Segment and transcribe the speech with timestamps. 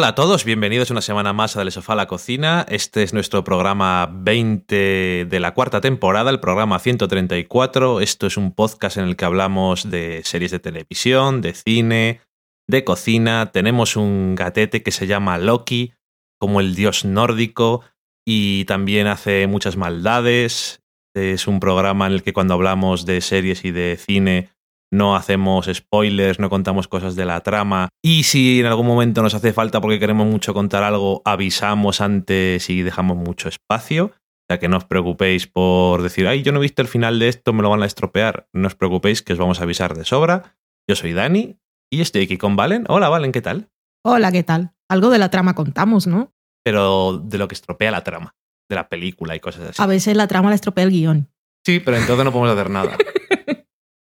[0.00, 2.64] Hola a todos, bienvenidos una semana más a Del Sofá la Cocina.
[2.70, 8.00] Este es nuestro programa 20 de la cuarta temporada, el programa 134.
[8.00, 12.22] Esto es un podcast en el que hablamos de series de televisión, de cine,
[12.66, 13.52] de cocina.
[13.52, 15.92] Tenemos un gatete que se llama Loki,
[16.38, 17.82] como el dios nórdico,
[18.26, 20.80] y también hace muchas maldades.
[21.14, 24.48] Es un programa en el que cuando hablamos de series y de cine
[24.92, 27.88] no hacemos spoilers, no contamos cosas de la trama.
[28.02, 32.68] Y si en algún momento nos hace falta porque queremos mucho contar algo, avisamos antes
[32.70, 34.06] y dejamos mucho espacio.
[34.06, 37.20] O sea que no os preocupéis por decir, ay, yo no he visto el final
[37.20, 38.48] de esto, me lo van a estropear.
[38.52, 40.56] No os preocupéis que os vamos a avisar de sobra.
[40.88, 41.56] Yo soy Dani
[41.88, 42.84] y estoy aquí con Valen.
[42.88, 43.70] Hola, Valen, ¿qué tal?
[44.04, 44.72] Hola, ¿qué tal?
[44.88, 46.32] Algo de la trama contamos, ¿no?
[46.64, 48.34] Pero de lo que estropea la trama,
[48.68, 49.82] de la película y cosas así.
[49.82, 51.30] A veces la trama la estropea el guion.
[51.64, 52.96] Sí, pero entonces no podemos hacer nada.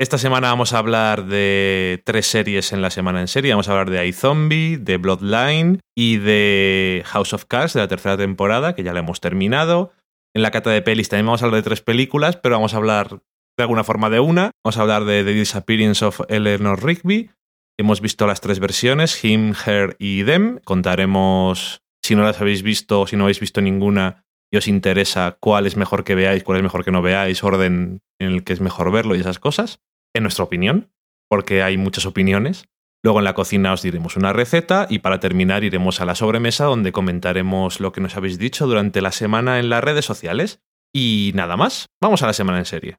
[0.02, 3.52] Esta semana vamos a hablar de tres series en la semana en serie.
[3.52, 8.16] Vamos a hablar de iZombie, de Bloodline y de House of Cards de la tercera
[8.16, 9.92] temporada, que ya la hemos terminado.
[10.34, 12.78] En la cata de pelis también vamos a hablar de tres películas, pero vamos a
[12.78, 13.24] hablar
[13.58, 14.52] de alguna forma de una.
[14.64, 17.32] Vamos a hablar de The Disappearance of Eleanor Rigby.
[17.78, 20.62] Hemos visto las tres versiones, Him, Her y Them.
[20.64, 25.36] Contaremos, si no las habéis visto o si no habéis visto ninguna y os interesa
[25.42, 28.54] cuál es mejor que veáis, cuál es mejor que no veáis, orden en el que
[28.54, 29.82] es mejor verlo y esas cosas
[30.14, 30.92] en nuestra opinión,
[31.30, 32.66] porque hay muchas opiniones.
[33.02, 36.66] Luego en la cocina os diremos una receta y para terminar iremos a la sobremesa
[36.66, 40.62] donde comentaremos lo que nos habéis dicho durante la semana en las redes sociales.
[40.94, 42.98] Y nada más, vamos a la semana en serie.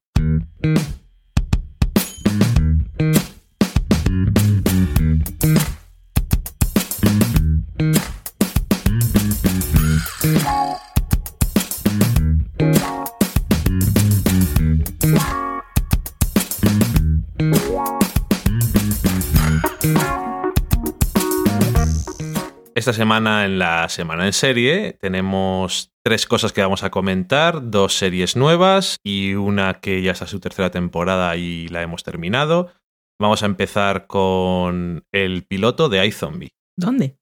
[22.91, 27.95] Esta semana en la semana en serie tenemos tres cosas que vamos a comentar, dos
[27.95, 32.73] series nuevas y una que ya está su tercera temporada y la hemos terminado.
[33.21, 36.51] Vamos a empezar con el piloto de iZombie.
[36.77, 37.17] ¿Dónde?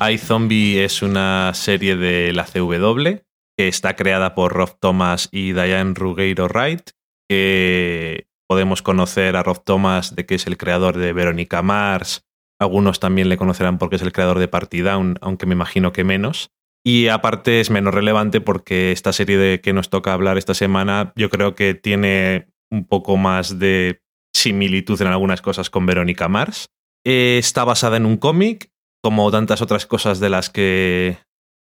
[0.00, 3.22] iZombie es una serie de la CW
[3.56, 6.90] que está creada por Rob Thomas y Diane Rugeiro Wright,
[7.28, 12.24] que podemos conocer a Rob Thomas de que es el creador de Verónica Mars,
[12.60, 16.04] algunos también le conocerán porque es el creador de Party Down, aunque me imagino que
[16.04, 16.50] menos.
[16.84, 21.12] Y aparte es menos relevante porque esta serie de que nos toca hablar esta semana
[21.16, 24.02] yo creo que tiene un poco más de
[24.34, 26.70] similitud en algunas cosas con Verónica Mars.
[27.04, 28.70] Eh, está basada en un cómic
[29.08, 31.16] como tantas otras cosas de las que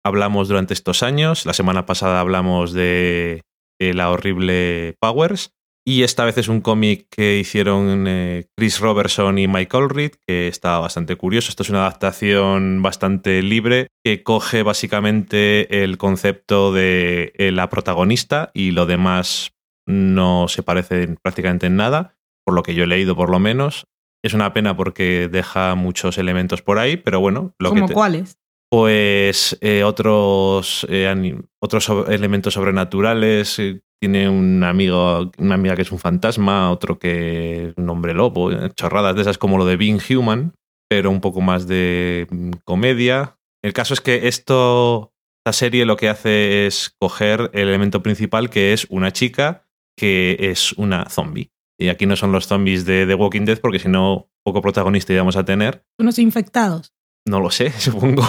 [0.04, 1.46] hablamos durante estos años.
[1.46, 3.42] La semana pasada hablamos de,
[3.78, 5.52] la horrible Powers.
[5.86, 10.48] Y esta vez es un cómic que hicieron eh, Chris Robertson y Mike Allred, que
[10.48, 11.50] está bastante curioso.
[11.50, 18.50] Esto es una adaptación bastante libre que coge básicamente el concepto de eh, la protagonista
[18.54, 19.52] y lo demás
[19.86, 23.86] no se parece prácticamente en nada, por lo que yo he leído por lo menos.
[24.26, 27.54] Es una pena porque deja muchos elementos por ahí, pero bueno.
[27.60, 28.38] Lo ¿Como cuáles?
[28.68, 33.60] Pues eh, otros, eh, otros elementos sobrenaturales.
[33.60, 38.14] Eh, tiene un amigo, una amiga que es un fantasma, otro que es un hombre
[38.14, 40.54] lobo, chorradas de esas como lo de Being Human,
[40.90, 43.38] pero un poco más de mm, comedia.
[43.62, 48.50] El caso es que esto, esta serie lo que hace es coger el elemento principal
[48.50, 51.52] que es una chica que es una zombie.
[51.78, 55.12] Y aquí no son los zombies de The Walking Dead, porque si no, poco protagonista
[55.12, 55.84] íbamos a tener.
[55.98, 56.92] Unos infectados.
[57.26, 58.22] No lo sé, supongo.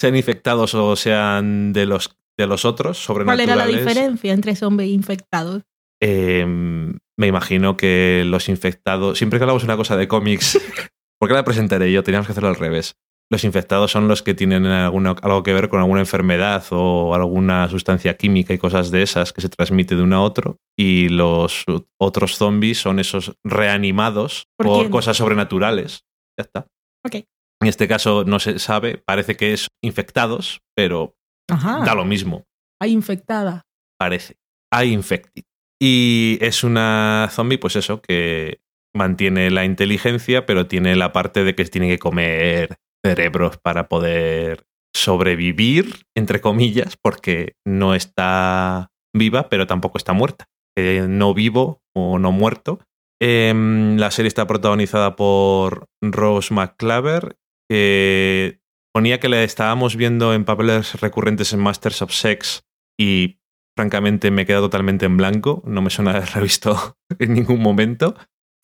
[0.00, 3.46] sean infectados o sean de los, de los otros, sobrenaturales.
[3.46, 5.62] ¿Cuál era la diferencia entre zombies e infectados?
[6.00, 9.18] Em, me imagino que los infectados.
[9.18, 10.60] Siempre que hablamos una cosa de cómics,
[11.18, 12.02] ¿por qué la presentaré yo?
[12.02, 12.96] Teníamos que hacerlo al revés.
[13.30, 18.16] Los infectados son los que tienen algo que ver con alguna enfermedad o alguna sustancia
[18.16, 20.58] química y cosas de esas que se transmite de uno a otro.
[20.78, 21.64] Y los
[21.98, 26.04] otros zombies son esos reanimados por, cosas sobrenaturales.
[26.38, 26.66] Ya está.
[27.04, 27.24] Ok.
[27.62, 31.16] En este caso no se sabe, parece que es infectados, pero
[31.48, 32.44] da lo mismo.
[32.80, 33.62] Hay infectada.
[33.98, 34.36] Parece.
[34.70, 35.44] Hay infected.
[35.80, 38.60] Y es una zombie, pues eso, que
[38.94, 44.64] mantiene la inteligencia, pero tiene la parte de que tiene que comer cerebros para poder
[44.94, 50.46] sobrevivir, entre comillas, porque no está viva, pero tampoco está muerta.
[50.76, 52.80] Eh, no vivo o no muerto.
[53.20, 57.36] Em, la serie está protagonizada por Rose McClaver,
[57.68, 58.60] que
[58.92, 62.64] ponía que le estábamos viendo en papeles recurrentes en Masters of Sex
[62.98, 63.40] y
[63.76, 68.14] francamente me he quedado totalmente en blanco, no me suena haberla visto en ningún momento.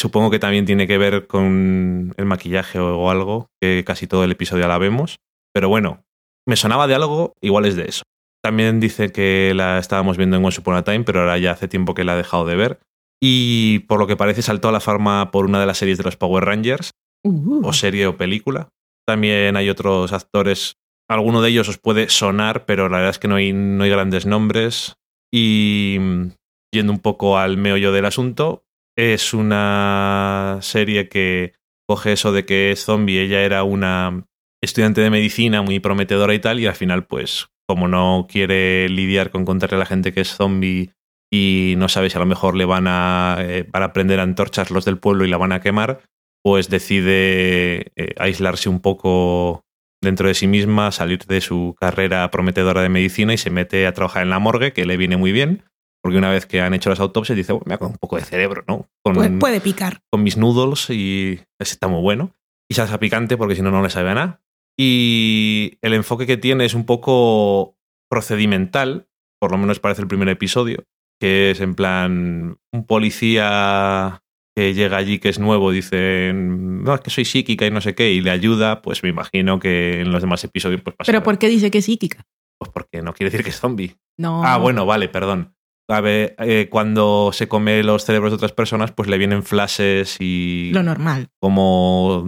[0.00, 4.32] Supongo que también tiene que ver con el maquillaje o algo, que casi todo el
[4.32, 5.18] episodio la vemos.
[5.52, 6.04] Pero bueno,
[6.48, 8.02] me sonaba de algo, igual es de eso.
[8.42, 11.68] También dice que la estábamos viendo en Once Upon a Time, pero ahora ya hace
[11.68, 12.80] tiempo que la ha dejado de ver.
[13.22, 16.04] Y por lo que parece saltó a la fama por una de las series de
[16.04, 16.92] los Power Rangers,
[17.22, 18.70] Uh, o serie o película.
[19.06, 20.76] También hay otros actores,
[21.08, 23.90] alguno de ellos os puede sonar, pero la verdad es que no hay, no hay
[23.90, 24.94] grandes nombres.
[25.32, 26.30] Y mm,
[26.72, 28.64] yendo un poco al meollo del asunto,
[28.96, 31.54] es una serie que
[31.88, 34.26] coge eso de que es zombie, ella era una
[34.62, 39.30] estudiante de medicina muy prometedora y tal, y al final, pues, como no quiere lidiar
[39.30, 40.92] con contarle a la gente que es zombie
[41.32, 44.84] y no sabe si a lo mejor le van a, eh, van a antorchas los
[44.84, 46.00] del pueblo y la van a quemar,
[46.42, 49.62] pues decide eh, aislarse un poco
[50.02, 53.92] dentro de sí misma, salir de su carrera prometedora de medicina y se mete a
[53.92, 55.62] trabajar en la morgue, que le viene muy bien,
[56.10, 58.22] porque una vez que han hecho las autopsias dice, bueno, me hago un poco de
[58.22, 58.88] cerebro, ¿no?
[59.00, 60.00] Con, puede, puede picar.
[60.10, 62.34] con mis noodles y ese está muy bueno.
[62.68, 64.42] Y salsa picante porque si no, no le sabe a nada.
[64.76, 67.76] Y el enfoque que tiene es un poco
[68.10, 69.06] procedimental,
[69.40, 70.82] por lo menos parece el primer episodio,
[71.20, 74.24] que es en plan un policía
[74.56, 77.94] que llega allí que es nuevo, dice, no, es que soy psíquica y no sé
[77.94, 81.12] qué, y le ayuda, pues me imagino que en los demás episodios pues pasa.
[81.12, 82.26] Pero ¿por qué dice que es psíquica?
[82.58, 83.96] Pues porque no quiere decir que es zombie.
[84.18, 84.42] No.
[84.44, 85.54] Ah, bueno, vale, perdón.
[85.90, 90.16] A ver, eh, cuando se come los cerebros de otras personas, pues le vienen flashes
[90.20, 91.28] y Lo normal.
[91.40, 92.24] como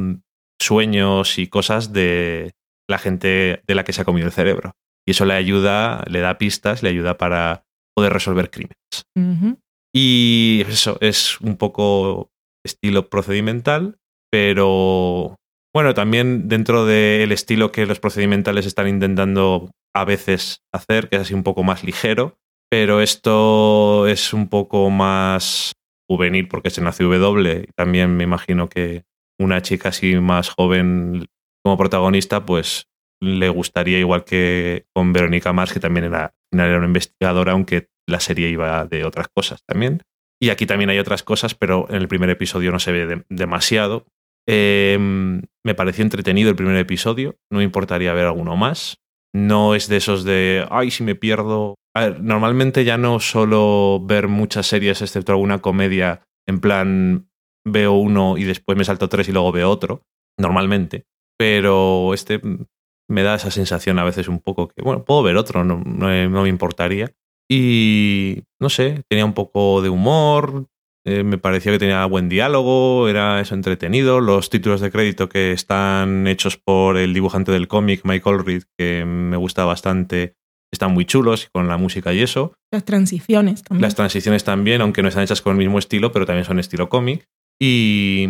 [0.60, 2.52] sueños y cosas de
[2.88, 4.72] la gente de la que se ha comido el cerebro.
[5.06, 7.64] Y eso le ayuda, le da pistas, le ayuda para
[7.94, 8.76] poder resolver crímenes.
[9.94, 12.30] Y eso es un poco
[12.64, 13.98] estilo procedimental,
[14.30, 15.36] pero
[15.74, 21.22] bueno, también dentro del estilo que los procedimentales están intentando a veces hacer, que es
[21.22, 22.38] así un poco más ligero,
[22.72, 25.74] pero esto es un poco más
[26.10, 29.02] juvenil porque es en la CW también me imagino que
[29.38, 31.26] una chica así más joven
[31.62, 32.86] como protagonista, pues
[33.20, 38.20] le gustaría igual que con Verónica Mars, que también era, era una investigadora, aunque la
[38.20, 40.00] serie iba de otras cosas también.
[40.40, 43.24] Y aquí también hay otras cosas, pero en el primer episodio no se ve de-
[43.28, 44.06] demasiado.
[44.48, 48.96] Eh, me pareció entretenido el primer episodio, no me importaría ver alguno más.
[49.34, 51.76] No es de esos de, ay, si me pierdo.
[51.94, 57.30] A ver, normalmente ya no solo ver muchas series, excepto alguna comedia, en plan,
[57.66, 60.02] veo uno y después me salto tres y luego veo otro,
[60.38, 61.04] normalmente.
[61.38, 62.40] Pero este
[63.08, 66.28] me da esa sensación a veces un poco que, bueno, puedo ver otro, no, no,
[66.28, 67.12] no me importaría.
[67.50, 70.68] Y no sé, tenía un poco de humor,
[71.04, 74.20] eh, me pareció que tenía buen diálogo, era eso entretenido.
[74.20, 79.04] Los títulos de crédito que están hechos por el dibujante del cómic, Michael Reed, que
[79.04, 80.36] me gusta bastante,
[80.72, 82.54] están muy chulos con la música y eso.
[82.72, 83.82] Las transiciones también.
[83.82, 86.88] Las transiciones también, aunque no están hechas con el mismo estilo, pero también son estilo
[86.88, 87.28] cómic.
[87.60, 88.26] Y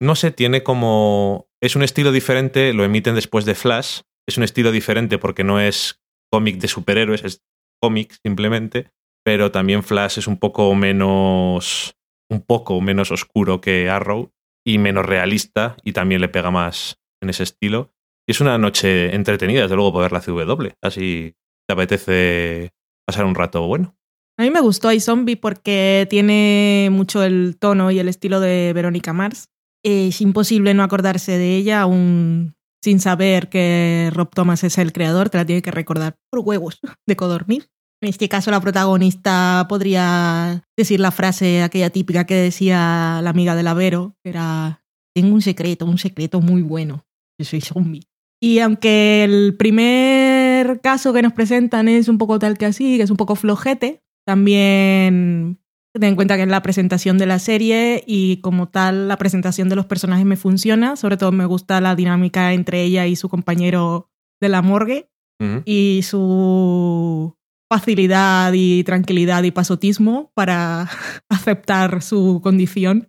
[0.00, 1.48] no sé, tiene como.
[1.62, 4.00] Es un estilo diferente, lo emiten después de Flash.
[4.28, 7.42] Es un estilo diferente porque no es cómic de superhéroes, es
[7.80, 8.90] cómic simplemente.
[9.24, 11.95] Pero también Flash es un poco menos.
[12.30, 14.30] Un poco menos oscuro que Arrow
[14.64, 17.92] y menos realista y también le pega más en ese estilo.
[18.28, 20.68] Y es una noche entretenida, desde luego, poder la CW.
[20.82, 21.34] Así
[21.68, 22.72] te apetece
[23.06, 23.96] pasar un rato bueno.
[24.38, 29.12] A mí me gustó iZombie porque tiene mucho el tono y el estilo de Verónica
[29.12, 29.48] Mars.
[29.82, 35.30] Es imposible no acordarse de ella aún sin saber que Rob Thomas es el creador.
[35.30, 37.70] Te la tiene que recordar por huevos de codorniz.
[38.02, 43.54] En este caso, la protagonista podría decir la frase aquella típica que decía la amiga
[43.54, 44.84] de la Vero, que era,
[45.14, 47.04] tengo un secreto, un secreto muy bueno.
[47.40, 48.02] Yo soy zombie.
[48.42, 53.02] Y aunque el primer caso que nos presentan es un poco tal que así, que
[53.02, 55.58] es un poco flojete, también
[55.94, 59.70] ten en cuenta que es la presentación de la serie y como tal la presentación
[59.70, 60.96] de los personajes me funciona.
[60.96, 64.10] Sobre todo me gusta la dinámica entre ella y su compañero
[64.40, 65.08] de la morgue
[65.40, 65.62] Ujú.
[65.64, 67.34] y su
[67.70, 70.88] facilidad y tranquilidad y pasotismo para
[71.28, 73.08] aceptar su condición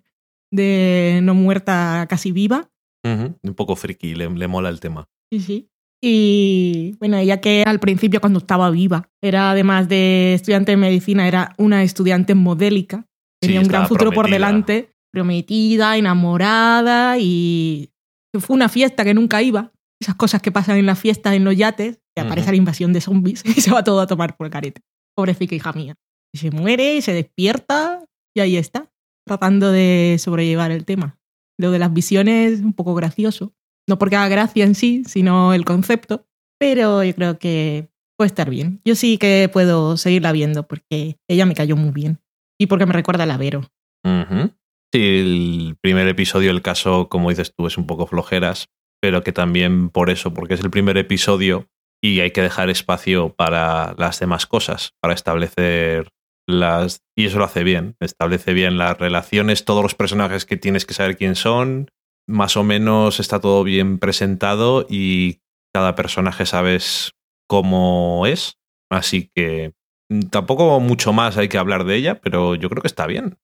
[0.51, 2.69] de no muerta casi viva.
[3.03, 5.07] Un poco friki, le, le mola el tema.
[5.31, 5.69] Sí, sí.
[6.01, 11.27] Y bueno, ella que al principio cuando estaba viva, era además de estudiante de medicina,
[11.27, 13.07] era una estudiante modélica.
[13.39, 17.91] Tenía Sí, un gran futuro por delante, prometida, enamorada y
[18.39, 19.71] fue una fiesta que nunca iba.
[19.99, 23.01] Esas cosas que pasan en las fiestas, en los yates, que aparece la invasión de
[23.01, 24.81] zombies y se va todo a tomar por el carete.
[25.15, 25.95] Pobrecita hija mía.
[26.33, 28.91] Y se muere, se despierta y ahí está,
[29.25, 31.19] tratando de sobrellevar el tema.
[31.59, 33.53] Lo de las visiones, un poco gracioso.
[33.89, 36.27] No porque haga gracia en sí, sino el concepto.
[36.59, 38.81] Pero yo creo que puede estar bien.
[38.85, 42.19] Yo sí que puedo seguirla viendo porque ella me cayó muy bien.
[42.59, 43.69] Y porque me recuerda a la Vero.
[44.03, 44.51] Ujú.
[44.93, 48.69] Sí, el primer episodio, el caso, como dices tú, es un poco flojeras,
[49.07, 51.69] pero que también por eso, porque es el primer episodio
[52.03, 56.09] y hay que dejar espacio para las demás cosas, para establecer
[56.45, 57.05] las...
[57.15, 60.93] Y eso lo hace bien, establece bien las relaciones, todos los personajes que tienes que
[60.93, 61.89] saber quién son,
[62.27, 65.39] más o menos está todo bien presentado y
[65.73, 67.13] cada personaje sabes
[67.47, 68.57] cómo es,
[68.91, 69.71] así que
[70.31, 73.37] tampoco mucho más hay que hablar de ella, pero yo creo que está bien.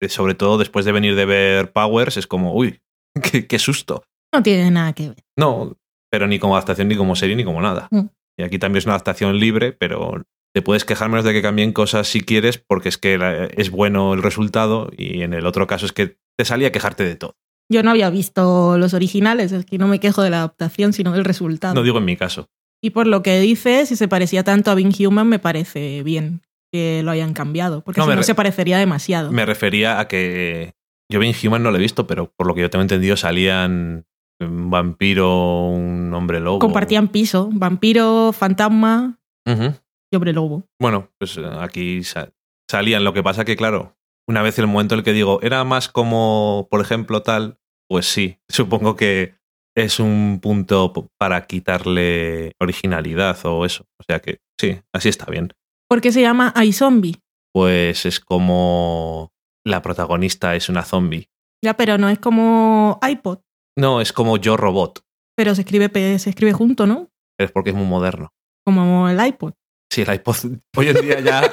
[0.00, 2.78] Eh, Sobre todo después de venir de ver Powers, es como, uy,
[3.32, 4.04] qué, qué susto.
[4.34, 5.24] No tiene nada que ver.
[5.38, 5.76] No,
[6.10, 7.88] pero ni como adaptación, ni como serie, ni como nada.
[7.90, 8.06] Mm.
[8.38, 10.22] Y aquí también es una adaptación libre, pero
[10.54, 13.70] te puedes quejar menos de que cambien cosas si quieres, porque es que la- es
[13.70, 17.16] bueno el resultado, y en el otro caso es que te salía a quejarte de
[17.16, 17.36] todo.
[17.72, 21.12] Yo no había visto los originales, es que no me quejo de la adaptación, sino
[21.12, 21.74] del resultado.
[21.74, 22.48] No digo en mi caso.
[22.82, 26.42] Y por lo que dices, si se parecía tanto a Being Human, me parece bien
[26.72, 29.30] que lo hayan cambiado, porque No, si no se parecería demasiado.
[29.30, 30.72] Me refería a que
[31.12, 34.04] yo bien Human no lo he visto, pero por lo que yo tengo entendido salían
[34.40, 36.58] un vampiro, un hombre lobo.
[36.58, 40.64] Compartían piso, vampiro, fantasma y hombre lobo.
[40.80, 42.32] Bueno, pues eh, aquí sa-
[42.70, 43.04] salían.
[43.04, 43.96] Lo que pasa que, claro,
[44.28, 48.06] una vez el momento en el que digo, era más como, por ejemplo, tal, pues
[48.06, 49.34] sí, supongo que
[49.76, 53.84] es un punto para quitarle originalidad o eso.
[53.98, 55.52] O sea que sí, así está bien.
[55.88, 57.16] ¿Por qué se llama iZombie?
[57.52, 59.32] Pues es como
[59.64, 61.28] la protagonista es una zombie.
[61.64, 63.40] Ya, pero no es como iPod,
[63.76, 65.02] No, es como Yo Robot.
[65.36, 67.08] pero se escribe, se escribe junto, ¿no?
[67.38, 68.32] Es porque es muy moderno.
[68.64, 69.54] Como el iPod.
[69.90, 70.36] Sí, el iPod
[70.76, 71.50] hoy en día ya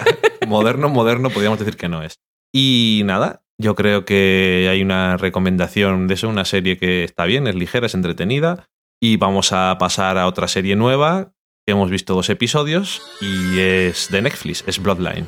[0.47, 2.19] moderno, moderno, podríamos decir que no es.
[2.53, 7.47] Y nada, yo creo que hay una recomendación de eso, una serie que está bien,
[7.47, 8.67] es ligera, es entretenida.
[9.01, 11.33] Y vamos a pasar a otra serie nueva,
[11.65, 15.27] que hemos visto dos episodios, y es de Netflix, es Bloodline.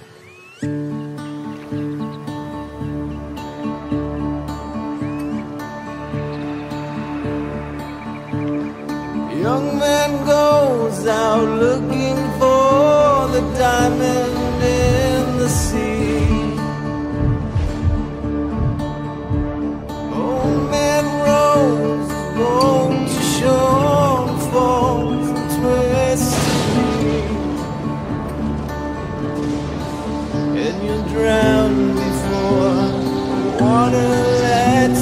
[9.50, 16.30] Young man goes out looking for the diamond in the sea.
[20.22, 26.36] Old man rows boat to shore falls and twists.
[30.64, 32.82] And you drown before
[33.42, 34.10] the water
[34.44, 34.99] lets.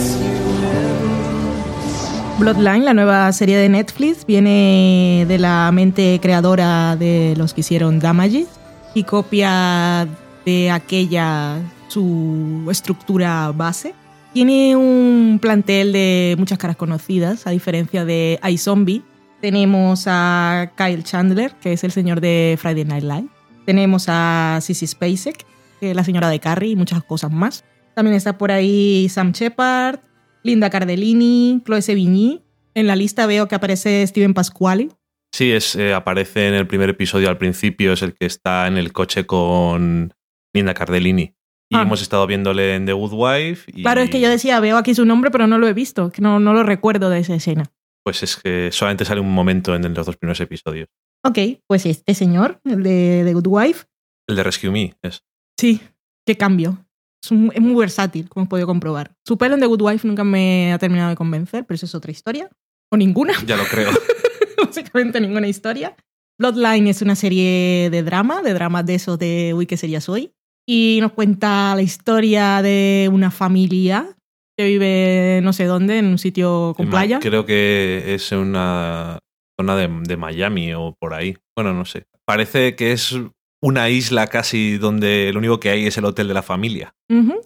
[2.39, 7.99] Bloodline, la nueva serie de Netflix, viene de la mente creadora de los que hicieron
[7.99, 8.47] Damages
[8.93, 10.07] y copia
[10.45, 13.95] de aquella su estructura base.
[14.33, 19.01] Tiene un plantel de muchas caras conocidas, a diferencia de iZombie.
[19.41, 23.27] Tenemos a Kyle Chandler, que es el señor de Friday Night Live.
[23.65, 25.43] Tenemos a Sissy Spacek,
[25.79, 27.63] que es la señora de Carrie y muchas cosas más.
[27.95, 30.01] También está por ahí Sam Shepard,
[30.47, 32.41] Linda Cardellini, Chloe Sevigny.
[32.73, 34.89] En la lista veo que aparece Steven Pasquale.
[35.33, 38.77] Sí, es, eh, aparece en el primer episodio al principio, es el que está en
[38.77, 40.13] el coche con
[40.53, 41.33] Linda Cardellini.
[41.69, 41.81] Y Ah.
[41.81, 43.69] hemos estado viéndole en The Good Wife.
[43.75, 46.11] Y Claro, es que yo decía, veo aquí su nombre, pero no lo he visto,
[46.11, 47.65] que no, no lo recuerdo de esa escena.
[48.05, 50.87] Pues es que solamente sale un momento en los dos primeros episodios.
[51.25, 53.85] Ok, pues este señor, el de The Good Wife,
[54.29, 55.23] El de Rescue Me es.
[55.59, 55.81] sí,
[56.25, 56.85] qué cambio.
[57.23, 59.11] Es, un- es muy versátil, como he podido comprobar.
[59.25, 61.95] Su pelo en The Good Wife nunca me ha terminado de convencer, pero eso es
[61.95, 62.49] otra historia.
[62.91, 63.33] O ninguna.
[63.45, 63.89] Ya lo creo.
[64.65, 65.95] básicamente ninguna historia.
[66.39, 70.31] Bloodline es una serie de drama, de drama de eso de Uy, ¿qué sería soy?
[70.67, 74.15] Y nos cuenta la historia de una familia
[74.57, 77.19] que vive no sé dónde, en un sitio con playa.
[77.19, 79.19] Creo que es una
[79.59, 81.35] zona de, de Miami o por ahí.
[81.55, 82.05] Bueno, no sé.
[82.25, 83.15] Parece que es
[83.61, 86.93] una isla casi donde lo único que hay es el hotel de la familia.
[87.09, 87.41] Ujú.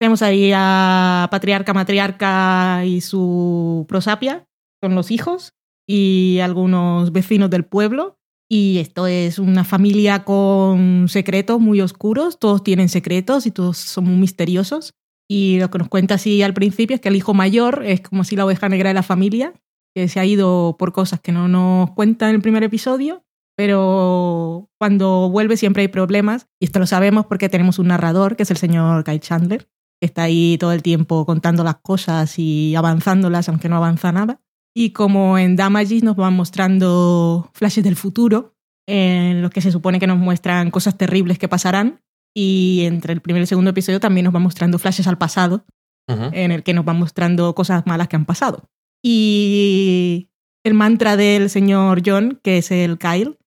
[0.00, 4.46] Tenemos ahí a patriarca, matriarca y su prosapia,
[4.80, 5.52] con los hijos
[5.86, 8.18] y algunos vecinos del pueblo.
[8.50, 14.04] Y esto es una familia con secretos muy oscuros, todos tienen secretos y todos son
[14.04, 14.92] muy misteriosos.
[15.30, 18.24] Y lo que nos cuenta así al principio es que el hijo mayor es como
[18.24, 19.54] si la oveja negra de la familia,
[19.94, 23.24] que se ha ido por cosas que no nos cuenta en el primer episodio,
[23.56, 26.48] pero cuando vuelve siempre hay problemas.
[26.60, 29.68] Y esto lo sabemos porque tenemos un narrador, que es el señor Kyle Chandler,
[30.00, 34.40] que está ahí todo el tiempo contando las cosas y avanzándolas, aunque no avanza nada.
[34.74, 38.54] Y como en Damages nos van mostrando flashes del futuro,
[38.88, 42.00] en los que se supone que nos muestran cosas terribles que pasarán.
[42.34, 45.64] Y entre el primer y el segundo episodio también nos van mostrando flashes al pasado,
[46.08, 48.68] en el que nos van mostrando cosas malas que han pasado.
[49.02, 50.30] Y
[50.64, 53.38] el mantra del señor John, que es el Kyle,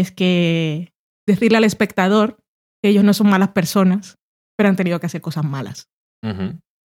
[0.00, 0.92] es que
[1.28, 2.38] decirle al espectador
[2.82, 4.18] que ellos no son malas personas,
[4.56, 5.88] pero han tenido que hacer cosas malas.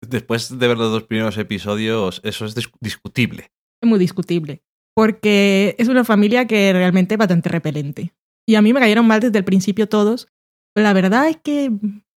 [0.07, 3.51] Después de ver los dos primeros episodios, eso es dis- discutible.
[3.83, 4.61] Es muy discutible,
[4.95, 8.13] porque es una familia que realmente es bastante repelente.
[8.47, 10.27] Y a mí me cayeron mal desde el principio todos.
[10.75, 11.71] La verdad es que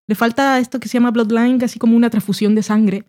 [0.10, 3.06] le falta esto que se llama Bloodline, casi como una transfusión de sangre,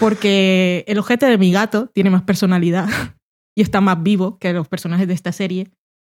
[0.00, 2.88] porque el ojete de mi gato tiene más personalidad
[3.56, 5.70] y está más vivo que los personajes de esta serie.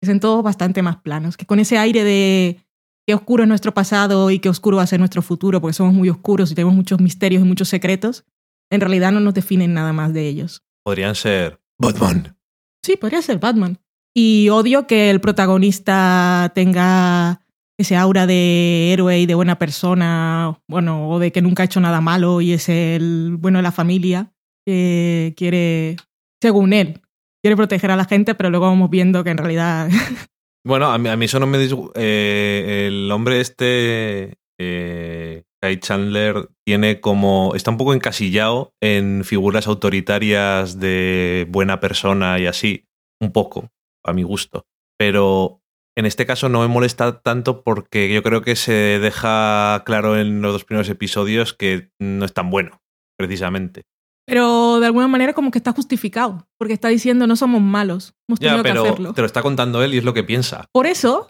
[0.07, 2.61] Son todos bastante más planos, que con ese aire de
[3.07, 5.95] qué oscuro es nuestro pasado y qué oscuro va a ser nuestro futuro, porque somos
[5.95, 8.25] muy oscuros y tenemos muchos misterios y muchos secretos,
[8.71, 10.63] en realidad no nos definen nada más de ellos.
[10.85, 12.37] Podrían ser Batman.
[12.83, 13.79] Sí, podría ser Batman.
[14.15, 17.41] Y odio que el protagonista tenga
[17.79, 21.81] ese aura de héroe y de buena persona, bueno, o de que nunca ha hecho
[21.81, 24.33] nada malo y es el bueno de la familia,
[24.67, 25.97] que quiere,
[26.43, 27.01] según él,
[27.43, 29.89] quiere proteger a la gente, pero luego vamos viendo que en realidad...
[30.63, 35.79] Bueno, a mí, a mí eso no me disgu- eh, el hombre este, eh, Kai
[35.81, 37.55] Chandler, tiene como.
[37.55, 42.85] Está un poco encasillado en figuras autoritarias de buena persona y así.
[43.23, 43.71] Un poco,
[44.05, 44.67] a mi gusto.
[44.99, 45.63] Pero
[45.97, 50.43] en este caso no me molesta tanto porque yo creo que se deja claro en
[50.43, 52.83] los dos primeros episodios que no es tan bueno,
[53.19, 53.85] precisamente.
[54.27, 58.39] Pero de alguna manera como que está justificado, porque está diciendo no somos malos, hemos
[58.39, 59.13] tenido Ya, que pero hacerlo.
[59.15, 60.67] te lo está contando él y es lo que piensa.
[60.73, 61.29] Por eso,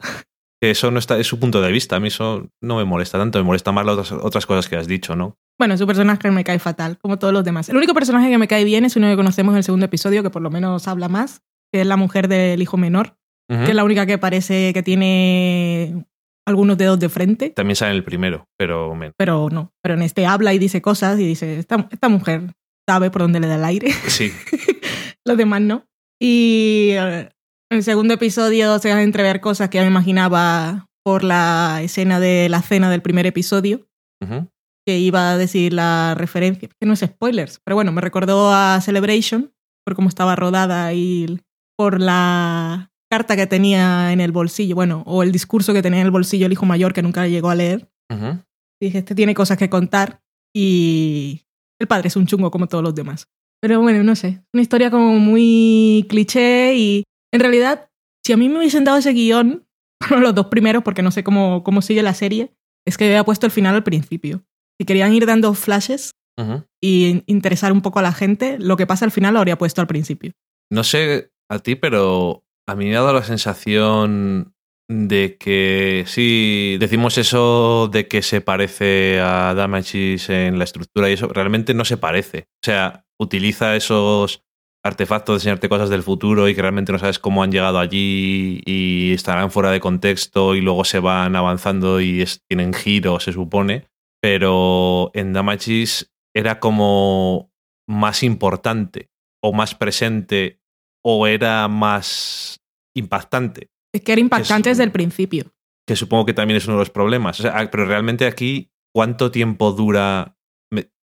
[0.62, 1.96] Que eso no está, es su punto de vista.
[1.96, 4.76] A mí eso no me molesta tanto, me molesta más las otras, otras cosas que
[4.76, 5.36] has dicho, ¿no?
[5.58, 7.68] bueno, su personaje me cae fatal, como todos los demás.
[7.68, 10.22] El único personaje que me cae bien es uno que conocemos en el segundo episodio,
[10.22, 13.16] que por lo menos habla más, que es la mujer del hijo menor,
[13.50, 13.64] Ujú.
[13.64, 16.06] que es la única que parece que tiene
[16.46, 19.72] algunos dedos de frente, También sale en el primero, pero men- pero no.
[19.82, 22.52] Pero en este habla y dice cosas y dice, esta, esta mujer
[22.90, 23.92] sabe por dónde le da el aire.
[24.08, 24.32] sí.
[25.24, 25.86] los demás no.
[26.20, 27.30] Y eh,
[27.70, 31.80] en el segundo episodio se van a entrever cosas que ya me imaginaba por la
[31.82, 33.86] escena de la cena del primer episodio,
[34.22, 34.48] Ujú.
[34.86, 38.80] que iba a decir la referencia, que no es spoilers, pero bueno, me recordó a
[38.80, 39.52] Celebration,
[39.86, 41.40] por cómo estaba rodada y
[41.78, 46.06] por la carta que tenía en el bolsillo, bueno, o el discurso que tenía en
[46.06, 47.88] el bolsillo el hijo mayor que nunca llegó a leer.
[48.12, 48.38] Ujú.
[48.82, 50.20] Dije, este tiene cosas que contar
[50.54, 51.42] y
[51.80, 53.26] el padre es un chungo como todos los demás.
[53.62, 57.90] Pero bueno, no sé, una historia como muy cliché y en realidad,
[58.24, 59.66] si a mí me hubiesen dado ese guion,
[60.08, 62.54] bueno, los dos primeros, porque no sé cómo, cómo sigue la serie,
[62.86, 64.42] es que había puesto el final al principio.
[64.78, 66.64] Si querían ir dando flashes Ujú.
[66.82, 69.82] y interesar un poco a la gente, lo que pasa al final lo habría puesto
[69.82, 70.32] al principio.
[70.72, 74.54] No sé a ti, pero a mí me ha dado la sensación
[74.92, 81.12] de que sí, decimos eso de que se parece a Damages en la estructura y
[81.12, 82.48] eso, realmente no se parece.
[82.56, 84.42] O sea, utiliza esos
[84.84, 88.62] artefactos de enseñarte cosas del futuro y que realmente no sabes cómo han llegado allí
[88.66, 93.32] y estarán fuera de contexto y luego se van avanzando y es- tienen giros, se
[93.32, 93.86] supone.
[94.20, 97.52] Pero en Damages era como
[97.88, 99.08] más importante
[99.42, 100.58] o más presente
[101.04, 102.60] o era más
[102.96, 105.52] impactante, Es que era impactante Es- desde el principio.
[105.88, 107.40] que supongo que también es uno de los problemas.
[107.40, 110.36] O sea, ah, pero realmente aquí, ¿cuánto tiempo dura?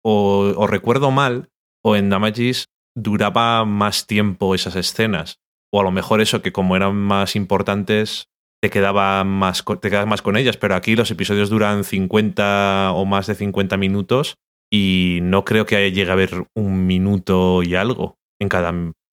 [0.04, 1.50] O, o recuerdo mal,
[1.84, 5.40] o en Damages duraba más tiempo esas escenas.
[5.74, 8.30] O a lo mejor eso, que como eran más importantes,
[8.64, 10.56] te quedaba más, te quedabas más con ellas.
[10.56, 14.36] Pero aquí los episodios duran 50 o más de 50 minutos
[14.72, 18.74] y no creo que llegue a haber un minuto y algo en cada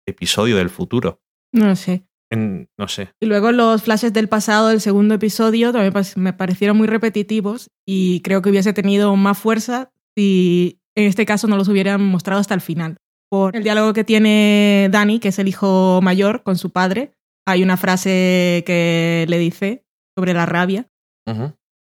[0.07, 1.21] episodio del futuro.
[1.53, 2.07] No lo sé.
[2.31, 3.09] En- no sé.
[3.19, 7.69] Y luego los flashes del pasado del segundo episodio también pas- me parecieron muy repetitivos
[7.87, 12.39] y creo que hubiese tenido más fuerza si en este caso no los hubieran mostrado
[12.41, 12.97] hasta el final.
[13.31, 17.11] Por el diálogo que tiene Dani, que es el hijo mayor, con su padre,
[17.47, 19.85] hay una frase que le dice
[20.17, 20.87] sobre la rabia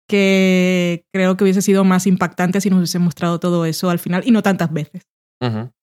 [0.10, 4.24] que creo que hubiese sido más impactante si nos hubiese mostrado todo eso al final
[4.26, 5.08] y no tantas veces.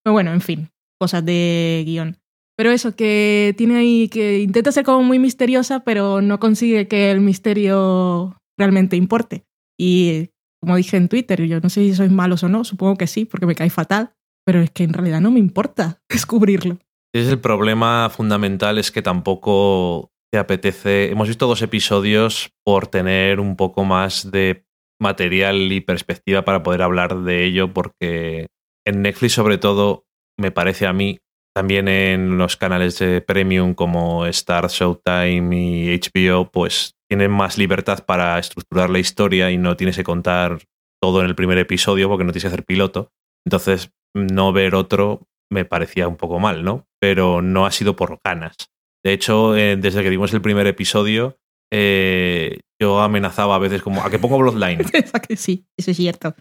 [0.03, 2.17] Pero bueno, en fin, cosas de guion.
[2.61, 7.11] Pero eso, que tiene ahí, que intenta ser como muy misteriosa, pero no consigue que
[7.11, 9.47] el misterio realmente importe.
[9.81, 10.29] Y
[10.61, 13.25] como dije en Twitter, yo no sé si sois malos o no, supongo que sí,
[13.25, 14.13] porque me cae fatal,
[14.45, 16.77] pero es que en realidad no me importa descubrirlo.
[17.15, 21.11] Es el problema fundamental es que tampoco te apetece.
[21.11, 24.67] Hemos visto dos episodios por tener un poco más de
[25.01, 28.49] material y perspectiva para poder hablar de ello, porque
[28.87, 30.05] en Netflix, sobre todo,
[30.39, 31.21] me parece a mí,
[31.55, 38.05] también en los canales de premium como Star, Showtime y HBO, pues tienen más libertad
[38.05, 40.61] para estructurar la historia y no tienes que contar
[41.03, 43.11] todo en el primer episodio porque no tienes que hacer piloto.
[43.45, 46.87] Entonces, no ver otro me parecía un poco mal, ¿no?
[47.01, 48.55] pero no ha sido por ganas.
[49.03, 51.39] De hecho, eh, desde que vimos el primer episodio,
[51.73, 54.85] eh, yo amenazaba a veces como, ¿a que pongo Bloodline?
[55.37, 56.35] sí, eso es cierto.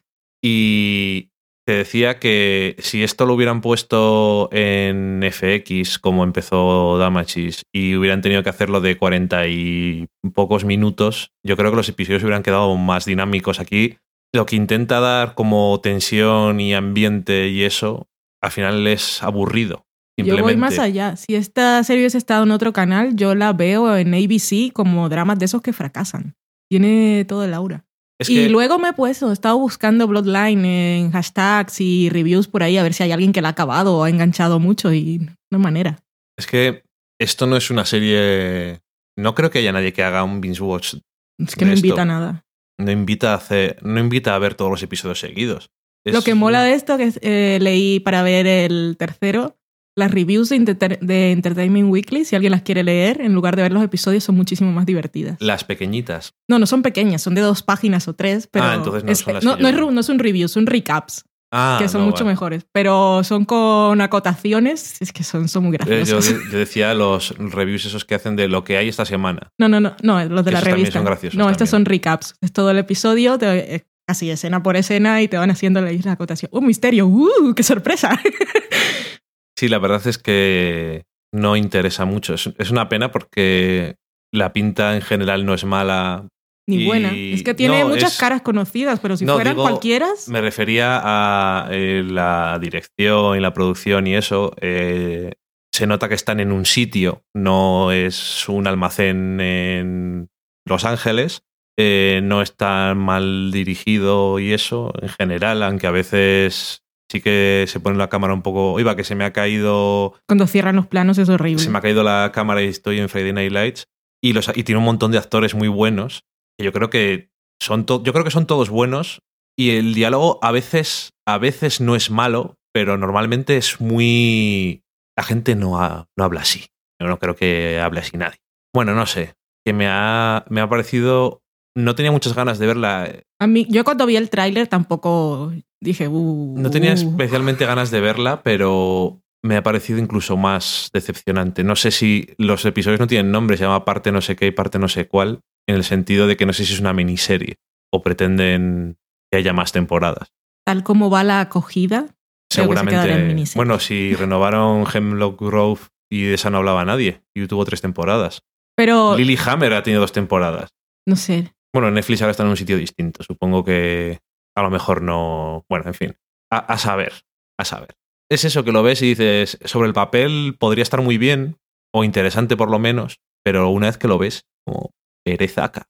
[0.44, 1.32] Y
[1.70, 8.22] te decía que si esto lo hubieran puesto en FX, como empezó Damachis, y hubieran
[8.24, 12.76] tenido que hacerlo de 40 y pocos minutos, yo creo que los episodios hubieran quedado
[12.76, 13.98] más dinámicos aquí.
[14.34, 18.08] Lo que intenta dar como tensión y ambiente y eso,
[18.42, 19.86] al final es aburrido.
[20.18, 21.18] Yo voy más allá.
[21.18, 25.38] Si esta serie hubiese estado en otro canal, yo la veo en ABC como dramas
[25.38, 26.34] de esos que fracasan.
[26.68, 27.86] Tiene todo el aura.
[28.28, 32.78] Y luego me he puesto, he estado buscando Bloodline en hashtags y reviews por ahí
[32.78, 35.60] a ver si hay alguien que la ha acabado o ha enganchado mucho y no
[35.60, 36.00] manera.
[36.38, 36.84] Es que
[37.20, 38.80] esto no es una serie.
[39.18, 40.96] No creo que haya nadie que haga un binge watch.
[41.38, 42.46] Es que no invita a nada.
[42.78, 45.70] No invita a hacer, no invita a ver todos los episodios seguidos.
[46.06, 49.58] Lo que mola de esto, que eh, leí para ver el tercero,
[50.00, 53.84] las reviews de, Entertainment Weekly, si alguien las quiere leer, en lugar de ver los
[53.84, 55.38] episodios, son muchísimo más divertidas.
[55.40, 56.34] Las pequeñitas.
[56.48, 58.66] No, no son pequeñas, son de dos páginas o tres, pero.
[58.66, 61.26] Ah, entonces no son las no, no, es, un review, son recaps.
[61.52, 65.80] Ah, que son mucho mejores, pero son con acotaciones, es que son, son muy eh,
[65.80, 66.44] graciosos.
[66.52, 69.52] Yo, decía los reviews esos que hacen de lo que hay esta semana.
[69.58, 71.00] No, no, no, no los de la revista.
[71.00, 72.36] Son graciosos no, estos son recaps.
[72.42, 76.50] Es todo el episodio, te, casi escena por escena y te van haciendo la acotación.
[76.52, 77.06] ¡Un misterio!
[77.06, 77.54] ¡Uh!
[77.56, 78.20] ¡Qué sorpresa!
[79.60, 82.36] Sí, la verdad es que no interesa mucho.
[82.36, 83.98] Es, una pena porque
[84.32, 86.30] la pinta en general no es mala.
[86.66, 87.12] Ni buena.
[87.14, 90.08] Es que tiene muchas caras conocidas, pero si fueran cualquiera.
[90.28, 94.54] Me refería a eh, la dirección y la producción y eso.
[94.62, 95.34] Eh,
[95.74, 100.30] se nota que están en un sitio, no es un almacén en
[100.66, 101.42] Los Ángeles.
[101.78, 107.80] Eh, no está mal dirigido y eso en general, aunque a veces sí que se
[107.80, 108.80] pone la cámara un poco.
[108.80, 110.14] Iba, que se me ha caído.
[110.28, 111.64] Cuando cierran los planos es horrible.
[111.64, 113.88] Se me ha caído la cámara y estoy en Friday Night Lights.
[114.22, 116.26] Y, los, y tiene un montón de actores muy buenos.
[116.58, 119.22] Que yo creo que son yo creo que son todos buenos.
[119.58, 124.84] Y el diálogo a veces, a veces no es malo, pero normalmente es muy.
[125.18, 126.68] La gente no, no habla así.
[127.02, 128.40] Yo no creo que hable así nadie.
[128.74, 129.36] Bueno, no sé.
[129.66, 131.42] Que me ha, me ha parecido.
[131.76, 133.12] No tenía muchas ganas de verla.
[133.40, 136.96] A mí, yo cuando vi el tráiler tampoco dije, uh, No tenía uh".
[136.96, 141.64] especialmente ganas de verla, pero me ha parecido incluso más decepcionante.
[141.64, 144.52] No sé si los episodios no tienen nombre, se llama parte no sé qué y
[144.52, 147.56] parte no sé cuál, en el sentido de que no sé si es una miniserie
[147.92, 148.98] o pretenden
[149.32, 150.34] que haya más temporadas.
[150.66, 152.08] Tal como va la acogida,
[152.52, 153.46] seguramente.
[153.56, 158.42] bueno, si renovaron Hemlock Grove y de esa no hablaba nadie, y tuvo tres temporadas.
[158.76, 159.16] Pero.
[159.18, 160.70] Lily Hammer ha tenido dos temporadas.
[161.08, 161.54] No sé.
[161.74, 163.24] Bueno, Netflix ahora está en un sitio distinto.
[163.24, 164.20] Supongo que
[164.56, 165.66] a lo mejor no.
[165.70, 166.18] Bueno, en fin.
[166.52, 167.14] A, saber,
[167.60, 167.96] a saber.
[168.32, 171.58] Es eso que lo ves y dices, sobre el papel podría estar muy bien,
[171.94, 174.92] o interesante por lo menos, pero una vez que lo ves, como
[175.24, 175.88] perezaca.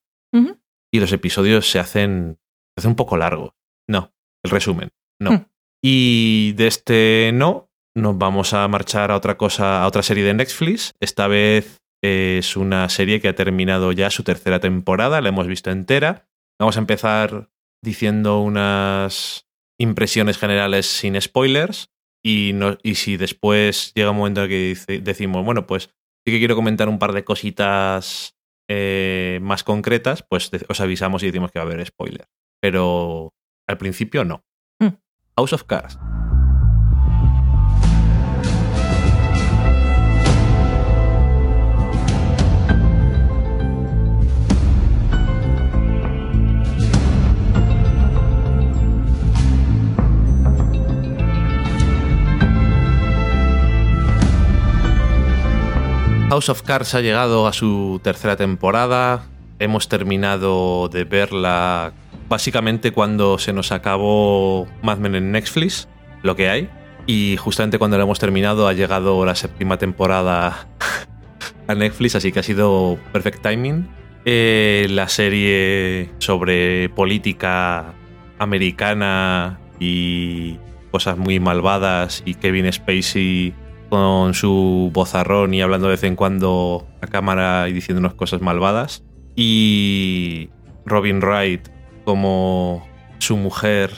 [0.92, 2.40] Y los episodios se hacen,
[2.76, 3.52] se hacen un poco largos.
[3.88, 4.12] No,
[4.44, 4.90] el resumen,
[5.22, 5.32] no.
[5.32, 5.46] Hmm.
[5.84, 10.34] Y de este no, nos vamos a marchar a otra cosa, a otra serie de
[10.34, 10.94] Netflix.
[11.00, 15.72] Esta vez es una serie que ha terminado ya su tercera temporada, la hemos visto
[15.72, 16.28] entera.
[16.60, 17.50] Vamos a empezar
[17.84, 21.92] diciendo unas impresiones generales sin spoilers
[22.24, 25.90] y, no, y si después llega un momento en que decimos, bueno, pues
[26.26, 28.36] sí que quiero comentar un par de cositas
[28.70, 32.28] eh, más concretas, pues os avisamos y decimos que va a haber spoiler.
[32.62, 33.34] Pero
[33.68, 34.44] al principio no.
[34.80, 34.96] Mm.
[35.38, 35.98] House of Cards.
[56.30, 59.26] House of Cards ha llegado a su tercera temporada.
[59.58, 61.92] Hemos terminado de verla
[62.30, 65.88] básicamente cuando se nos acabó Mad Men en Netflix,
[66.22, 66.70] lo que hay.
[67.08, 70.68] Y justamente cuando la hemos terminado ha llegado la séptima temporada
[71.68, 73.90] a Netflix, así que ha sido perfect timing.
[74.24, 77.96] Eh, la serie sobre política
[78.38, 80.60] americana y
[80.92, 83.56] cosas muy malvadas y Kevin Spacey
[83.90, 88.42] con su vozarrón y hablando de vez en cuando a cámara y diciendo unas cosas
[88.42, 89.04] malvadas.
[89.36, 90.50] Y
[90.86, 91.68] Robin Wright
[92.06, 92.88] como
[93.20, 93.92] su mujer.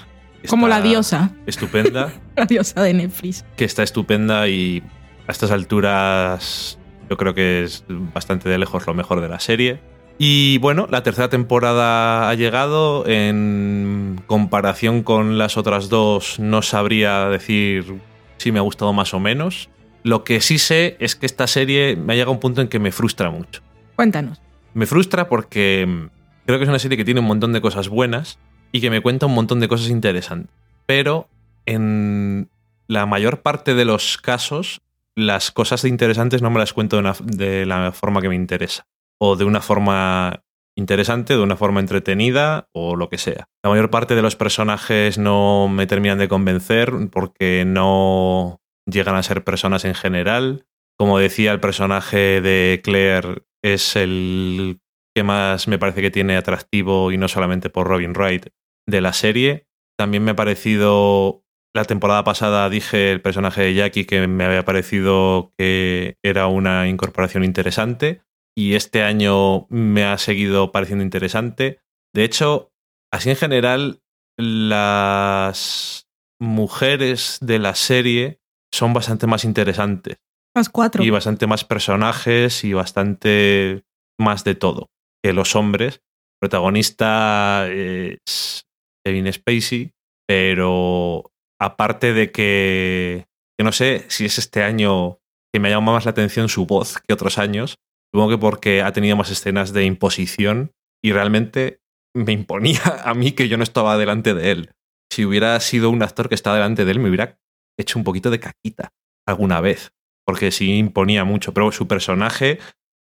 [0.48, 1.32] Como la diosa.
[1.46, 2.14] Estupenda.
[2.36, 3.46] la diosa de Netflix.
[3.56, 4.84] Que está estupenda y
[5.28, 9.82] a estas alturas yo creo que es bastante de lejos lo mejor de la serie.
[10.18, 13.08] Y bueno, la tercera temporada ha llegado.
[13.08, 18.00] En comparación con las otras dos, no sabría decir
[18.38, 19.70] si me ha gustado más o menos
[20.04, 22.68] Lo que sí sé es que esta serie me ha llegado a un punto en
[22.68, 23.62] que me frustra mucho.
[23.96, 24.42] Cuéntanos.
[24.74, 26.10] Me frustra porque mm,
[26.46, 28.40] creo que es una serie que tiene un montón de cosas buenas
[28.72, 30.50] y que me cuenta un montón de cosas interesantes.
[30.86, 31.28] Pero
[31.66, 32.50] en
[32.88, 34.82] la mayor parte de los casos,
[35.16, 38.86] las cosas interesantes no me las cuento de, una- de la forma que me interesa.
[39.20, 40.42] O de una forma
[40.76, 43.50] interesante, de una forma entretenida o lo que sea.
[43.64, 49.24] La mayor parte de los personajes no me terminan de convencer porque no llegan a
[49.24, 50.66] ser personas en general.
[50.98, 54.80] Como decía, el personaje de Claire es el
[55.16, 58.48] que más me parece que tiene atractivo y no solamente por Robin Wright
[58.88, 59.68] de la serie.
[59.98, 61.44] También me ha parecido,
[61.76, 66.88] la temporada pasada dije el personaje de Jackie que me había parecido que era una
[66.88, 68.22] incorporación interesante
[68.56, 71.80] y este año me ha seguido pareciendo interesante.
[72.14, 72.72] De hecho,
[73.12, 74.02] así en general,
[74.38, 78.41] las mujeres de la serie
[78.74, 80.18] son bastante más interesantes
[80.56, 81.04] Las cuatro.
[81.04, 83.84] y bastante más personajes y bastante
[84.20, 84.90] más de todo
[85.24, 85.96] que los hombres.
[85.96, 88.66] El protagonista es
[89.06, 89.92] Kevin Spacey,
[90.28, 95.20] pero aparte de que, que no sé si es este año
[95.54, 97.78] que me ha llamado más la atención su voz que otros años,
[98.12, 100.72] supongo que porque ha tenido más escenas de imposición
[101.04, 101.82] y realmente
[102.16, 104.72] me imponía a mí que yo no estaba delante de él.
[105.12, 107.38] Si hubiera sido un actor que estaba delante de él, me hubiera
[107.82, 108.90] hecho un poquito de caquita
[109.28, 109.92] alguna vez
[110.26, 112.60] porque sí imponía mucho, pero su personaje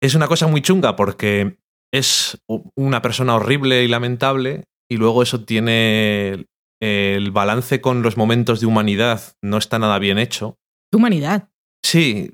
[0.02, 1.58] es una cosa muy chunga porque
[1.94, 2.42] es
[2.76, 6.46] una persona horrible y lamentable y luego eso tiene
[6.82, 10.58] el balance con los momentos de humanidad no está nada bien hecho.
[10.94, 11.50] Humanidad.
[11.86, 12.32] Sí,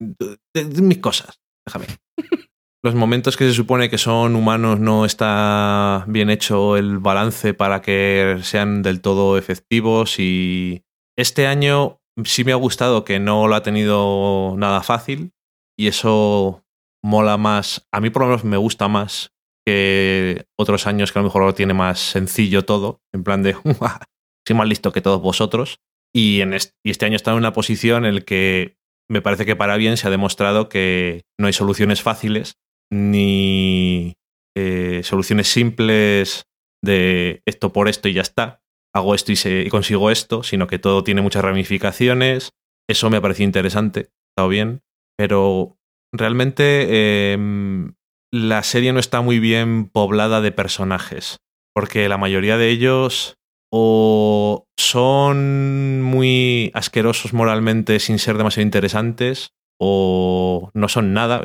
[0.00, 1.86] de- de mis cosas, déjame.
[2.84, 7.80] Los momentos que se supone que son humanos no está bien hecho el balance para
[7.80, 10.82] que sean del todo efectivos y
[11.18, 15.32] este año sí me ha gustado que no lo ha tenido nada fácil
[15.78, 16.64] y eso
[17.04, 19.30] mola más, a mí por lo menos me gusta más
[19.66, 23.54] que otros años que a lo mejor lo tiene más sencillo todo, en plan de
[24.46, 25.78] soy más listo que todos vosotros
[26.14, 28.76] y, en est- y este año está en una posición en la que
[29.10, 32.54] me parece que para bien se ha demostrado que no hay soluciones fáciles
[32.92, 34.14] ni
[34.56, 36.44] eh, soluciones simples
[36.84, 38.60] de esto por esto y ya está,
[38.94, 42.50] hago esto y, se- y consigo esto, sino que todo tiene muchas ramificaciones.
[42.88, 44.82] Eso me ha parecido interesante, estado bien,
[45.16, 45.78] pero
[46.12, 47.94] realmente em,
[48.32, 51.38] la serie no está muy bien poblada de personajes,
[51.74, 53.36] porque la mayoría de ellos
[53.74, 61.40] o son muy asquerosos moralmente sin ser demasiado interesantes o no son nada.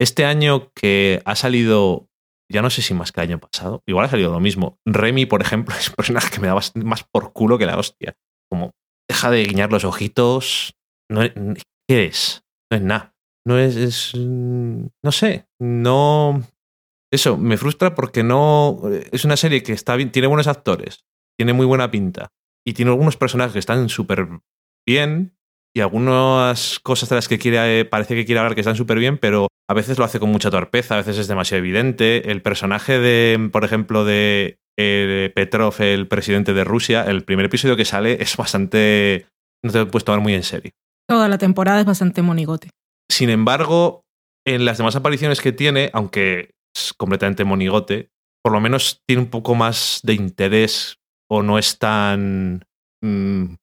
[0.00, 2.08] Este año que ha salido,
[2.48, 4.78] ya no sé si más que el año pasado, igual ha salido lo mismo.
[4.84, 8.16] Remy, por ejemplo, es un personaje que me da más por culo que la hostia.
[8.50, 8.72] Como,
[9.08, 10.74] deja de guiñar los ojitos.
[11.10, 11.22] No,
[11.88, 12.44] ¿Qué es?
[12.70, 13.14] No es nada.
[13.46, 15.48] No es, es, mm, No sé.
[15.60, 16.42] No.
[17.12, 18.80] Eso, me frustra porque no.
[19.12, 21.04] Es una serie que está bien, tiene buenos actores,
[21.38, 22.32] tiene muy buena pinta
[22.66, 24.28] y tiene algunos personajes que están súper
[24.84, 25.36] bien
[25.76, 29.18] y algunas cosas de las que quiere, parece que quiere hablar que están súper bien,
[29.18, 32.30] pero a veces lo hace con mucha torpeza, a veces es demasiado evidente.
[32.30, 37.76] El personaje de, por ejemplo, de eh, Petrov, el presidente de Rusia, el primer episodio
[37.76, 39.26] que sale es bastante...
[39.62, 40.72] No te lo puedes tomar muy en serio.
[41.06, 42.70] Toda la temporada es bastante monigote.
[43.10, 44.00] Sin embargo,
[44.46, 48.08] en las demás apariciones que tiene, aunque es completamente monigote,
[48.42, 50.96] por lo menos tiene un poco más de interés
[51.30, 52.64] o no es tan
[53.02, 53.56] mm,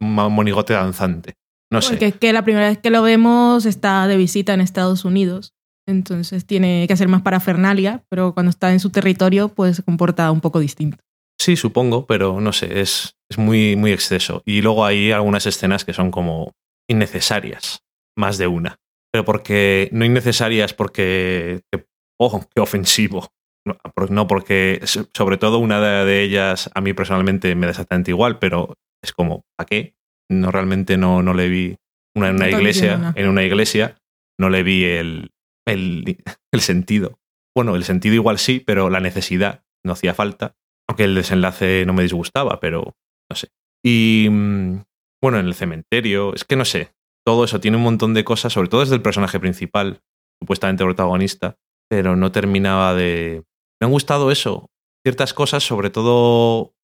[0.00, 1.34] monigote danzante.
[1.72, 1.90] No sé.
[1.90, 5.52] Porque es que la primera vez que lo vemos está de visita en Estados Unidos.
[5.86, 10.30] Entonces tiene que hacer más parafernalia, pero cuando está en su territorio, pues se comporta
[10.30, 10.98] un poco distinto.
[11.40, 14.42] Sí, supongo, pero no sé, es, es muy, muy exceso.
[14.44, 16.52] Y luego hay algunas escenas que son como
[16.90, 17.80] innecesarias,
[18.16, 18.76] más de una.
[19.12, 21.86] Pero porque no innecesarias porque, que-
[22.20, 23.28] ojo, qué ofensivo.
[23.66, 27.66] No, por- no, porque so- sobre todo una de de ellas a mí personalmente me
[27.66, 29.94] da exactamente igual, pero es como, ¿a qué?
[30.30, 31.76] No, realmente no, no le vi
[32.14, 33.12] una, en una No iglesia, no.
[33.14, 33.96] en una iglesia,
[34.38, 35.30] no le vi el,
[35.66, 36.18] el,
[36.52, 37.18] el sentido.
[37.56, 40.54] Bueno, el sentido igual sí, pero la necesidad no hacía falta.
[40.88, 42.96] Aunque el desenlace no me disgustaba, pero
[43.30, 43.48] no sé.
[43.84, 44.84] Y mm,
[45.22, 46.92] bueno, en el cementerio, es que no sé.
[47.26, 50.00] Todo eso tiene un montón de cosas, sobre todo desde el personaje principal,
[50.40, 51.56] supuestamente protagonista,
[51.90, 53.44] pero no terminaba de.
[53.80, 54.70] Me han gustado eso.
[55.04, 56.74] Ciertas cosas, sobre todo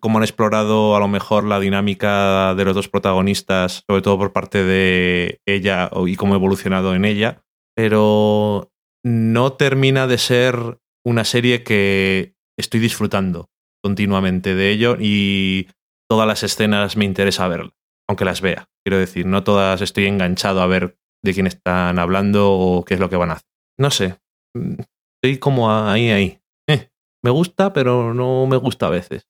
[0.00, 4.32] cómo han explorado a lo mejor la dinámica de los dos protagonistas, sobre todo por
[4.32, 7.42] parte de ella y cómo ha evolucionado en ella,
[7.76, 8.72] pero
[9.04, 13.48] no termina de ser una serie que estoy disfrutando
[13.82, 15.68] continuamente de ello y
[16.08, 17.74] todas las escenas me interesa verlas,
[18.08, 18.68] aunque las vea.
[18.84, 23.00] Quiero decir, no todas estoy enganchado a ver de quién están hablando o qué es
[23.00, 23.48] lo que van a hacer.
[23.78, 24.18] No sé.
[25.22, 26.39] Estoy como ahí, ahí.
[27.22, 29.26] Me gusta, pero no me gusta a veces.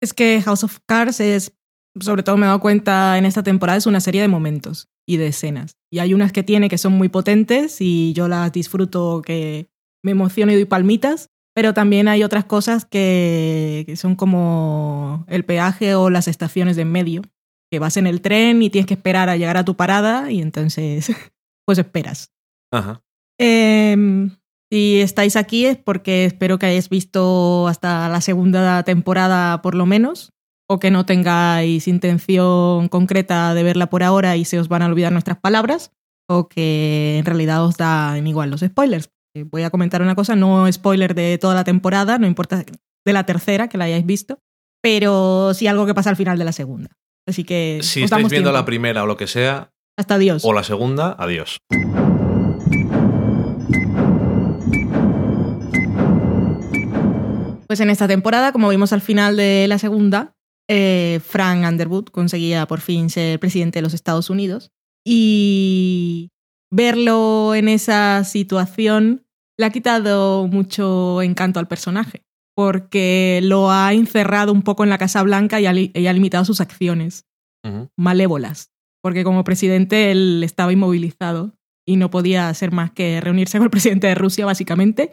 [0.00, 1.56] Es que House of Cards es,
[2.00, 5.16] sobre todo me he dado cuenta en esta temporada, es una serie de momentos y
[5.16, 5.76] de escenas.
[5.92, 9.68] Y hay unas que tiene que son muy potentes y yo las disfruto, que
[10.02, 15.44] me emociono y doy palmitas, pero también hay otras cosas que, que son como el
[15.44, 17.22] peaje o las estaciones de en medio,
[17.70, 20.40] que vas en el tren y tienes que esperar a llegar a tu parada y
[20.40, 21.12] entonces
[21.64, 22.32] pues esperas.
[22.72, 23.04] Ajá.
[23.38, 24.30] Eh,
[24.72, 29.84] si estáis aquí es porque espero que hayáis visto hasta la segunda temporada por lo
[29.84, 30.30] menos,
[30.66, 34.86] o que no tengáis intención concreta de verla por ahora y se os van a
[34.86, 35.92] olvidar nuestras palabras,
[36.26, 39.10] o que en realidad os dan igual los spoilers.
[39.36, 42.64] Eh, Voy a comentar una cosa, no spoiler de toda la temporada, no importa
[43.04, 44.38] de la tercera que la hayáis visto,
[44.82, 46.88] pero sí algo que pasa al final de la segunda.
[47.28, 48.58] Así que Si os estáis damos viendo tiempo.
[48.58, 50.42] la primera o lo que sea, hasta Dios.
[50.46, 51.58] o la segunda, adiós.
[57.72, 60.34] Pues en esta temporada, como vimos al final de la segunda,
[60.68, 64.72] eh, Frank Underwood conseguía por fin ser presidente de los Estados Unidos.
[65.06, 66.28] Y
[66.70, 69.24] verlo en esa situación
[69.58, 74.98] le ha quitado mucho encanto al personaje, porque lo ha encerrado un poco en la
[74.98, 77.24] Casa Blanca y ha, li- y ha limitado sus acciones
[77.96, 78.70] malévolas,
[79.02, 81.54] porque como presidente él estaba inmovilizado
[81.88, 85.10] y no podía hacer más que reunirse con el presidente de Rusia, básicamente,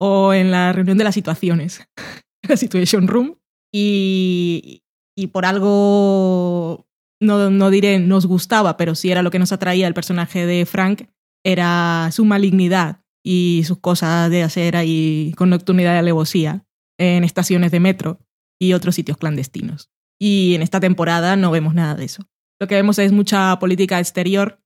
[0.00, 1.86] o en la reunión de las situaciones,
[2.48, 3.38] la Situation Room,
[3.72, 4.82] y,
[5.16, 6.86] y por algo,
[7.20, 10.66] no, no diré nos gustaba, pero sí era lo que nos atraía el personaje de
[10.66, 11.02] Frank,
[11.44, 16.64] era su malignidad y sus cosas de hacer ahí con nocturnidad y alevosía
[16.98, 18.18] en estaciones de metro
[18.60, 19.90] y otros sitios clandestinos.
[20.20, 22.22] Y en esta temporada no vemos nada de eso.
[22.60, 24.60] Lo que vemos es mucha política exterior,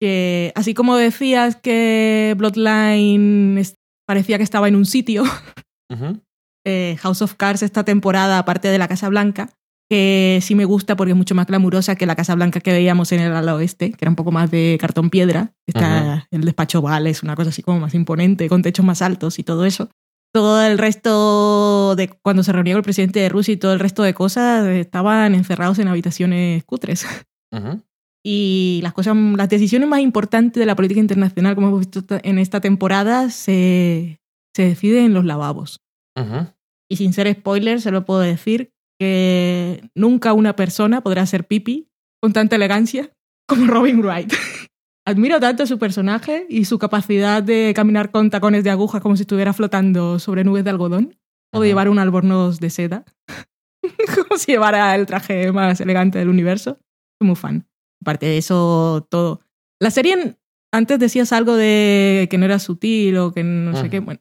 [0.00, 3.56] que así como decías que Bloodline
[4.10, 5.22] parecía que estaba en un sitio,
[6.66, 9.50] eh, House of Cards esta temporada, aparte de la Casa Blanca,
[9.88, 13.12] que sí me gusta porque es mucho más glamurosa que la Casa Blanca que veíamos
[13.12, 15.52] en el ala oeste, que era un poco más de cartón piedra.
[15.64, 19.38] Está el despacho Val, es una cosa así como más imponente, con techos más altos
[19.38, 19.90] y todo eso.
[20.34, 23.78] Todo el resto de cuando se reunió con el presidente de Rusia y todo el
[23.78, 27.06] resto de cosas estaban encerrados en habitaciones cutres.
[28.22, 32.38] Y las cosas, las decisiones más importantes de la política internacional, como hemos visto en
[32.38, 34.20] esta temporada, se,
[34.54, 35.80] se deciden en los lavabos
[36.90, 41.88] y sin ser spoiler, se lo puedo decir que nunca una persona podrá hacer pipi
[42.20, 43.12] con tanta elegancia
[43.48, 44.32] como Robin Wright.
[45.06, 49.16] Admiro tanto a su personaje y su capacidad de caminar con tacones de aguja como
[49.16, 51.16] si estuviera flotando sobre nubes de algodón
[51.52, 53.04] o de llevar un albornoz de seda,
[54.14, 56.78] como si llevara el traje más elegante del universo.
[57.18, 57.69] Soy muy fan.
[58.00, 59.40] Aparte de eso, todo.
[59.80, 60.36] La serie,
[60.72, 63.90] antes decías algo de que no era sutil o que no sé Ujú.
[63.90, 64.00] qué.
[64.00, 64.20] Bueno,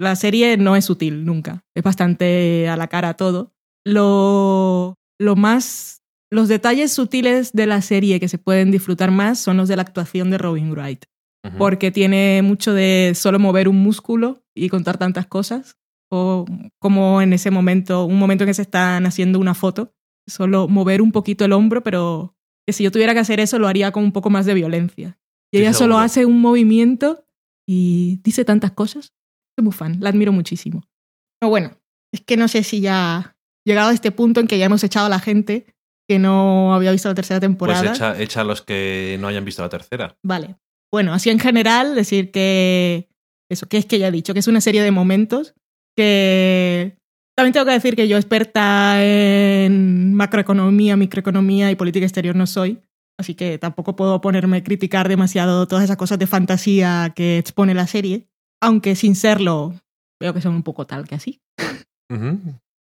[0.00, 1.64] la serie no es sutil nunca.
[1.74, 3.52] Es bastante a la cara todo.
[3.84, 6.02] Lo, lo más.
[6.30, 9.82] Los detalles sutiles de la serie que se pueden disfrutar más son los de la
[9.82, 11.04] actuación de Robin Wright.
[11.46, 11.56] Ujú.
[11.56, 15.76] Porque tiene mucho de solo mover un músculo y contar tantas cosas.
[16.10, 16.44] O
[16.80, 19.94] como en ese momento, un momento en que se están haciendo una foto,
[20.26, 22.34] solo mover un poquito el hombro, pero
[22.68, 25.18] que si yo tuviera que hacer eso lo haría con un poco más de violencia.
[25.50, 27.24] Y Sí, ella solo hace un movimiento
[27.66, 29.14] y dice tantas cosas.
[29.56, 30.82] Soy muy fan, la admiro muchísimo.
[31.40, 31.70] Pero bueno,
[32.12, 35.06] es que no sé si ya llegado a este punto en que ya hemos echado
[35.06, 35.64] a la gente
[36.06, 37.90] que no había visto la tercera Pues temporada.
[37.90, 40.18] echa, echa a los que no hayan visto la tercera.
[40.22, 40.56] Vale.
[40.92, 43.08] Bueno, así en general, decir que
[43.50, 45.54] eso, que es que ya he dicho, que es una serie de momentos
[45.96, 46.97] que
[47.38, 52.80] también tengo que decir que yo experta en macroeconomía, microeconomía y política exterior no soy,
[53.16, 57.74] así que tampoco puedo ponerme a criticar demasiado todas esas cosas de fantasía que expone
[57.74, 58.28] la serie,
[58.60, 59.72] aunque sin serlo
[60.20, 61.40] veo que son un poco tal que así.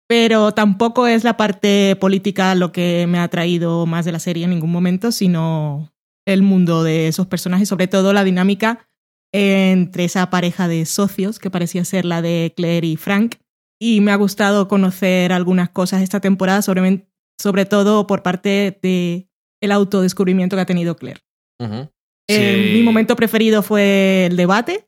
[0.08, 4.42] Pero tampoco es la parte política lo que me ha atraído más de la serie
[4.42, 5.92] en ningún momento, sino
[6.26, 8.88] el mundo de esos personajes, sobre todo la dinámica
[9.32, 13.36] entre esa pareja de socios que parecía ser la de Claire y Frank.
[13.80, 17.08] Y me ha gustado conocer algunas cosas esta temporada, sobre,
[17.40, 19.28] sobre todo por parte de
[19.62, 21.20] el autodescubrimiento que ha tenido Claire.
[21.60, 21.88] Eh,
[22.28, 22.72] Sí.
[22.74, 24.86] mi momento preferido fue el debate,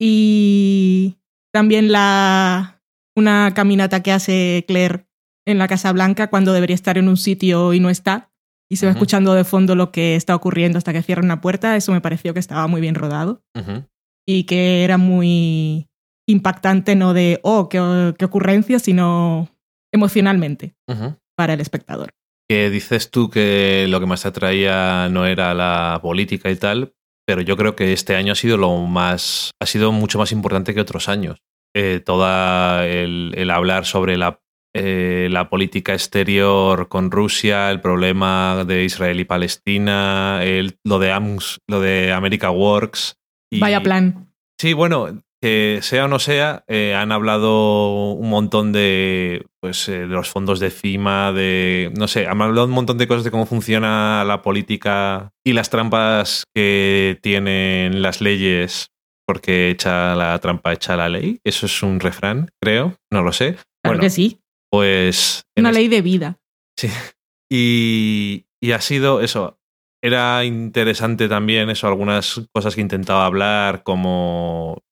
[0.00, 1.16] y
[1.52, 2.82] también la,
[3.16, 5.06] una caminata que hace Claire
[5.46, 8.30] en la Casa Blanca cuando debería estar en un sitio y no está.
[8.70, 11.76] Y se va escuchando de fondo lo que está ocurriendo hasta que cierra una puerta.
[11.76, 13.42] Eso me pareció que estaba muy bien rodado
[14.26, 15.88] y que era muy
[16.30, 19.48] impactante, no de, oh, qué, qué ocurrencia, sino
[19.92, 20.74] emocionalmente
[21.36, 22.10] para el espectador.
[22.48, 26.92] que dices tú que lo que más te atraía no era la política y tal,
[27.26, 30.74] pero yo creo que este año ha sido lo más, ha sido mucho más importante
[30.74, 31.38] que otros años.
[31.76, 34.40] Eh, toda el, el hablar sobre la,
[34.74, 41.12] eh, la política exterior con Rusia, el problema de Israel y Palestina, el, lo, de
[41.12, 43.14] AMS, lo de America Works.
[43.52, 44.32] y- Vaya plan.
[44.60, 50.00] Sí, bueno, que sea o no sea, eh, han hablado un montón de, pues, eh,
[50.00, 53.30] de los fondos de FIMA, de, no sé, han hablado un montón de cosas de
[53.30, 58.88] cómo funciona la política y las trampas que tienen las leyes
[59.26, 61.38] porque echa la trampa, echa la ley.
[61.44, 63.52] Eso es un refrán, creo, no lo sé.
[63.54, 64.40] Claro Bueno, que sí.
[64.70, 65.44] Pues...
[65.56, 66.38] Una este- ley de vida.
[66.76, 66.88] Sí.
[67.50, 69.58] Y, y ha sido eso.
[70.02, 74.82] Era interesante también eso, algunas cosas que intentaba hablar, como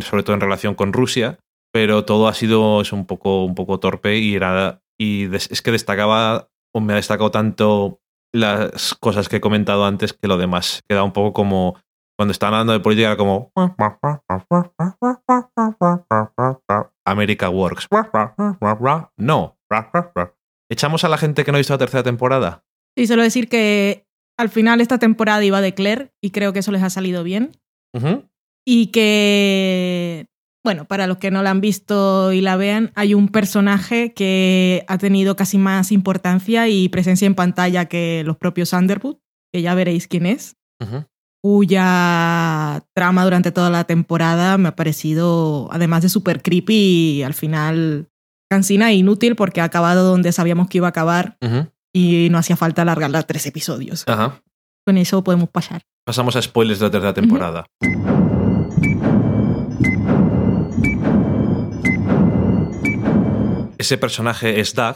[0.00, 1.38] sobre todo en relación con Rusia,
[1.72, 5.60] pero todo ha sido eso, un poco, un poco torpe y era y des- es
[5.60, 8.00] que destacaba o me ha destacado tanto
[8.34, 10.80] las cosas que he comentado antes que lo demás.
[10.88, 11.76] Queda un poco como
[12.18, 13.50] cuando estaban hablando de política era como
[17.04, 17.88] America Works.
[19.18, 19.58] No.
[20.70, 22.64] ¿Echamos a la gente que no ha visto la tercera temporada?
[22.96, 24.06] Y solo decir que
[24.38, 27.52] al final esta temporada iba de Claire y creo que eso les ha salido bien.
[28.64, 30.26] Y que,
[30.64, 34.84] bueno, para los que no la han visto y la vean, hay un personaje que
[34.88, 39.16] ha tenido casi más importancia y presencia en pantalla que los propios Underwood,
[39.52, 41.04] que ya veréis quién es, Ujú.
[41.42, 46.74] cuya trama durante toda la temporada me ha parecido, además de súper creepy,
[47.18, 48.08] y al final
[48.48, 51.36] cansina e inútil porque ha acabado donde sabíamos que iba a acabar
[51.92, 54.04] y no hacía falta alargarla tres episodios.
[54.86, 55.82] Con eso podemos pasar.
[56.04, 57.66] Pasamos a spoilers de la tercera temporada.
[63.82, 64.94] Ese personaje es Doug,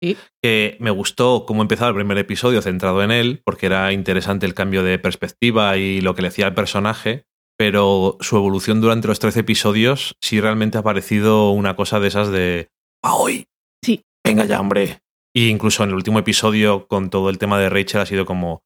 [0.00, 0.16] Sí.
[0.40, 4.54] que me gustó cómo empezaba el primer episodio centrado en él, porque era interesante el
[4.54, 7.24] cambio de perspectiva y lo que le hacía al personaje,
[7.58, 12.30] pero su evolución durante los 13 episodios sí realmente ha parecido una cosa de esas
[12.30, 12.68] de
[13.02, 13.46] ¡Ah, hoy!
[13.84, 14.04] Sí.
[14.24, 15.00] Venga ya, hombre.
[15.34, 18.62] Y incluso en el último episodio, con todo el tema de Rachel, ha sido como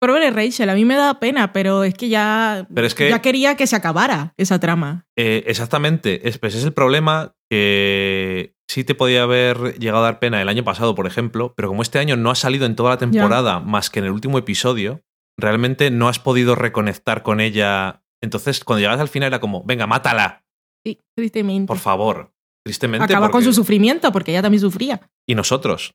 [0.00, 3.22] Pobre Rachel, a mí me da pena, pero es que ya, Pero es que- ya
[3.22, 5.06] quería que se acabara esa trama.
[5.16, 10.18] Eh, exactamente, es, pues es el problema que sí te podía haber llegado a dar
[10.18, 12.90] pena el año pasado, por ejemplo, pero como este año no ha salido en toda
[12.90, 15.02] la temporada más que en el último episodio,
[15.38, 18.02] realmente no has podido reconectar con ella.
[18.22, 20.44] Entonces, cuando llegabas al final era como, venga, mátala,
[20.84, 21.66] Sí, tristemente.
[21.68, 22.32] por favor.
[22.64, 23.04] Tristemente.
[23.04, 25.00] Acaba con su sufrimiento, porque ella también sufría.
[25.28, 25.94] Y nosotros.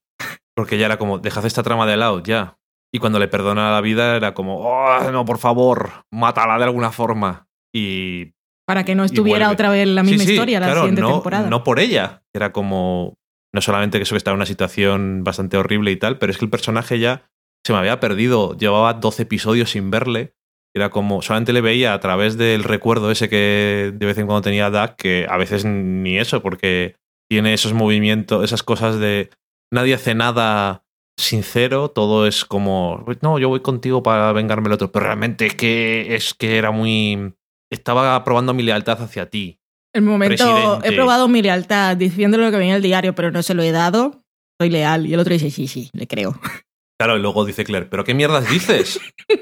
[0.56, 2.58] Porque ya era como, dejad esta trama de lado, ya.
[2.94, 6.92] Y cuando le perdona la vida era como, oh, no, por favor, mátala de alguna
[6.92, 7.48] forma.
[7.74, 8.34] Y
[8.68, 11.14] Para que no estuviera otra vez la Sí, misma sí, historia la claro, siguiente no,
[11.14, 11.50] temporada.
[11.50, 12.24] No por ella.
[12.34, 13.16] Era como.
[13.54, 16.38] No solamente que eso que estaba en una situación bastante horrible y tal, pero es
[16.38, 17.30] que el personaje ya
[17.66, 18.58] se me había perdido.
[18.58, 20.34] Llevaba 12 episodios sin verle.
[20.74, 21.22] Era como.
[21.22, 24.96] Solamente le veía a través del recuerdo ese que de vez en cuando tenía Doug,
[24.98, 26.96] que a veces ni eso, porque
[27.30, 29.30] tiene esos movimientos, esas cosas de.
[29.74, 30.84] Nadie hace nada
[31.22, 33.06] sincero, todo es como.
[33.22, 34.92] No, yo voy contigo para vengarme el otro.
[34.92, 37.34] Pero realmente es que, es que era muy.
[37.72, 39.60] Estaba probando mi lealtad hacia ti.
[39.94, 40.88] El momento, Presidente.
[40.88, 43.64] he probado mi lealtad diciendo lo que venía en el diario, pero no se lo
[43.64, 44.24] he dado.
[44.60, 45.06] Soy leal.
[45.08, 46.40] Y el otro dice, sí, sí, le creo.
[47.00, 49.00] Claro, y luego dice Claire, ¿pero qué mierdas dices?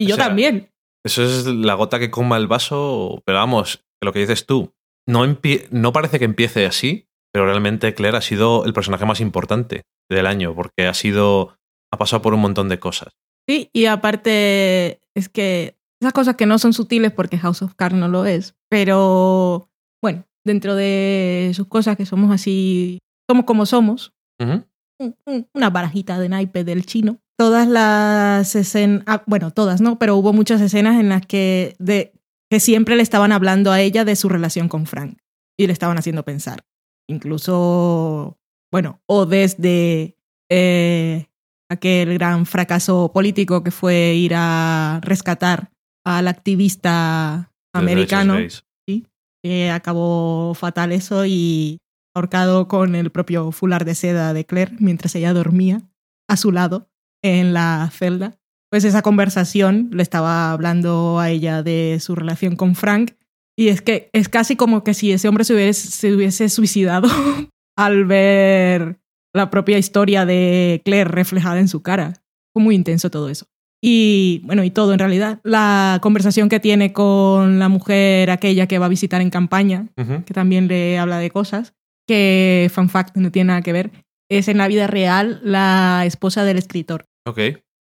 [0.00, 0.70] Y O yo sea, también.
[1.04, 4.72] Eso es la gota que coma el vaso, pero vamos, lo que dices tú,
[5.08, 5.24] no,
[5.72, 10.26] no parece que empiece así, pero realmente Claire ha sido el personaje más importante del
[10.26, 11.56] año, porque ha sido,
[11.92, 13.08] ha pasado por un montón de cosas.
[13.48, 17.96] Sí, y aparte es que esas cosas que no son sutiles porque House of Cards
[17.96, 19.68] no lo es, pero
[20.02, 22.98] bueno, dentro de sus cosas que somos así,
[23.28, 24.64] somos como somos, Ujú.
[25.00, 27.18] un- un- una barajita de naipe del chino.
[27.38, 29.98] Todas las escenas, ah, bueno, todas, ¿no?
[29.98, 32.12] Pero hubo muchas escenas en las que, de,
[32.50, 35.18] que siempre le estaban hablando a ella de su relación con Frank
[35.56, 36.64] y le estaban haciendo pensar.
[37.08, 38.38] Incluso,
[38.70, 40.16] bueno, o desde
[40.50, 41.26] eh,
[41.70, 45.70] aquel gran fracaso político que fue ir a rescatar
[46.04, 48.64] al activista americano gays.
[49.42, 51.78] que acabó fatal eso y
[52.14, 55.82] ahorcado con el propio fular de seda de Claire mientras ella dormía
[56.28, 56.90] a su lado
[57.22, 58.38] en la celda.
[58.70, 63.12] Pues esa conversación le estaba hablando a ella de su relación con Frank
[63.58, 67.08] y es que es casi como que si ese hombre se hubiese, se hubiese suicidado
[67.76, 69.00] al ver
[69.34, 72.12] la propia historia de Claire reflejada en su cara.
[72.52, 73.46] Fue muy intenso todo eso.
[73.82, 75.40] Y bueno, y todo en realidad.
[75.42, 80.34] La conversación que tiene con la mujer aquella que va a visitar en campaña, que
[80.34, 81.74] también le habla de cosas,
[82.06, 83.90] que, fun fact, no tiene nada que ver.
[84.30, 87.06] es en la vida real la esposa del escritor.
[87.26, 87.40] Ok.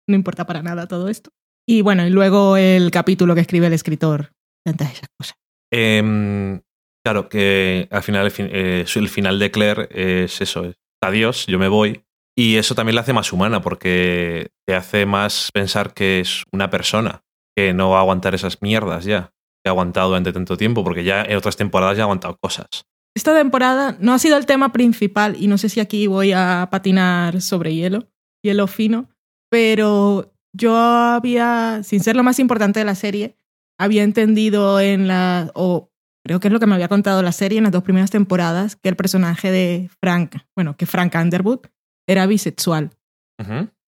[0.07, 1.29] No importa para nada todo esto.
[1.67, 4.31] Y bueno, y luego el capítulo que escribe el escritor.
[4.63, 5.35] Tantas esas cosas.
[5.71, 6.61] Em,
[7.05, 11.45] claro, que al final el, fin- eh, el final de Claire es eso, es adiós,
[11.47, 12.03] yo me voy.
[12.37, 16.69] Y eso también la hace más humana porque te hace más pensar que es una
[16.69, 17.23] persona
[17.55, 19.31] que no va a aguantar esas mierdas ya.
[19.63, 22.67] Que ha aguantado durante tanto tiempo porque ya en otras temporadas ya ha aguantado cosas.
[23.15, 26.67] Esta temporada no ha sido el tema principal y no sé si aquí voy a
[26.69, 28.07] patinar sobre hielo,
[28.43, 29.09] hielo fino,
[29.49, 33.35] pero yo había, sin ser lo más importante de la serie,
[33.79, 35.89] había entendido en la, o
[36.25, 38.75] creo que es lo que me había contado la serie en las dos primeras temporadas,
[38.75, 41.59] que el personaje de Frank, bueno, que Frank Underwood
[42.07, 42.91] era bisexual.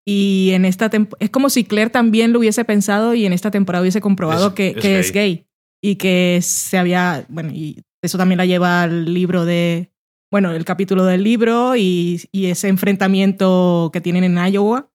[0.07, 3.51] Y en esta temp- es como si Claire también lo hubiese pensado y en esta
[3.51, 5.45] temporada hubiese comprobado Es- que, es que es gay.
[5.83, 9.91] Y que se había, bueno, y eso también la lleva al libro de,
[10.31, 14.89] bueno, el capítulo del libro y, y ese enfrentamiento que tienen en Iowa,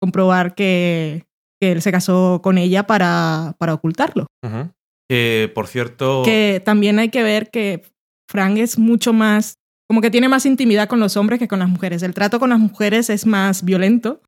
[0.00, 1.26] comprobar que,
[1.64, 4.26] que él se casó con ella para, para ocultarlo.
[5.08, 6.22] Que, por cierto...
[6.24, 7.82] Que también hay que ver que
[8.28, 9.54] Frank es mucho más,
[9.88, 12.02] como que tiene más intimidad con los hombres que con las mujeres.
[12.02, 14.20] El trato con las mujeres es más violento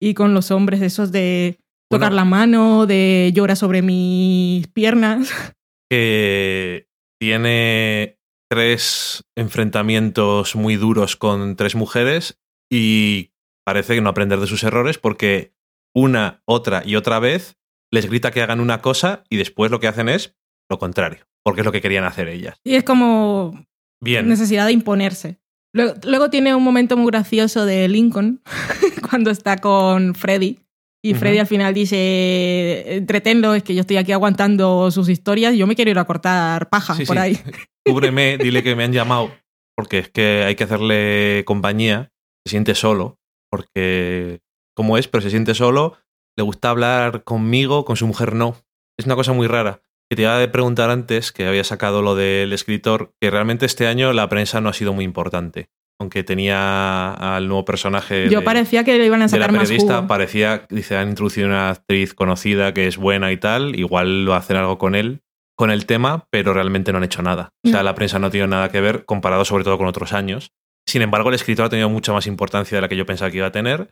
[0.00, 1.58] y con los hombres esos de
[1.90, 2.04] Bueno.
[2.04, 5.30] tocar la mano, de llora sobre mis piernas.
[5.90, 6.86] que
[7.20, 8.18] tiene
[8.50, 12.38] tres enfrentamientos muy duros con tres mujeres
[12.70, 13.32] y
[13.64, 15.52] parece que no aprender de sus errores porque
[15.94, 17.56] una, otra y otra vez
[17.92, 20.34] les grita que hagan una cosa y después lo que hacen es
[20.70, 22.56] lo contrario, porque es lo que querían hacer ellas.
[22.64, 23.66] Y es como
[24.00, 25.38] Bien, necesidad de imponerse.
[25.74, 28.42] Luego, luego tiene un momento muy gracioso de Lincoln
[29.10, 30.58] cuando está con Freddy.
[31.04, 31.14] Y.
[31.14, 35.66] Freddy al final dice, entretenlo, es que yo estoy aquí aguantando sus historias y yo
[35.66, 37.22] me quiero ir a cortar paja Sí, por sí.
[37.22, 37.38] ahí.
[37.84, 39.32] cúbreme, dile que me han llamado
[39.76, 42.12] porque es que hay que hacerle compañía,
[42.46, 43.18] se siente solo,
[43.50, 44.40] porque
[44.74, 45.96] como es, pero se siente solo,
[46.36, 48.56] le gusta hablar conmigo, con su mujer no.
[48.98, 49.80] Es una cosa muy rara.
[50.10, 53.86] Que te iba a preguntar antes, que había sacado lo del escritor, que realmente este
[53.86, 55.68] año la prensa no ha sido muy importante.
[56.00, 59.52] Aunque tenía al nuevo personaje Yo de, parecía que le iban a de la sacar
[59.52, 60.08] más periodista, jugo.
[60.08, 64.56] parecía, dice, han introducido una actriz conocida que es buena y tal, igual lo hacen
[64.56, 65.20] algo con él,
[65.56, 67.50] con el tema, pero realmente no han hecho nada.
[67.64, 67.84] O sea, No.
[67.84, 70.50] la prensa no ha tenido nada que ver, comparado sobre todo con otros años.
[70.88, 73.36] Sin embargo, el escritor ha tenido mucha más importancia de la que yo pensaba que
[73.38, 73.90] iba a tener.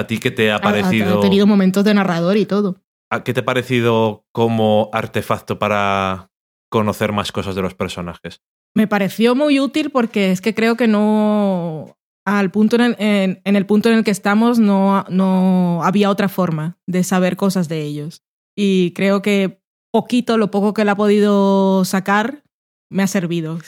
[0.00, 1.18] ¿A ti qué te ha Ha- ha- parecido?
[1.18, 2.76] Ha tenido momentos de narrador y todo.
[3.12, 6.30] ¿a ¿Qué te ha parecido como artefacto para
[6.70, 8.40] conocer más cosas de los personajes?
[8.76, 11.96] Me pareció muy útil porque es que creo que no.
[12.26, 16.10] Al punto en el, en- en el punto en el que estamos, no, no había
[16.10, 18.22] otra forma de saber cosas de ellos.
[18.56, 19.60] Y creo que
[19.92, 22.44] poquito, lo poco que él ha podido sacar,
[22.90, 23.58] me ha servido.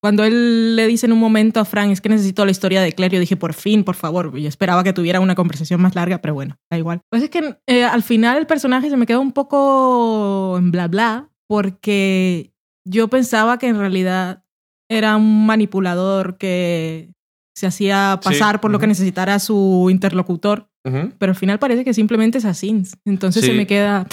[0.00, 2.92] Cuando él le dice en un momento a Frank, es que necesito la historia de
[2.92, 4.36] Claire, yo dije, por fin, por favor.
[4.38, 7.00] Yo esperaba que tuviera una conversación más larga, pero bueno, da igual.
[7.10, 10.88] Pues es que eh, al final el personaje se me quedó un poco en bla
[10.88, 12.52] bla, porque
[12.86, 14.42] yo pensaba que en realidad
[14.90, 17.10] era un manipulador que
[17.54, 20.68] se hacía Sí, pasar por lo que necesitara su interlocutor,
[21.18, 22.82] pero al final parece que simplemente es así.
[23.04, 23.50] Entonces Sí.
[23.50, 24.06] se me queda...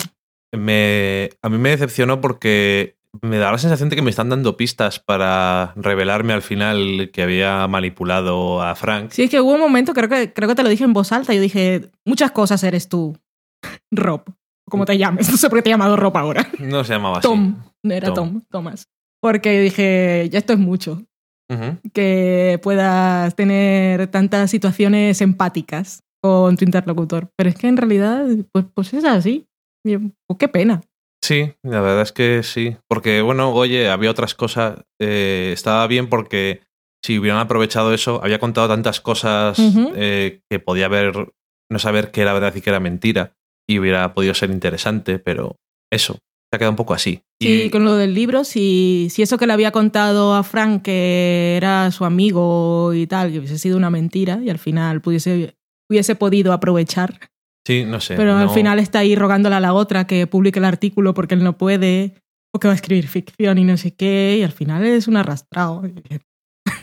[0.54, 4.58] Me, a mí me decepcionó porque me da la sensación de que me están dando
[4.58, 9.12] pistas para revelarme al final que había manipulado a Frank.
[9.12, 11.12] Sí, es que hubo un momento, creo que, creo que te lo dije en voz
[11.12, 13.18] alta, yo dije, muchas cosas eres tú,
[13.92, 14.24] Rob,
[14.70, 16.48] como te llames, no sé por qué te he llamado Rob ahora.
[16.60, 17.28] No se llamaba así.
[17.28, 18.16] Tom, era Tom.
[18.34, 18.88] Tom, Thomas.
[19.22, 21.04] Porque dije, ya esto es mucho,
[21.50, 21.78] Ujú.
[21.94, 27.30] que puedas tener tantas situaciones empáticas con tu interlocutor.
[27.36, 29.48] Pero es que en realidad, pues, pues es así.
[29.84, 30.82] Pues qué pena.
[31.24, 32.78] Sí, la verdad es que sí.
[32.88, 34.80] Porque, bueno, oye, había otras cosas.
[35.00, 36.62] eh, estaba bien porque
[37.04, 39.58] si hubieran aprovechado eso, había contado tantas cosas
[39.96, 41.34] eh, que podía haber,
[41.72, 43.34] no saber qué era verdad y qué era mentira.
[43.70, 45.58] Y hubiera podido ser interesante, pero
[45.92, 47.22] eso, se ha quedado un poco así.
[47.42, 50.84] Sí, Y- con lo del libro, si, si eso que le había contado a Frank
[50.84, 55.56] que era su amigo y tal, que hubiese sido una mentira y al final pudiese,
[55.90, 57.20] hubiese podido aprovechar.
[57.68, 58.16] Sí, no sé.
[58.16, 61.44] Pero al final está ahí rogándole a la otra que publique el artículo porque él
[61.44, 62.14] no puede,
[62.56, 65.18] o que va a escribir ficción y no sé qué, y al final es un
[65.18, 65.84] arrastrado.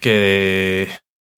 [0.00, 0.88] que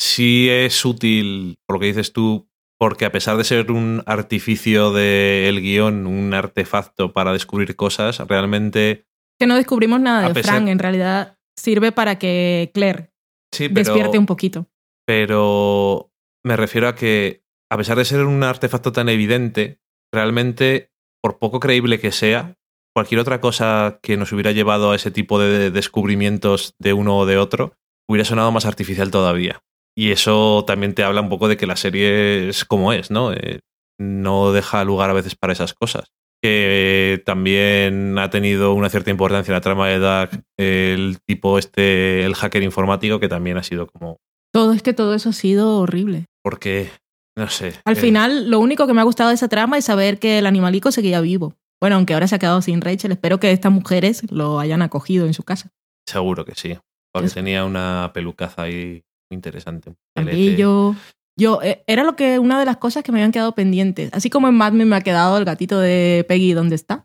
[0.01, 4.93] sí es útil, por lo que dices tú, porque a pesar de ser un artificio
[4.93, 9.07] del guion, un artefacto para descubrir cosas, realmente
[9.41, 13.11] Que no descubrimos nada de pesar- Frank, en realidad sirve para que Claire
[13.53, 14.67] sí, pero, despierte un poquito.
[15.07, 16.11] pero
[16.45, 19.81] me refiero a que a pesar de ser un artefacto tan evidente,
[20.13, 20.91] realmente,
[21.23, 22.55] por poco creíble que sea,
[22.95, 27.27] cualquier otra cosa que nos hubiera llevado a ese tipo de descubrimientos de uno o
[27.27, 27.75] de otro,
[28.09, 29.61] hubiera sonado más artificial todavía.
[29.99, 33.33] y eso también te habla un poco de que la serie es como es, ¿no?
[33.33, 33.61] Eh,
[33.99, 36.09] no deja lugar a veces para esas cosas.
[36.43, 42.25] Que también ha tenido una cierta importancia en la trama de Dark el tipo este,
[42.25, 44.19] el hacker informático, que también ha sido como.
[44.53, 46.27] Todo es que todo eso ha sido horrible.
[46.43, 46.91] Porque,
[47.37, 47.75] no sé.
[47.85, 50.39] Al eh, final, lo único que me ha gustado de esa trama es saber que
[50.39, 51.55] el animalico seguía vivo.
[51.81, 55.27] Bueno, aunque ahora se ha quedado sin Rachel, espero que estas mujeres lo hayan acogido
[55.27, 55.71] en su casa.
[56.09, 56.77] Seguro que sí.
[57.13, 59.91] Porque tenía una pelucaza ahí muy interesante.
[59.91, 60.57] un Y pelete.
[60.57, 60.95] yo,
[61.39, 64.11] yo, eh, era lo que una de las cosas que me habían quedado pendientes.
[64.13, 67.05] Así como en Mad Men me ha quedado el gatito de Peggy, ¿dónde está?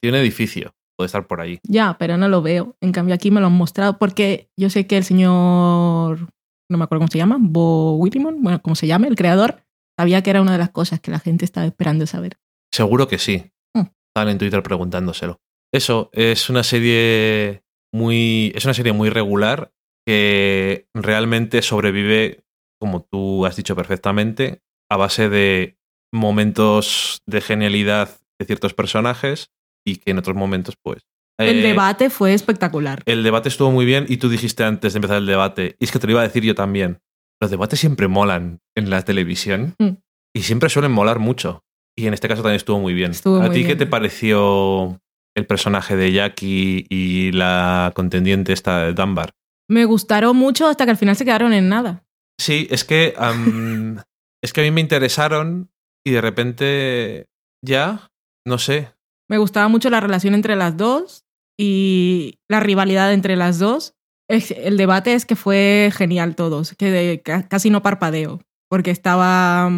[0.00, 0.74] Tiene edificio.
[0.96, 1.60] Puede estar por ahí.
[1.62, 2.76] Ya, pero no lo veo.
[2.80, 6.28] En cambio aquí me lo han mostrado porque yo sé que el señor,
[6.68, 9.62] no me acuerdo cómo se llama, Bo Willimon, bueno, como se llame, el creador,
[9.98, 12.38] sabía que era una de las cosas que la gente estaba esperando saber.
[12.72, 13.50] Seguro que sí.
[13.74, 13.86] Mm.
[14.10, 15.40] Estaban en Twitter preguntándoselo.
[15.72, 18.52] Eso, es una serie muy.
[18.54, 19.72] Es una serie muy regular
[20.06, 22.44] que realmente sobrevive,
[22.80, 25.76] como tú has dicho perfectamente, a base de
[26.14, 29.50] momentos de genialidad de ciertos personajes
[29.84, 31.02] y que en otros momentos, pues.
[31.38, 33.02] El eh, debate fue espectacular.
[33.04, 35.92] El debate estuvo muy bien y tú dijiste antes de empezar el debate, y es
[35.92, 37.00] que te lo iba a decir yo también,
[37.40, 39.98] los debates siempre molan en la televisión Mm.
[40.34, 41.62] y siempre suelen molar mucho.
[41.96, 43.10] Y en este caso también estuvo muy bien.
[43.12, 45.00] Estuvo ¿A muy ti qué te pareció
[45.36, 49.32] el personaje de Jackie y la contendiente esta de Dunbar?
[49.68, 52.04] Me gustaron mucho hasta que al final se quedaron en nada.
[52.40, 54.00] Sí, es que, am,
[54.42, 55.70] es que a mí me interesaron
[56.06, 57.26] y de repente
[57.64, 58.08] ya,
[58.46, 58.92] no sé.
[59.28, 61.24] Me gustaba mucho la relación entre las dos
[61.58, 63.94] y la rivalidad entre las dos.
[64.28, 68.90] Es- El debate es que fue genial todos, que de- ca- casi no parpadeo, porque
[68.90, 69.70] estaba...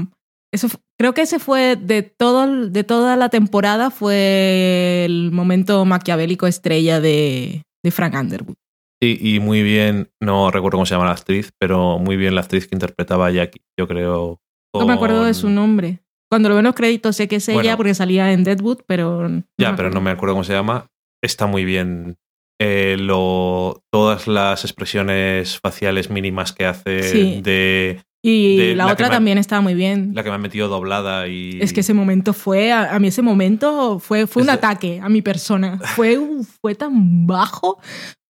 [0.52, 6.48] Eso, creo que ese fue de, todo, de toda la temporada, fue el momento maquiavélico
[6.48, 8.56] estrella de, de Frank Underwood.
[9.02, 12.40] Sí, y muy bien, no recuerdo cómo se llama la actriz, pero muy bien la
[12.42, 14.40] actriz que interpretaba a Jackie, yo creo.
[14.76, 16.00] No me acuerdo de su nombre.
[16.30, 17.76] Cuando lo veo en los créditos sé que es ella Bueno.
[17.76, 19.28] porque salía en Deadwood, pero...
[19.28, 20.86] no Ya, me pero no me acuerdo cómo se llama.
[21.22, 22.18] Está muy bien.
[22.60, 27.40] Eh, lo, todas las expresiones faciales mínimas que hace Sí.
[27.42, 30.12] de Y de la, otra también estaba muy bien.
[30.14, 31.58] la que me ha metido doblada y.
[31.62, 34.58] Es que ese momento fue, a, a mí ese momento fue, fue Es un de-
[34.58, 35.78] ataque a mi persona.
[35.96, 36.18] Fue,
[36.60, 37.80] fue tan bajo.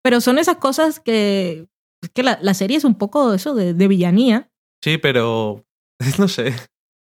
[0.02, 1.66] Pero son esas cosas que,
[2.02, 4.48] es que la, la serie es un poco eso de, de villanía.
[4.82, 5.64] Sí, pero.
[6.18, 6.54] No sé.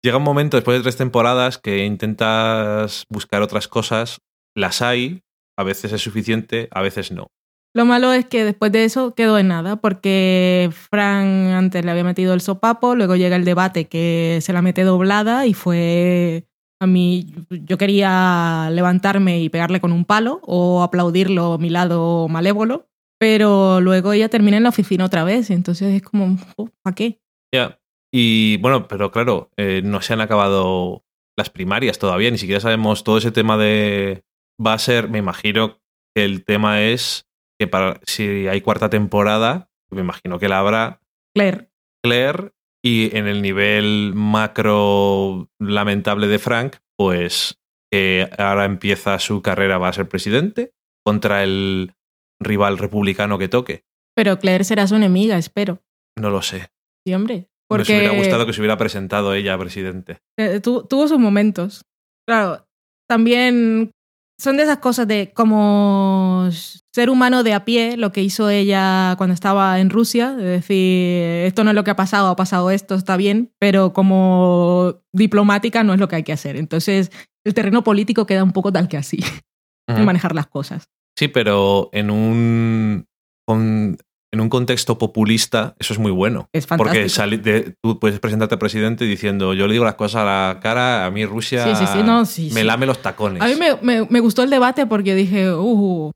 [0.03, 4.19] Llega un momento después de tres temporadas que intentas buscar otras cosas,
[4.57, 5.23] las hay,
[5.59, 7.33] a veces es suficiente, a veces no.
[7.75, 12.05] Lo malo es que después de eso quedó en nada, porque Fran antes le había
[12.05, 16.47] metido el sopapo, luego llega el debate que se la mete doblada y fue...
[16.81, 22.29] A mí, yo quería levantarme y pegarle con un palo o aplaudirlo a mi lado
[22.29, 22.87] malévolo,
[23.19, 26.39] pero luego ella termina en la oficina otra vez, entonces es como,
[26.83, 27.21] ¿para qué?
[27.53, 27.81] Ya.
[28.15, 31.03] Y bueno, pero claro, eh, no se han acabado
[31.37, 34.23] las primarias todavía, ni siquiera sabemos todo ese tema de.
[34.65, 35.79] Va a ser, me imagino
[36.15, 37.27] que el tema es
[37.61, 41.01] que para si hay cuarta temporada, me imagino que la habrá
[41.37, 41.71] Claire,
[42.05, 42.53] Claire
[42.85, 47.59] y en el nivel macro lamentable de Frank, pues
[47.93, 50.73] que ahora empieza su carrera, va a ser presidente
[51.05, 51.95] contra el
[52.41, 53.85] rival republicano que toque.
[54.17, 55.81] pero Claire será su enemiga, espero.
[56.19, 56.69] No lo sé.
[57.07, 57.49] Sí, hombre.
[57.69, 60.19] Porque hubiera gustado que se hubiera presentado ella a presidente.
[60.39, 61.85] eh, tu- tuvo sus momentos.
[62.27, 62.67] Claro,
[63.09, 63.93] también
[64.41, 66.49] son de esas cosas de como
[66.93, 71.47] ser humano de a pie, lo que hizo ella cuando estaba en Rusia, de decir,
[71.47, 75.83] esto no es lo que ha pasado, ha pasado esto, está bien, pero como diplomática
[75.85, 76.57] no es lo que hay que hacer.
[76.57, 77.11] Entonces,
[77.45, 79.19] el terreno político queda un poco tal que así,
[79.89, 80.89] de manejar las cosas.
[81.19, 83.07] Sí, pero en un,
[83.47, 83.99] con-
[84.33, 86.49] en un contexto populista eso es muy bueno.
[86.53, 86.95] Es fantástico.
[86.95, 90.25] Porque sali- de- tú puedes presentarte a presidente diciendo, yo le digo las cosas a
[90.25, 92.25] la cara, a mí Rusia Sí, sí, sí, no,
[92.55, 93.43] me lame los tacones.
[93.43, 96.11] A mí me, me- me gustó el debate porque dije, uh,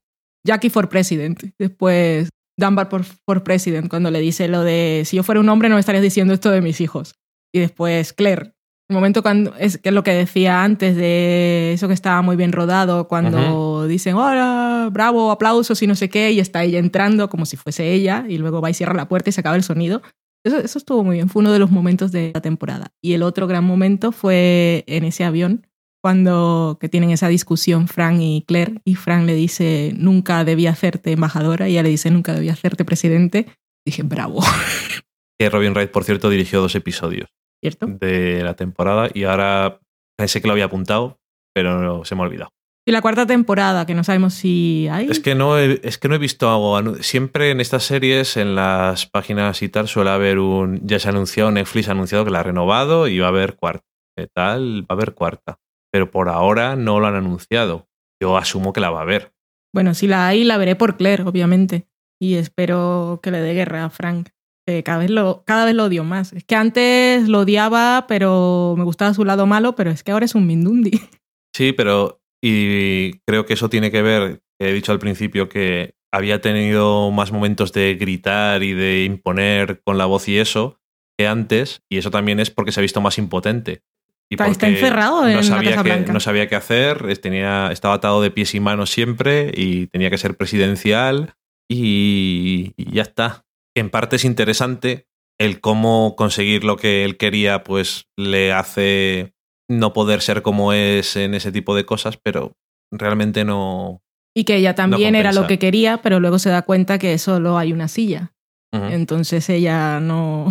[0.46, 1.42] Jackie for president.
[1.58, 5.68] Después, Dunbar por, for president, cuando le dice lo de, si yo fuera un hombre
[5.70, 7.14] no me estarías diciendo esto de mis hijos.
[7.54, 8.52] Y después, Claire.
[8.92, 12.36] El momento cuando, es que es lo que decía antes de eso que estaba muy
[12.36, 17.30] bien rodado, cuando dicen, hola, bravo, aplausos y no sé qué, y está ella entrando
[17.30, 19.62] como si fuese ella, y luego va y cierra la puerta y se acaba el
[19.62, 20.02] sonido.
[20.44, 22.92] Eso, eso estuvo muy bien, fue uno de los momentos de la temporada.
[23.00, 25.66] Y el otro gran momento fue en ese avión,
[26.02, 31.12] cuando que tienen esa discusión Frank y Claire, y Frank le dice, nunca debía hacerte
[31.12, 33.46] embajadora, y ella le dice, nunca debía hacerte presidente.
[33.86, 34.42] Dije, bravo,
[35.38, 37.30] Que Robin Wright, por cierto, dirigió dos episodios
[37.62, 37.86] ¿cierto?
[37.86, 39.80] de la temporada y ahora
[40.16, 41.18] pensé que lo había apuntado,
[41.54, 42.50] pero se me ha olvidado.
[42.84, 45.06] Y la cuarta temporada, que no sabemos si hay.
[45.08, 46.96] Es que no he, es que no he visto algo.
[47.00, 50.80] Siempre en estas series, en las páginas y tal, suele haber un.
[50.84, 53.54] Ya se ha anunciado, Netflix ha anunciado que la ha renovado y va a haber
[53.54, 53.86] cuarta.
[54.16, 54.82] ¿Qué tal?
[54.82, 55.60] Va a haber cuarta.
[55.92, 57.86] Pero por ahora no lo han anunciado.
[58.20, 59.32] Yo asumo que la va a haber.
[59.72, 61.86] Bueno, si la hay, la veré por Claire, obviamente.
[62.20, 64.30] Y espero que le dé guerra a Frank.
[64.66, 66.32] Que cada vez lo, cada vez lo odio más.
[66.32, 70.24] Es que antes lo odiaba, pero me gustaba su lado malo, pero es que ahora
[70.26, 70.92] es un Mindundi.
[71.54, 72.20] Sí, pero.
[72.42, 77.10] Y creo que eso tiene que ver, que he dicho al principio que había tenido
[77.10, 80.78] más momentos de gritar y de imponer con la voz y eso
[81.18, 83.82] que antes, y eso también es porque se ha visto más impotente.
[84.30, 86.12] Y Está- está encerrado en no la sabía Casa.
[86.12, 90.16] No sabía qué hacer, tenía, estaba atado de pies y manos siempre y tenía que
[90.18, 91.34] ser presidencial
[91.70, 93.44] y, y ya está.
[93.74, 95.06] En parte es interesante
[95.40, 99.34] el cómo conseguir lo que él quería, pues le hace
[99.70, 102.52] no poder ser como es en ese tipo de cosas, pero
[102.90, 104.02] realmente no.
[104.36, 107.58] Y que ella también era lo que quería, pero luego se da cuenta que solo
[107.58, 108.32] hay una silla.
[108.74, 110.48] Entonces ella no,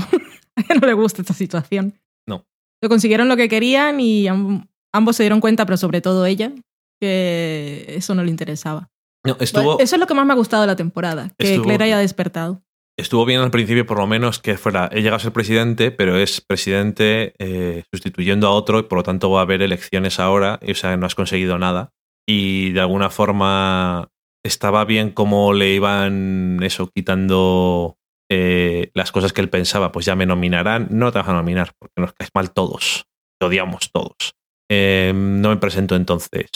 [0.55, 1.99] ella no le gusta esta situación.
[2.28, 2.45] No.
[2.84, 6.51] Lo consiguieron lo que querían y am- ambos se dieron cuenta, pero sobre todo ella,
[6.99, 8.89] que eso no le interesaba.
[9.26, 11.63] No, estuvo, Eso es lo que más me ha gustado de la temporada, que Estuvo-
[11.65, 12.61] Claire haya despertado.
[13.01, 14.89] Estuvo bien al principio, por lo menos, que fuera.
[14.91, 19.03] He llegado a ser presidente, pero es presidente eh, sustituyendo a otro y por lo
[19.03, 20.59] tanto va a haber elecciones ahora.
[20.61, 21.89] Y, o sea, no has conseguido nada.
[22.27, 24.09] Y de alguna forma
[24.45, 27.97] estaba bien cómo le iban eso, quitando
[28.31, 29.91] eh, las cosas que él pensaba.
[29.91, 30.87] Pues ya me nominarán.
[30.91, 33.05] No te vas a nominar porque nos caes mal todos.
[33.39, 34.33] Te odiamos todos.
[34.71, 36.49] Eh, no me presento entonces.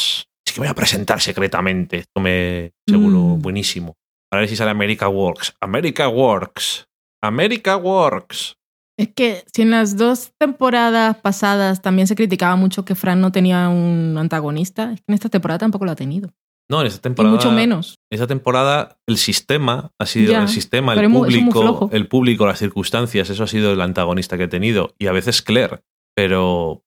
[0.48, 1.98] Es que voy a presentar secretamente.
[1.98, 3.42] Esto me seguro Mm.
[3.42, 3.96] buenísimo.
[4.36, 5.56] A ver si sale America Works.
[5.62, 6.88] America Works.
[7.24, 8.58] America Works.
[9.00, 13.32] Es que si en las dos temporadas pasadas también se criticaba mucho que Fran no
[13.32, 16.34] tenía un antagonista, es que en esta temporada tampoco lo ha tenido.
[16.70, 17.36] No, en esta Y temporada.
[17.36, 17.96] mucho menos.
[18.12, 23.30] Esta temporada el sistema ha sido Ya, el sistema, el público, el público, las circunstancias,
[23.30, 24.96] eso ha sido el antagonista que he tenido.
[24.98, 25.82] Y a veces Claire,
[26.16, 26.84] pero.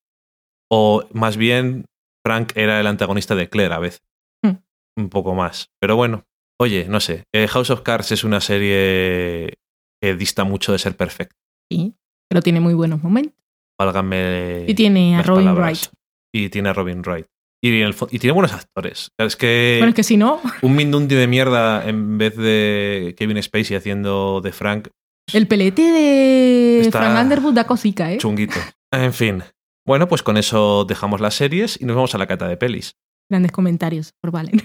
[0.70, 1.86] O más bien,
[2.26, 4.02] Frank era el antagonista de Claire a veces.
[4.44, 4.56] Hmm.
[4.98, 5.70] Un poco más.
[5.80, 6.24] Pero bueno,
[6.60, 7.24] oye, no sé.
[7.34, 9.54] eh, House of Cards es una serie
[10.02, 11.34] que dista mucho de ser perfecta.
[11.70, 11.94] Sí,
[12.28, 13.34] pero tiene muy buenos momentos.
[13.80, 14.64] Válgame.
[14.66, 15.90] Y tiene a Robin palabras.
[15.90, 15.94] Wright.
[16.34, 17.26] Y tiene a Robin Wright.
[17.62, 19.10] Y, en el fo- y tiene buenos actores.
[19.18, 23.42] Es que, Bueno, es que si no, un Mindundi de mierda en vez de Kevin
[23.42, 24.88] Spacey haciendo de Frank,
[25.32, 28.18] el pelete de Frank Underwood da cosica, ¿eh?
[28.18, 28.58] chunguito.
[28.92, 29.42] En fin.
[29.86, 32.94] Bueno, pues con eso dejamos las series y nos vamos a la cata de pelis.
[33.28, 34.62] Grandes comentarios por Valen.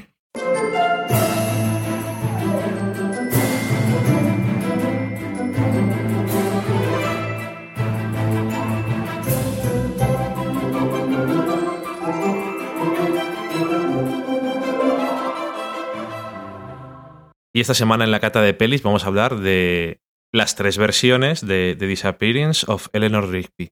[17.55, 20.01] Y esta semana en la cata de pelis vamos a hablar de
[20.31, 23.69] las tres versiones de The Disappearance of Eleanor Rigby.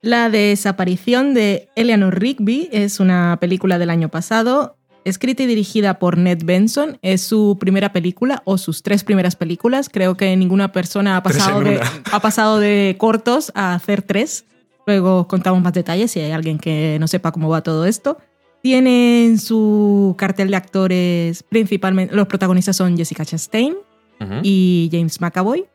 [0.00, 6.18] La desaparición de Eleanor Rigby es una película del año pasado, escrita y dirigida por
[6.18, 6.98] Ned Benson.
[7.02, 9.88] Es su primera película o sus tres primeras películas.
[9.88, 11.80] Creo que ninguna persona ha pasado, de, una.
[12.12, 14.44] ha pasado de cortos a hacer tres.
[14.86, 18.18] Luego os contamos más detalles si hay alguien que no sepa cómo va todo esto.
[18.62, 23.74] Tiene en su cartel de actores principalmente, los protagonistas son Jessica Chastain
[24.42, 25.66] y James McAvoy.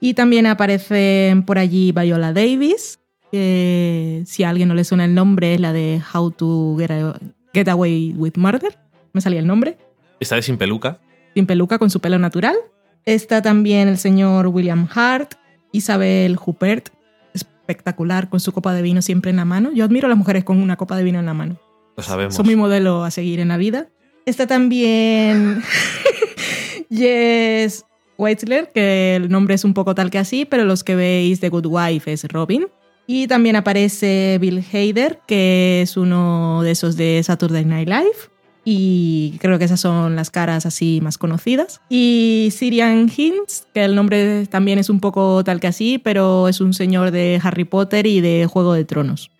[0.00, 2.98] Y también aparecen por allí Viola Davis,
[3.30, 6.90] que si a alguien no le suena el nombre es la de How to Get,
[6.90, 7.18] A-
[7.52, 8.78] Get Away with Murder.
[9.12, 9.76] Me salía el nombre.
[10.20, 11.00] Esta vez sin peluca.
[11.34, 12.56] Sin peluca, con su pelo natural.
[13.06, 15.34] Está también el señor William Hart,
[15.72, 16.90] Isabel Huppert,
[17.32, 19.70] espectacular, con su copa de vino siempre en la mano.
[19.72, 21.58] Yo admiro a las mujeres con una copa de vino en la mano.
[21.96, 22.34] Lo sabemos.
[22.34, 23.88] Son mi modelo a seguir en la vida.
[24.26, 25.62] Está también
[26.90, 27.84] Jess
[28.18, 31.48] Weitzler, que el nombre es un poco tal que así, pero los que veis The
[31.48, 32.66] Good Wife es Robin.
[33.12, 38.30] Y también aparece Bill Hader, que es uno de esos de Saturday Night Live.
[38.64, 41.80] Y creo que esas son las caras así más conocidas.
[41.88, 46.60] Y Sirian Hinds, que el nombre también es un poco tal que así, pero es
[46.60, 49.32] un señor de Harry Potter y de Juego de Tronos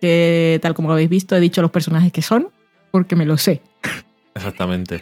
[0.00, 2.50] que tal como habéis visto he dicho los personajes que son,
[2.92, 3.60] porque me lo sé.
[4.34, 5.00] Exactamente.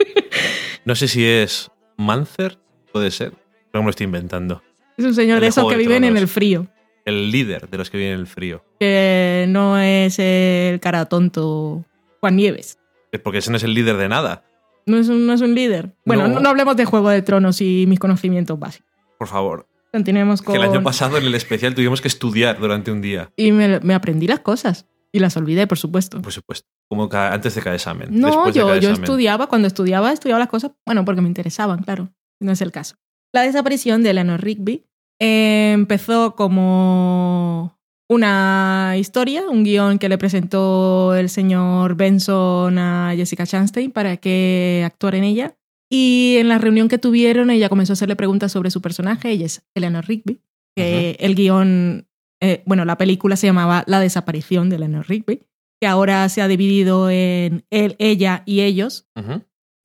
[0.87, 2.59] No sé si es Mancer,
[2.93, 3.33] puede ser.
[3.71, 4.63] Pero me lo estoy inventando.
[4.97, 6.67] Es un señor El de esos que de viven en el frío,
[7.07, 8.63] El líder de los que vienen en el frío.
[8.81, 11.85] que no es el cara tonto
[12.21, 12.79] Juan Nieves.
[13.13, 14.45] Es porque ese no es el líder de nada.
[14.87, 15.95] No es un, no es un líder.
[16.05, 16.35] Bueno, No.
[16.35, 16.41] no.
[16.41, 18.89] no hablemos de Juego de Tronos y mis conocimientos básicos.
[19.19, 19.67] Por favor.
[19.93, 20.57] Continuemos Que con...
[20.57, 23.31] el año pasado en el especial tuvimos que estudiar durante un día.
[23.37, 24.87] Y me, me aprendí las cosas.
[25.13, 26.21] Y las olvidé, por supuesto.
[26.21, 26.69] Por supuesto.
[26.89, 28.09] Como antes de cada examen.
[28.11, 29.05] No, después de yo, cada yo examen.
[29.05, 32.11] estudiaba, cuando estudiaba, estudiaba las cosas, bueno, porque me interesaban, claro.
[32.41, 32.97] No es el caso.
[33.33, 34.85] La desaparición de Eleanor Rigby
[35.21, 37.77] eh, empezó como
[38.09, 44.83] una historia, un guion que le presentó el señor Benson a Jessica Chastain para que
[44.85, 45.57] actuara en ella.
[45.91, 49.47] Y en la reunión que tuvieron, ella comenzó a hacerle preguntas sobre su personaje, ella
[49.47, 50.41] es Eleanor Rigby,
[50.75, 52.09] que el guion,
[52.41, 55.43] eh, bueno, la película se llamaba La desaparición de Eleanor Rigby,
[55.81, 59.09] que ahora se ha dividido en él, ella y ellos.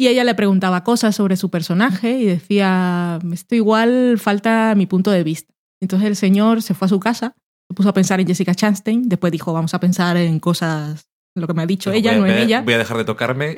[0.02, 5.12] Y ella le preguntaba cosas sobre su personaje y decía, esto igual falta mi punto
[5.12, 5.54] de vista.
[5.80, 7.36] Entonces el señor se fue a su casa,
[7.70, 11.46] se puso a pensar en Jessica Chastain, después dijo, vamos a pensar en cosas, lo
[11.46, 13.58] que me ha dicho ella, a, no en ella, Voy a dejar de tocarme.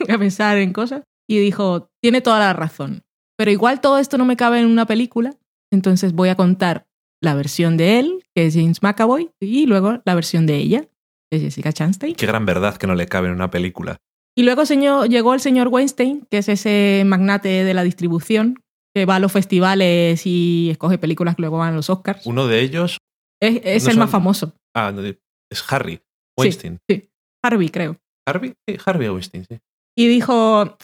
[0.00, 1.02] voy a pensar en cosas.
[1.28, 3.02] Y dijo, tiene toda la razón,
[3.36, 5.36] pero igual todo esto no me cabe en una película,
[5.70, 6.86] entonces voy a contar
[7.20, 10.88] la versión de él, que es James McAvoy, y luego la versión de ella,
[11.30, 12.14] que es Jessica Chastain.
[12.14, 13.98] Qué gran verdad que no le cabe en una película.
[14.36, 18.62] Y luego señor, llegó el señor Weinstein, que es ese magnate de la distribución,
[18.94, 22.26] que va a los festivales y escoge películas que luego van a los Oscars.
[22.26, 22.98] Uno de ellos.
[23.42, 24.52] Es, es no el son- más famoso.
[24.74, 26.00] Ah, no, es Harry.
[26.38, 26.78] Weinstein.
[27.42, 27.96] Harvey, creo.
[28.28, 29.58] Harvey, sí, Harvey Weinstein, sí.
[29.96, 30.76] Y dijo,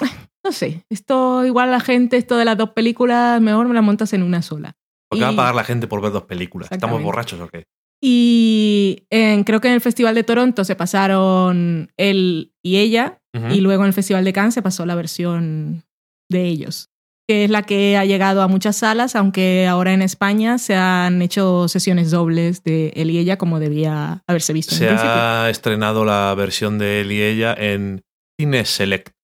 [0.45, 4.13] no sé, esto igual la gente, esto de las dos películas, mejor me las montas
[4.15, 4.77] en una sola.
[5.11, 6.71] ¿Por qué va a Y- pagar la gente por ver dos películas?
[6.73, 7.65] ¿Estamos borrachos o qué?
[8.03, 13.47] Y en- creo que en el Festival de Toronto se pasaron él y ella, Ujú.
[13.55, 15.85] y luego en el Festival de Cannes se pasó la versión
[16.31, 16.91] de ellos,
[17.29, 21.23] que es la que ha llegado a muchas salas, aunque ahora en España se han
[21.23, 25.11] hecho sesiones dobles de él y ella como debía haberse visto en Se principio.
[25.13, 28.03] ha estrenado la versión de él y ella en
[28.39, 29.15] cines selectos,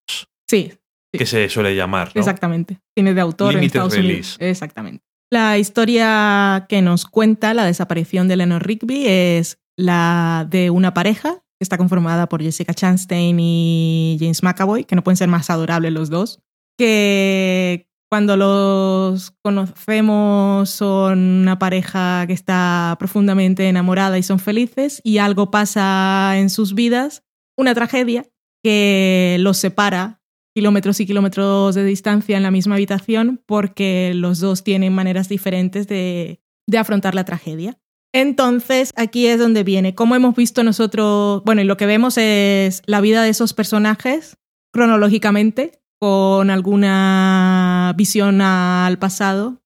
[0.48, 0.72] Sí,
[1.12, 2.12] que se suele llamar.
[2.14, 2.20] ¿no?
[2.20, 2.78] exactamente.
[2.96, 4.36] Cine de autor en Limited Estados release.
[4.36, 4.36] Unidos.
[4.40, 5.04] Exactamente.
[5.30, 11.42] La historia que nos cuenta la desaparición de Eleanor Rigby es la de una pareja
[11.61, 16.11] está conformada por Jessica Chastain y James McAvoy, que no pueden ser más adorables los
[16.11, 16.40] dos,
[16.78, 25.18] que cuando los conocemos son una pareja que está profundamente enamorada y son felices y
[25.18, 27.22] algo pasa en sus vidas,
[27.56, 28.26] una tragedia
[28.62, 30.22] que los separa
[30.54, 35.86] kilómetros y kilómetros de distancia en la misma habitación porque los dos tienen maneras diferentes
[35.86, 37.78] de, de afrontar la tragedia.
[38.14, 39.94] Entonces, aquí es donde viene.
[39.94, 44.36] Como hemos visto nosotros, bueno, y lo que vemos es la vida de esos personajes
[44.72, 49.61] cronológicamente, con alguna visión al pasado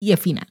[0.00, 0.48] y el final.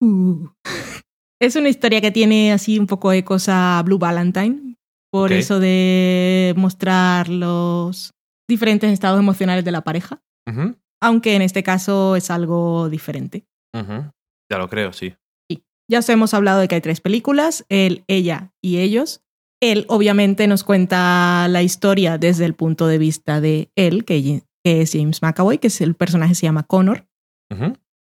[0.00, 0.48] Uh.
[1.42, 4.76] Es una historia que tiene así un poco ecos a Blue Valentine,
[5.10, 8.12] por eso de mostrar los
[8.46, 10.22] diferentes estados emocionales de la pareja,
[11.00, 13.46] aunque en este caso es algo diferente.
[14.50, 15.14] Ya lo creo, sí.
[15.90, 19.22] Ya os hemos hablado de que hay tres películas, él, ella y ellos.
[19.60, 24.92] Él obviamente nos cuenta la historia desde el punto de vista de él, que, es
[24.92, 27.08] James McAvoy, que es el personaje se llama Connor,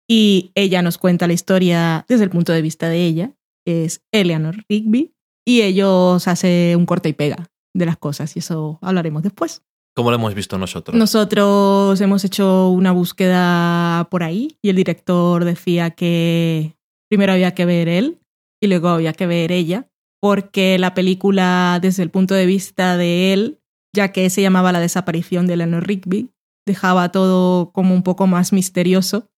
[0.05, 3.31] y ella nos cuenta la historia desde el punto de vista de ella,
[3.65, 5.13] que es Eleanor Rigby,
[5.47, 9.63] y ellos hacen un corte y pega de las cosas, y eso hablaremos después.
[9.95, 10.95] ¿Cómo lo hemos visto nosotros?
[10.95, 16.76] Nosotros hemos hecho una búsqueda por ahí y el director decía que
[17.09, 18.19] primero había que ver él
[18.61, 19.87] y luego había que ver ella,
[20.21, 23.59] porque la película desde el punto de vista de él,
[23.95, 26.31] ya que se llamaba La desaparición de Eleanor Rigby,
[26.65, 29.29] dejaba todo como un poco más misterioso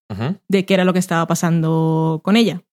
[0.48, 2.64] de qué era lo que estaba pasando con ella.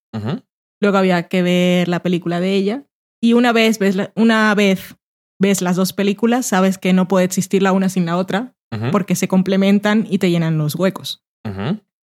[0.81, 2.85] Luego había que ver la película de ella
[3.23, 4.97] y una vez ves, la- una vez
[5.41, 8.55] ves las dos películas, sabes que no puede existir la una sin la otra
[8.91, 11.23] porque se complementan y te llenan los huecos.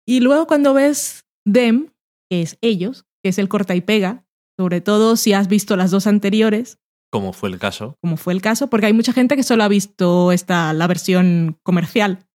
[0.07, 1.89] Y luego cuando ves Them,
[2.29, 4.25] que es ellos, que es el corta y pega,
[4.57, 6.79] sobre todo si has visto las dos anteriores,
[7.11, 7.95] Como fue el caso.
[8.01, 11.57] como fue el caso, porque hay mucha gente que solo ha visto esta, la versión
[11.63, 12.25] comercial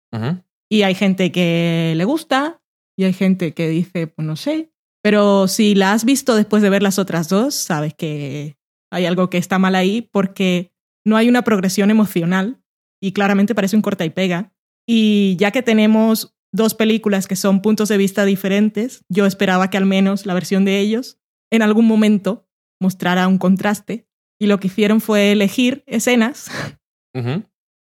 [0.71, 2.61] y hay gente que le gusta
[2.97, 4.71] y hay gente que dice, pues no sé,
[5.03, 8.57] pero si la has visto después de ver las otras dos, sabes que
[8.91, 10.73] hay algo que está mal ahí porque
[11.05, 12.63] no hay una progresión emocional
[13.03, 14.53] y claramente parece un corta y pega.
[14.87, 19.77] Y ya que tenemos dos películas que son puntos de vista diferentes, yo esperaba que
[19.77, 21.19] al menos la versión de ellos
[21.53, 22.49] en algún momento
[22.81, 24.09] mostrara un contraste
[24.41, 26.51] y lo que hicieron fue elegir escenas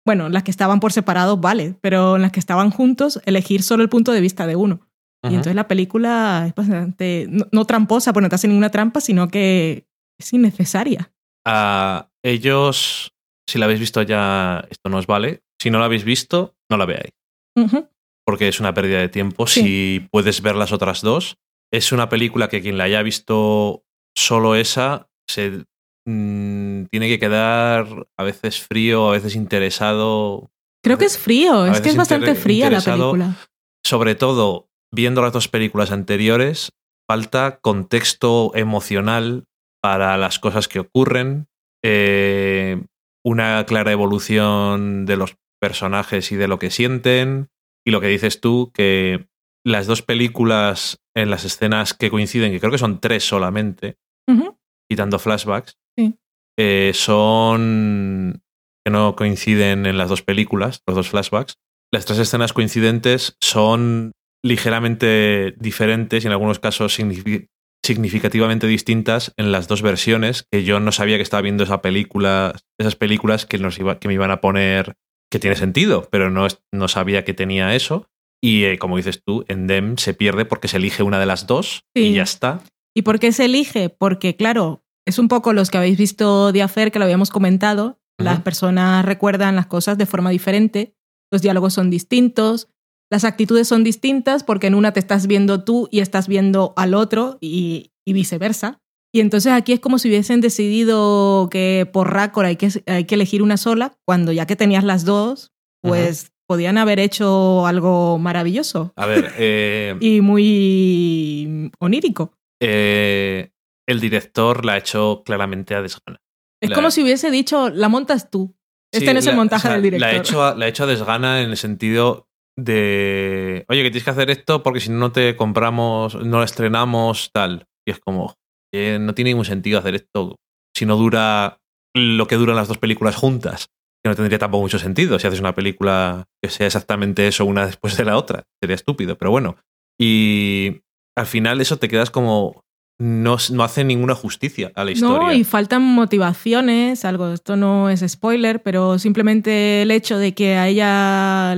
[0.04, 3.82] bueno, las que estaban por separado, vale, pero en las que estaban juntos, elegir solo
[3.82, 4.80] el punto de vista de uno.
[5.24, 9.00] Y entonces la película es bastante, no, no tramposa, porque no te hace ninguna trampa,
[9.00, 9.86] sino que
[10.18, 11.12] es innecesaria.
[11.46, 13.12] Ah, ellos
[13.48, 15.42] Si la habéis visto ya, esto no os vale.
[15.60, 17.12] Si no la habéis visto, no la veáis.
[17.56, 17.86] Ujú.
[18.24, 19.46] Porque es una pérdida de tiempo.
[19.46, 19.62] Sí.
[19.62, 21.38] Si puedes ver las otras dos,
[21.72, 23.84] es una película que quien la haya visto
[24.16, 25.64] solo esa se
[26.06, 30.50] mm, tiene que quedar a veces frío, a veces interesado.
[30.84, 33.36] Creo que es frío, es que es bastante fría la película.
[33.84, 36.72] Sobre todo, viendo las dos películas anteriores,
[37.08, 39.44] falta contexto emocional
[39.80, 41.48] para las cosas que ocurren,
[41.84, 42.82] eh,
[43.24, 47.48] una clara evolución de los personajes y de lo que sienten,
[47.86, 49.26] y lo que dices tú, que
[49.64, 53.96] las dos películas en las escenas que coinciden, que creo que son tres solamente,
[54.28, 54.56] Ujú.
[54.90, 56.14] quitando flashbacks, Sí.
[56.58, 58.42] eh, son
[58.84, 61.54] que no coinciden en las dos películas, los dos flashbacks.
[61.92, 64.12] Las tres escenas coincidentes son
[64.44, 67.46] ligeramente diferentes y en algunos casos signifi-
[67.84, 72.54] significativamente distintas en las dos versiones, que yo no sabía que estaba viendo esa película,
[72.80, 74.94] esas películas que, nos iba- que me iban a poner
[75.32, 78.06] que tiene sentido, pero no, es- no sabía que tenía eso.
[78.44, 81.46] Y eh, como dices tú, en Dem se pierde porque se elige una de las
[81.46, 82.60] dos y ya está.
[82.94, 83.88] ¿Y por qué se elige?
[83.88, 87.98] Porque, claro, es un poco los que habéis visto de Affair, que lo habíamos comentado.
[88.18, 90.94] Las personas recuerdan las cosas de forma diferente,
[91.32, 92.68] los diálogos son distintos,
[93.10, 96.92] las actitudes son distintas porque en una te estás viendo tú y estás viendo al
[96.94, 98.81] otro y, y viceversa.
[99.14, 103.14] Y entonces aquí es como si hubiesen decidido que por Raccord hay que, hay que
[103.14, 105.52] elegir una sola, cuando ya que tenías las dos,
[105.82, 112.32] pues podían haber hecho algo maravilloso A ver, eh, y muy onírico.
[112.60, 113.50] eh,
[113.88, 116.20] el director la ha hecho claramente a desgana.
[116.62, 118.54] Es La- como si hubiese dicho, la montas tú.
[118.92, 120.08] Este Sí, no es el montaje o sea, del director.
[120.08, 123.90] La ha, hecho a, la ha hecho a desgana en el sentido de, oye, que
[123.90, 127.66] tienes que hacer esto porque si no no te compramos, no la estrenamos, tal.
[127.86, 128.36] Y es como,
[128.72, 130.36] eh, no tiene ningún sentido hacer esto
[130.74, 131.58] si no dura
[131.94, 133.68] lo que duran las dos películas juntas.
[134.04, 137.66] Que no tendría tampoco mucho sentido si haces una película que sea exactamente eso una
[137.66, 138.44] después de la otra.
[138.60, 139.56] Sería estúpido, pero bueno.
[140.00, 140.80] Y
[141.16, 142.62] al final eso te quedas como...
[143.00, 145.18] No, no hace ninguna justicia a la historia.
[145.18, 150.54] No, y faltan motivaciones, algo, esto no es spoiler, pero simplemente el hecho de que
[150.54, 151.56] a ella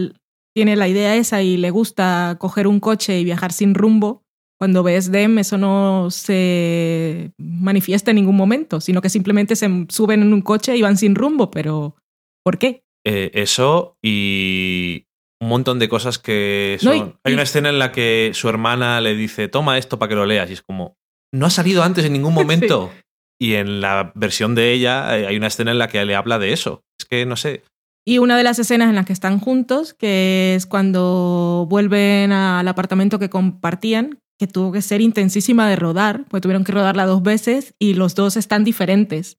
[0.55, 4.24] tiene la idea esa y le gusta coger un coche y viajar sin rumbo,
[4.59, 10.23] cuando ves Dem eso no se manifiesta en ningún momento, sino que simplemente se suben
[10.23, 11.97] en un coche y van sin rumbo, pero
[12.45, 12.83] ¿por qué?
[13.07, 15.07] Eh, eso y
[15.43, 16.97] un montón de cosas que No, son...
[17.09, 20.09] y- Hay y- una escena en la que su hermana le dice, toma esto para
[20.09, 20.49] que lo leas.
[20.49, 20.97] Y es como,
[21.33, 22.91] no ha salido antes en ningún momento.
[23.39, 26.39] Y en la versión de ella eh, hay una escena en la que le habla
[26.39, 26.83] de eso.
[26.99, 27.63] Es que no sé.
[28.07, 32.69] Y una de las escenas en las que están juntos, que es cuando vuelven al
[32.69, 37.23] apartamento que compartían, que tuvo que ser intensísima de rodar, pues tuvieron que rodarla dos
[37.23, 39.39] veces y los dos están diferentes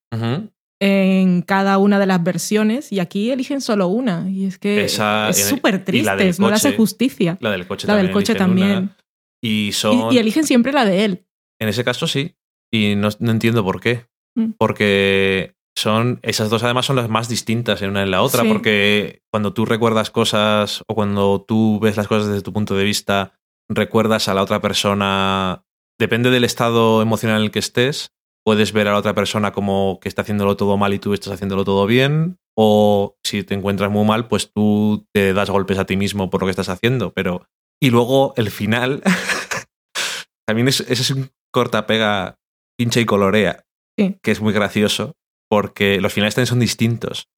[0.81, 5.29] en cada una de las versiones y aquí eligen solo una y es que Esa-
[5.29, 6.77] es súper del triste, no le hace coche.
[6.77, 7.37] justicia.
[7.39, 8.13] La del coche La del también.
[8.13, 8.73] coche eligen una.
[8.73, 8.95] también.
[9.43, 10.11] Y son...
[10.11, 11.25] Y, y eligen siempre la de él.
[11.61, 12.35] En ese caso sí.
[12.73, 14.05] Y no, no entiendo por qué.
[14.35, 14.51] Mm.
[14.57, 16.19] Porque son.
[16.23, 18.41] Esas dos además son las más distintas en una en la otra.
[18.41, 18.47] Sí.
[18.49, 22.83] Porque cuando tú recuerdas cosas o cuando tú ves las cosas desde tu punto de
[22.83, 23.33] vista,
[23.69, 25.63] recuerdas a la otra persona.
[25.99, 28.11] Depende del estado emocional en el que estés.
[28.45, 31.33] Puedes ver a la otra persona como que está haciéndolo todo mal y tú estás
[31.33, 32.37] haciéndolo todo bien.
[32.57, 36.41] O si te encuentras muy mal, pues tú te das golpes a ti mismo por
[36.41, 37.11] lo que estás haciendo.
[37.13, 37.47] Pero.
[37.81, 39.01] Y luego el final.
[40.47, 42.37] También es, ese es un cortapega
[42.77, 43.63] pincha y colorea,
[43.97, 44.17] Sí.
[44.21, 45.13] que es muy gracioso,
[45.49, 47.29] porque los finales también son distintos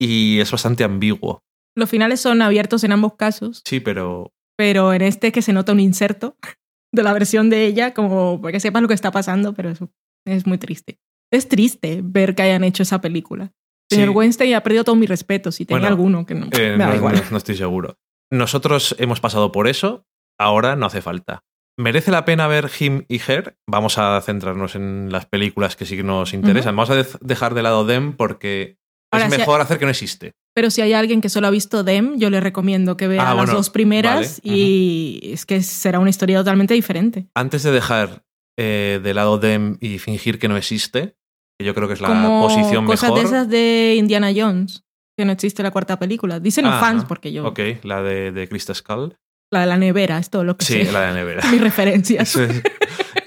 [0.00, 1.42] y es bastante ambiguo.
[1.76, 5.72] Los finales son abiertos en ambos casos, Sí, pero pero en este que se nota
[5.72, 6.36] un inserto
[6.94, 9.78] de la versión de ella, como para que sepas lo que está pasando, pero es,
[10.26, 10.98] es muy triste.
[11.32, 13.52] Es triste ver que hayan hecho esa película.
[13.90, 14.14] Señor Sí.
[14.14, 16.46] Weinstein ha perdido todo mi respeto, si tenía Bueno, alguno que no.
[16.52, 17.14] eh, me da no, igual.
[17.16, 17.96] no- no estoy seguro.
[18.30, 20.04] Nosotros hemos pasado por eso,
[20.38, 21.44] ahora no hace falta.
[21.78, 23.56] ¿Merece la pena ver Him y Her?
[23.66, 26.74] Vamos a centrarnos en las películas que sí que nos interesan.
[26.76, 28.76] Vamos a de- dejar de lado Them porque
[29.12, 30.32] Ahora, es si- mejor hacer que no existe.
[30.58, 33.26] Pero si hay alguien que solo ha visto Dem, yo le recomiendo que vea Ah,
[33.26, 37.28] las bueno, dos primeras vale, y es que será una historia totalmente diferente.
[37.36, 38.24] Antes de dejar
[38.58, 41.14] eh, de lado Them y fingir que no existe,
[41.56, 43.20] que yo creo que es la Como posición cosas mejor.
[43.20, 44.82] de esas de Indiana Jones,
[45.16, 46.40] que no existe la cuarta película.
[46.40, 47.46] Dicen los fans, porque yo.
[47.46, 49.16] Ok, la de, de Krista Skull.
[49.52, 50.90] La de la nevera, es todo lo que Sí, sé.
[50.90, 51.42] la de la nevera.
[51.52, 52.34] Mis referencias.
[52.34, 52.62] Es.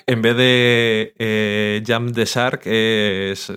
[0.05, 3.53] En vez de eh, Jump the Shark, es eh,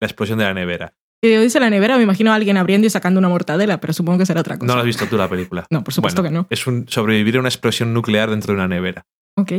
[0.00, 0.92] la explosión de la nevera.
[1.24, 3.92] Y yo dice la nevera, me imagino a alguien abriendo y sacando una mortadela, pero
[3.92, 4.66] supongo que será otra cosa.
[4.66, 5.64] No la has visto tú la película.
[5.70, 6.46] No, por supuesto Bueno, que no.
[6.50, 9.02] Es un sobrevivir a una explosión nuclear dentro de una nevera.
[9.38, 9.52] Ok,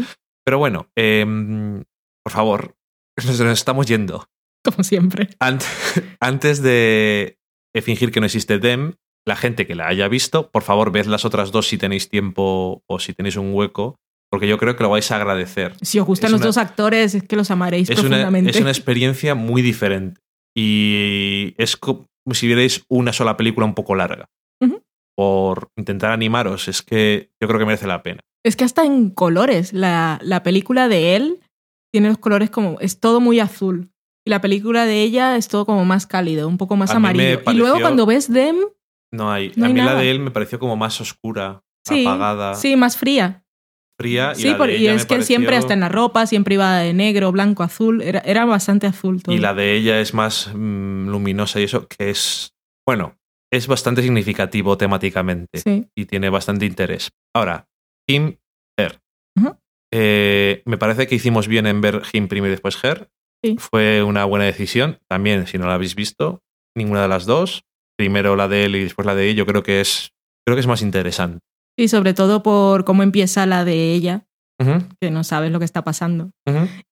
[0.46, 1.84] Pero bueno, em,
[2.24, 2.76] por favor,
[3.18, 4.26] nos, nos estamos yendo.
[4.64, 5.30] como siempre.
[5.40, 5.64] Ant-
[6.20, 7.38] antes de,
[7.82, 8.96] fingir que no existe Dem.
[9.26, 12.84] La gente que la haya visto, por favor, ved las otras dos si tenéis tiempo
[12.88, 13.96] o si tenéis un hueco,
[14.30, 15.78] porque yo creo que lo vais a agradecer.
[15.82, 18.52] Si os gustan Es los una- dos actores, es que los amaréis Es una, profundamente.
[18.52, 20.20] es una experiencia muy diferente.
[20.56, 24.30] Y es como si vierais una sola película un poco larga.
[25.16, 28.22] Por intentar animaros, es que yo creo que merece la pena.
[28.44, 31.40] Es que hasta en colores, la, la película de él
[31.94, 33.92] tiene los colores como, es todo muy azul.
[34.26, 37.42] Y la película de ella es todo como más cálido, un poco más A amarillo.
[37.46, 38.58] Y luego cuando ves Dem,
[39.12, 39.52] No hay.
[39.56, 42.76] No a hay mí la de él me pareció como más oscura, sí, apagada, sí,
[42.76, 43.43] más fría.
[44.00, 44.34] Fría.
[44.36, 46.26] Y Sí, la por- de y ella es me que siempre hasta en la ropa,
[46.26, 49.36] siempre iba de negro, blanco, azul, era, era bastante azul todo.
[49.36, 52.54] Y la de ella es más mm, luminosa y eso, que es.
[52.88, 53.18] Bueno,
[53.52, 55.60] es bastante significativo temáticamente.
[55.60, 55.88] Sí.
[55.96, 57.12] y tiene bastante interés.
[57.36, 57.68] Ahora,
[58.10, 58.38] Him,
[58.78, 59.00] Her.
[59.96, 63.10] Eh, me parece que hicimos bien en ver Him primero y después Her.
[63.44, 63.58] Sí.
[63.60, 65.00] Fue una buena decisión.
[65.08, 66.42] También, si no la habéis visto,
[66.76, 67.64] ninguna de las dos.
[67.96, 70.12] Primero la de él y después la de ella, yo creo que es,
[70.46, 71.46] creo que es más interesante.
[71.78, 74.26] Y sobre todo por cómo empieza la de ella,
[75.02, 76.32] que no sabes lo que está pasando.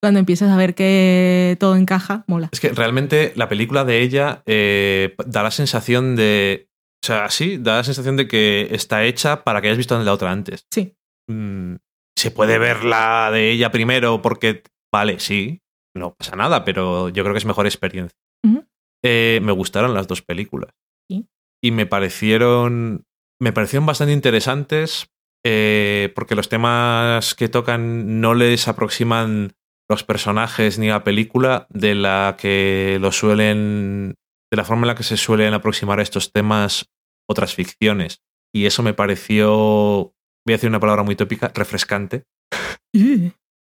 [0.00, 2.48] Cuando empiezas a ver que todo encaja, mola.
[2.52, 6.68] Es que realmente la película de ella eh, da la sensación de.
[7.02, 10.12] O sea, sí, da la sensación de que está hecha para que hayas visto la
[10.12, 10.66] otra antes.
[10.70, 10.94] Sí.
[11.28, 11.76] Mm,
[12.16, 14.62] se puede ver la de ella primero porque,
[14.92, 15.62] vale, sí,
[15.96, 18.16] no pasa nada, pero yo creo que es mejor experiencia.
[19.04, 20.70] Eh, me gustaron las dos películas.
[21.10, 21.26] Sí.
[21.60, 23.04] Y me parecieron,
[23.42, 25.10] me parecieron bastante interesantes
[25.44, 29.54] eh, porque los temas que tocan no les aproximan
[29.90, 34.14] los personajes ni la película de la que lo suelen,
[34.48, 36.88] de la forma en la que se suelen aproximar a estos temas
[37.28, 38.22] otras ficciones.
[38.54, 40.14] Y eso me pareció,
[40.46, 42.24] voy a decir una palabra muy tópica, refrescante.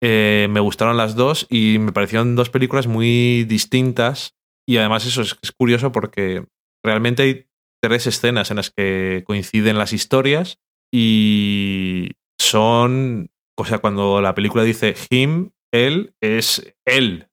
[0.07, 4.35] Eh, me gustaron las dos y me parecieron dos películas muy distintas.
[4.69, 6.45] Y además eso es, es curioso porque
[6.85, 7.47] realmente hay
[7.89, 10.59] tres escenas en las que coinciden las historias
[10.93, 13.29] y son,
[13.59, 17.29] o sea, cuando la película dice him, él, es él,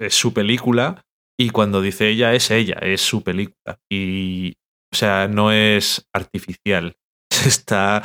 [0.00, 1.04] es su película
[1.38, 3.80] y cuando dice ella es ella, es su película.
[3.90, 4.54] Y,
[4.92, 6.96] o sea, no es artificial.
[7.46, 8.02] Está,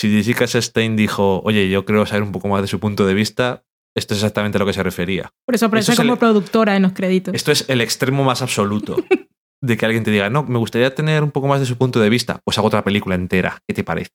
[0.00, 3.14] si Jessica Chastain dijo, oye, yo creo saber un poco más de su punto de
[3.14, 3.64] vista,
[3.96, 5.30] esto es exactamente a lo que se refería.
[5.46, 7.34] Por eso aparece es como el- productora en los créditos.
[7.34, 8.96] Esto es el extremo más absoluto
[9.62, 12.00] de que alguien te diga, no, me gustaría tener un poco más de su punto
[12.00, 14.10] de vista, pues hago otra película entera, ¿qué te parece?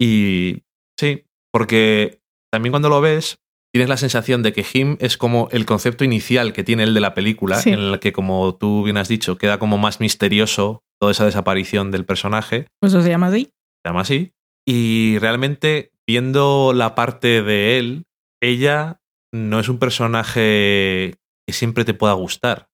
[0.00, 0.62] Y
[0.98, 2.20] sí, porque
[2.52, 3.38] también cuando lo ves,
[3.72, 7.00] tienes la sensación de que Him es como el concepto inicial que tiene él de
[7.00, 7.70] la película, Sí.
[7.70, 11.90] en el que, como tú bien has dicho, queda como más misterioso toda esa desaparición
[11.90, 13.44] del personaje, Pues eso se llama así.
[13.44, 14.32] se llama así.
[14.66, 18.04] Y realmente, viendo la parte de él,
[18.42, 19.00] ella
[19.32, 21.14] no es un personaje
[21.46, 22.68] que siempre te pueda gustar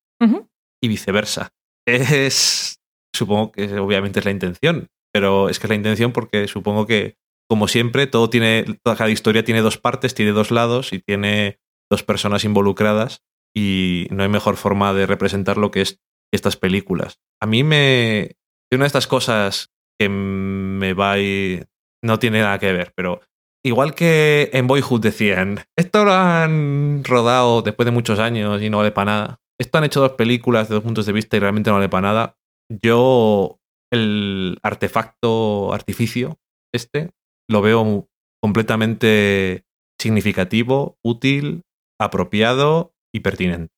[0.82, 1.50] y viceversa.
[1.88, 2.82] Es,
[3.14, 7.16] supongo que obviamente es la intención, pero es que es la intención porque supongo que,
[7.48, 11.58] como siempre, todo tiene, toda cada historia tiene dos partes, tiene dos lados y tiene
[11.90, 13.22] dos personas involucradas
[13.56, 16.00] y no hay mejor forma de representar lo que es
[16.30, 17.20] estas películas.
[17.40, 18.36] A mí me...
[18.70, 21.64] una de estas cosas que me va y
[22.04, 23.22] no tiene nada que ver, pero
[23.64, 28.76] igual que en Boyhood decían, esto lo han rodado después de muchos años y no
[28.76, 29.40] vale para nada.
[29.60, 32.08] Esto han hecho dos películas de dos puntos de vista y realmente no vale para
[32.08, 32.38] nada.
[32.70, 33.60] Yo
[33.92, 36.38] el artefacto artificio
[36.72, 37.10] este
[37.50, 38.08] lo veo
[38.42, 39.64] completamente
[40.00, 41.62] significativo, útil,
[42.00, 43.74] apropiado y pertinente.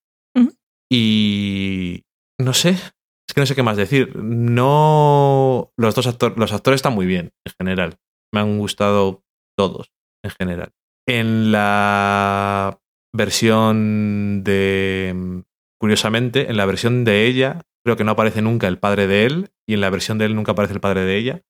[0.93, 2.03] Y
[2.41, 4.17] no sé, es que no sé qué más decir.
[4.17, 7.99] No, los dos actores, los actores están muy bien en general.
[8.35, 9.23] Me han gustado
[9.57, 9.93] todos
[10.25, 10.73] en general.
[11.09, 12.81] En la
[13.15, 15.45] versión de,
[15.81, 19.51] curiosamente, en la versión de ella creo que no aparece nunca el padre de él
[19.67, 21.43] y en la versión de él nunca aparece el padre de ella.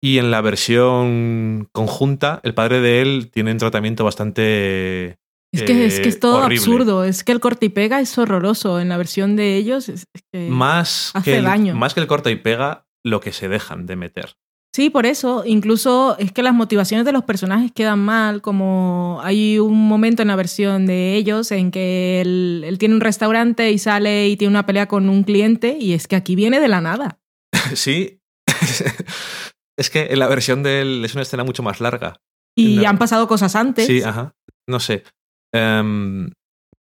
[0.00, 5.18] Y en la versión conjunta, el padre de él tiene un tratamiento bastante
[5.52, 6.56] Es que, es que es Eh, todo horrible.
[6.62, 7.04] absurdo.
[7.04, 8.78] Es que el corte y pega es horroroso.
[8.78, 10.48] En la versión de ellos es, que...
[10.50, 11.74] más, hace que el, daño.
[11.74, 14.34] más que el corta y pega, lo que se dejan de meter.
[14.78, 15.42] Sí, por eso.
[15.44, 18.42] Incluso es que las motivaciones de los personajes quedan mal.
[18.42, 23.00] Como hay un momento en la versión de ellos en que él, él tiene un
[23.00, 26.60] restaurante y sale y tiene una pelea con un cliente y es que aquí viene
[26.60, 27.18] de la nada.
[27.74, 28.20] sí.
[29.76, 32.14] es que en la versión de él es una escena mucho más larga.
[32.56, 32.88] Y No.
[32.88, 33.84] han pasado cosas antes.
[33.84, 34.36] Sí, ajá.
[34.68, 35.02] No sé.
[35.52, 36.30] Em,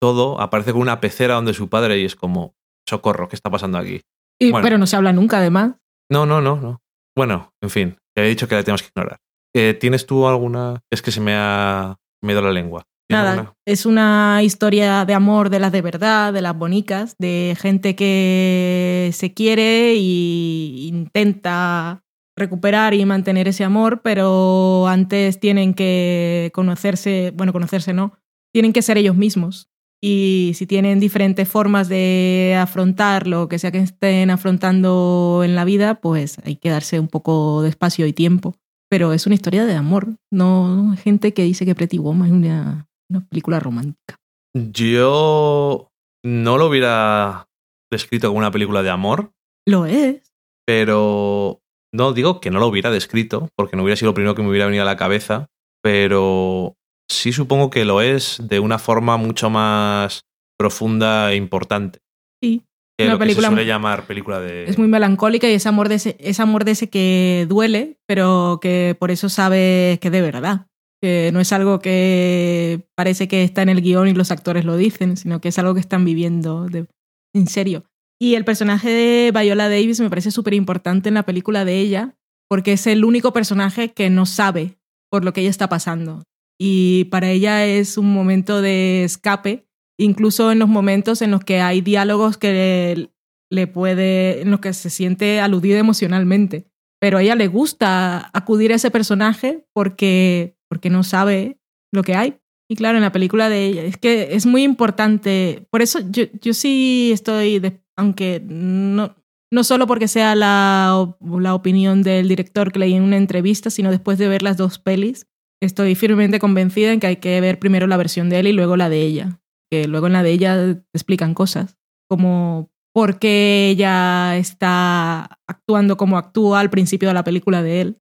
[0.02, 2.54] todo aparece con una pecera donde su padre y es como,
[2.88, 4.00] socorro, ¿qué está pasando aquí?
[4.42, 4.64] Y- bueno.
[4.64, 5.76] Pero no se habla nunca, además.
[6.10, 6.80] No, no, no, no.
[7.16, 9.18] Bueno, en fin, te he dicho que la tenemos que ignorar.
[9.54, 10.80] Eh, ¿Tienes tú alguna?
[10.90, 12.84] Es que se me ha, me ha ido la lengua.
[13.08, 13.54] ¿Tienes Nada, alguna?
[13.66, 19.10] es una historia de amor de las de verdad, de las bonicas, de gente que
[19.12, 22.02] se quiere y intenta
[22.36, 28.18] recuperar y mantener ese amor, pero antes tienen que conocerse, bueno, conocerse no,
[28.52, 29.68] tienen que ser ellos mismos.
[30.06, 35.64] Y si tienen diferentes formas de afrontar lo que sea que estén afrontando en la
[35.64, 38.54] vida, pues hay que darse un poco de espacio y tiempo.
[38.90, 42.86] Pero es una historia de amor, no gente que dice que Pretty Woman es una,
[43.08, 44.16] una película romántica.
[44.54, 45.88] Yo
[46.22, 47.46] no lo hubiera
[47.90, 49.32] descrito como una película de amor,
[49.66, 50.34] Lo es.
[50.66, 51.62] pero
[51.94, 54.50] no digo que no lo hubiera descrito, porque no hubiera sido lo primero que me
[54.50, 55.46] hubiera venido a la cabeza,
[55.82, 56.76] pero
[57.14, 60.22] sí supongo que lo es de una forma mucho más
[60.58, 62.00] profunda e importante.
[62.42, 62.62] Sí.
[62.98, 64.64] Que Una lo que película se suele llamar película de...
[64.64, 68.60] Es muy melancólica y es amor, de ese, es amor de ese que duele, pero
[68.62, 70.66] que por eso sabes que de verdad.
[71.02, 74.76] Que no es algo que parece que está en el guion y los actores lo
[74.76, 76.86] dicen, sino que es algo que están viviendo de-
[77.34, 77.84] en serio.
[78.20, 82.14] Y el personaje de Viola Davis me parece súper importante en la película de ella,
[82.48, 84.78] porque es el único personaje que no sabe
[85.10, 86.22] por lo que ella está pasando.
[86.60, 89.66] Y para ella es un momento de escape,
[89.98, 93.10] incluso en los momentos en los que hay diálogos que
[93.50, 96.66] le puede, en los que se siente aludida emocionalmente.
[97.00, 101.58] Pero a ella le gusta acudir a ese personaje porque, porque no sabe
[101.92, 102.38] lo que hay.
[102.70, 105.66] Y claro, en la película de ella, es que es muy importante.
[105.70, 109.14] Por eso yo, yo sí estoy, de- aunque no,
[109.52, 113.90] no solo porque sea la, la opinión del director que leí en una entrevista, sino
[113.90, 115.26] después de ver las dos pelis,
[115.62, 118.76] estoy firmemente convencida en que hay que ver primero la versión de él y luego
[118.76, 119.40] la de ella.
[119.70, 121.76] Que luego en la de ella te explican cosas,
[122.08, 127.98] como por qué ella está actuando como actúa al principio de la película de él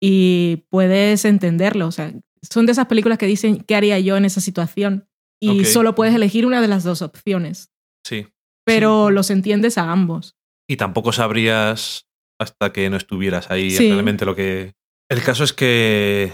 [0.00, 1.86] y puedes entenderlo.
[1.86, 2.12] O sea,
[2.42, 5.06] son de esas películas que dicen qué haría yo en esa situación
[5.40, 7.70] y solo puedes elegir una de las dos opciones,
[8.06, 8.26] Sí.
[8.64, 10.36] pero los entiendes a ambos.
[10.68, 12.06] Y tampoco sabrías
[12.40, 13.90] hasta que no estuvieras ahí Sí.
[13.90, 14.72] realmente lo que...
[15.10, 16.32] El caso es que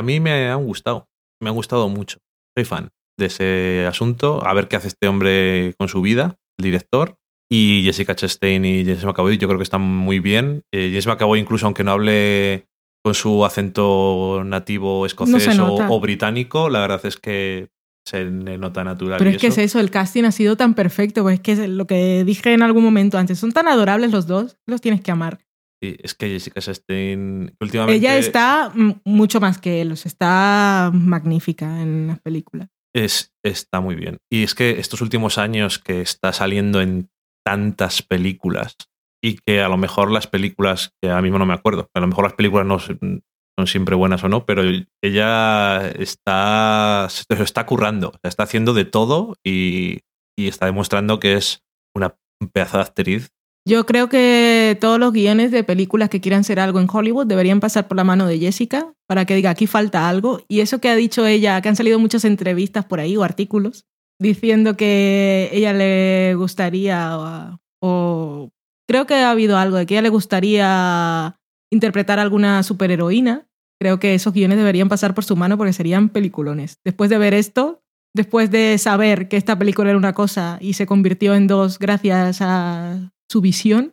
[0.00, 1.08] a mí me han gustado,
[1.42, 2.18] me han gustado mucho.
[2.56, 6.64] Soy fan de ese asunto, a ver qué hace este hombre con su vida, el
[6.64, 7.16] director.
[7.52, 10.62] Y Jessica Chastain y James McAvoy yo creo que están muy bien.
[10.72, 12.66] Eh, James McAvoy incluso aunque no hable
[13.04, 15.90] con su acento nativo escocés o, nota.
[15.90, 17.68] o británico, la verdad es que
[18.06, 19.18] se nota natural.
[19.18, 19.62] Pero es que es eso.
[19.62, 22.62] eso, el casting ha sido tan perfecto, pues es que es lo que dije en
[22.62, 25.40] algún momento antes, son tan adorables los dos, los tienes que amar.
[25.82, 27.96] Sí, es que Jessica Chastain últimamente...
[27.96, 28.72] Ella está
[29.04, 32.68] mucho más que él, o sea, está magnífica en las películas.
[32.94, 34.18] Es, está muy bien.
[34.30, 37.08] Y es que estos últimos años que está saliendo en
[37.46, 38.76] tantas películas
[39.22, 42.06] y que a lo mejor las películas, que ahora mismo no me acuerdo, a lo
[42.06, 43.22] mejor las películas no son
[43.66, 44.62] siempre buenas o no, pero
[45.02, 50.00] ella está, se está currando, está haciendo de todo y,
[50.38, 51.62] y está demostrando que es
[51.94, 52.16] una
[52.52, 53.30] pedazo de actriz.
[53.66, 57.60] Yo creo que todos los guiones de películas que quieran ser algo en Hollywood deberían
[57.60, 60.42] pasar por la mano de Jessica para que diga aquí falta algo.
[60.48, 63.84] Y eso que ha dicho ella, que han salido muchas entrevistas por ahí o artículos
[64.20, 68.50] diciendo que ella le gustaría o,
[68.86, 71.38] creo que ha habido algo de que ella le gustaría
[71.72, 73.46] interpretar a alguna superheroína.
[73.80, 76.78] Creo que esos guiones deberían pasar por su mano porque serían peliculones.
[76.84, 77.82] Después de ver esto,
[78.14, 82.42] después de saber que esta película era una cosa y se convirtió en dos gracias
[82.42, 83.92] a su visión,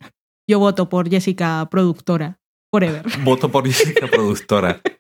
[0.50, 2.40] yo voto por Jessica productora.
[2.74, 3.04] Forever.
[3.24, 4.82] Voto por Jessica productora.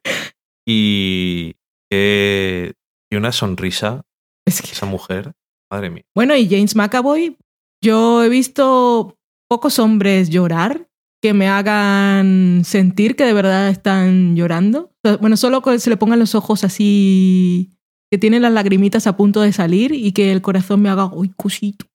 [0.70, 1.56] Y
[1.90, 2.74] que
[3.10, 4.04] y una sonrisa
[4.46, 5.32] Es que- esa mujer.
[5.72, 6.04] Madre mía.
[6.16, 7.38] Bueno, y James McAvoy,
[7.82, 9.18] yo he visto
[9.50, 10.90] pocos hombres llorar
[11.22, 14.92] que me hagan sentir que de verdad están llorando.
[15.22, 17.78] Bueno, solo que se le pongan los ojos así,
[18.12, 21.30] que tienen las lagrimitas a punto de salir y que el corazón me haga, uy,
[21.36, 21.86] cosito.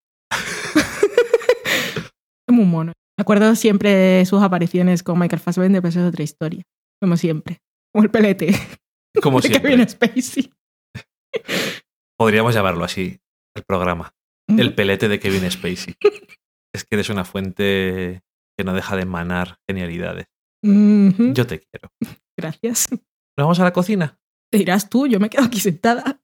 [2.53, 2.93] Muy mono.
[3.19, 6.63] Me acuerdo siempre de sus apariciones con Michael Fassbender, pero eso es otra historia.
[7.01, 7.59] Como siempre.
[7.93, 8.55] Como el pelete
[9.23, 9.71] Como de siempre.
[9.71, 10.53] Kevin Spacey.
[12.17, 13.21] Podríamos llamarlo así,
[13.57, 14.15] el programa.
[14.49, 15.97] El pelete de Kevin Spacey.
[16.75, 18.23] es que eres una fuente
[18.57, 20.27] que no deja de emanar genialidades.
[20.63, 21.91] Yo te quiero.
[22.39, 22.87] Gracias.
[22.91, 24.19] ¿Nos vamos a la cocina?
[24.51, 26.22] Te dirás tú, yo me quedo aquí sentada.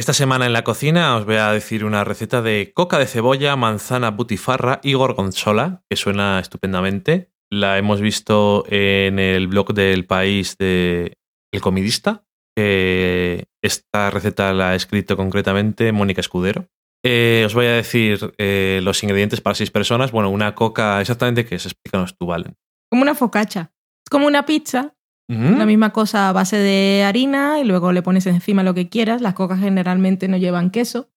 [0.00, 3.54] Esta semana en la cocina os voy a decir una receta de coca de cebolla,
[3.54, 7.30] manzana butifarra y gorgonzola, que suena estupendamente.
[7.50, 11.18] La hemos visto en el blog del país de
[11.52, 12.24] El Comidista,
[12.56, 16.66] que Esta receta la ha escrito concretamente Mónica Escudero.
[17.04, 20.12] Eh, os voy a decir eh, los ingredientes para seis personas.
[20.12, 22.56] Bueno, una coca, exactamente qué es, explícanos tú, Valen.
[22.90, 23.74] Como una focacha.
[24.02, 24.94] Es como una pizza,
[25.30, 29.20] La misma cosa a base de harina y luego le pones encima lo que quieras.
[29.20, 31.08] Las cocas generalmente no llevan queso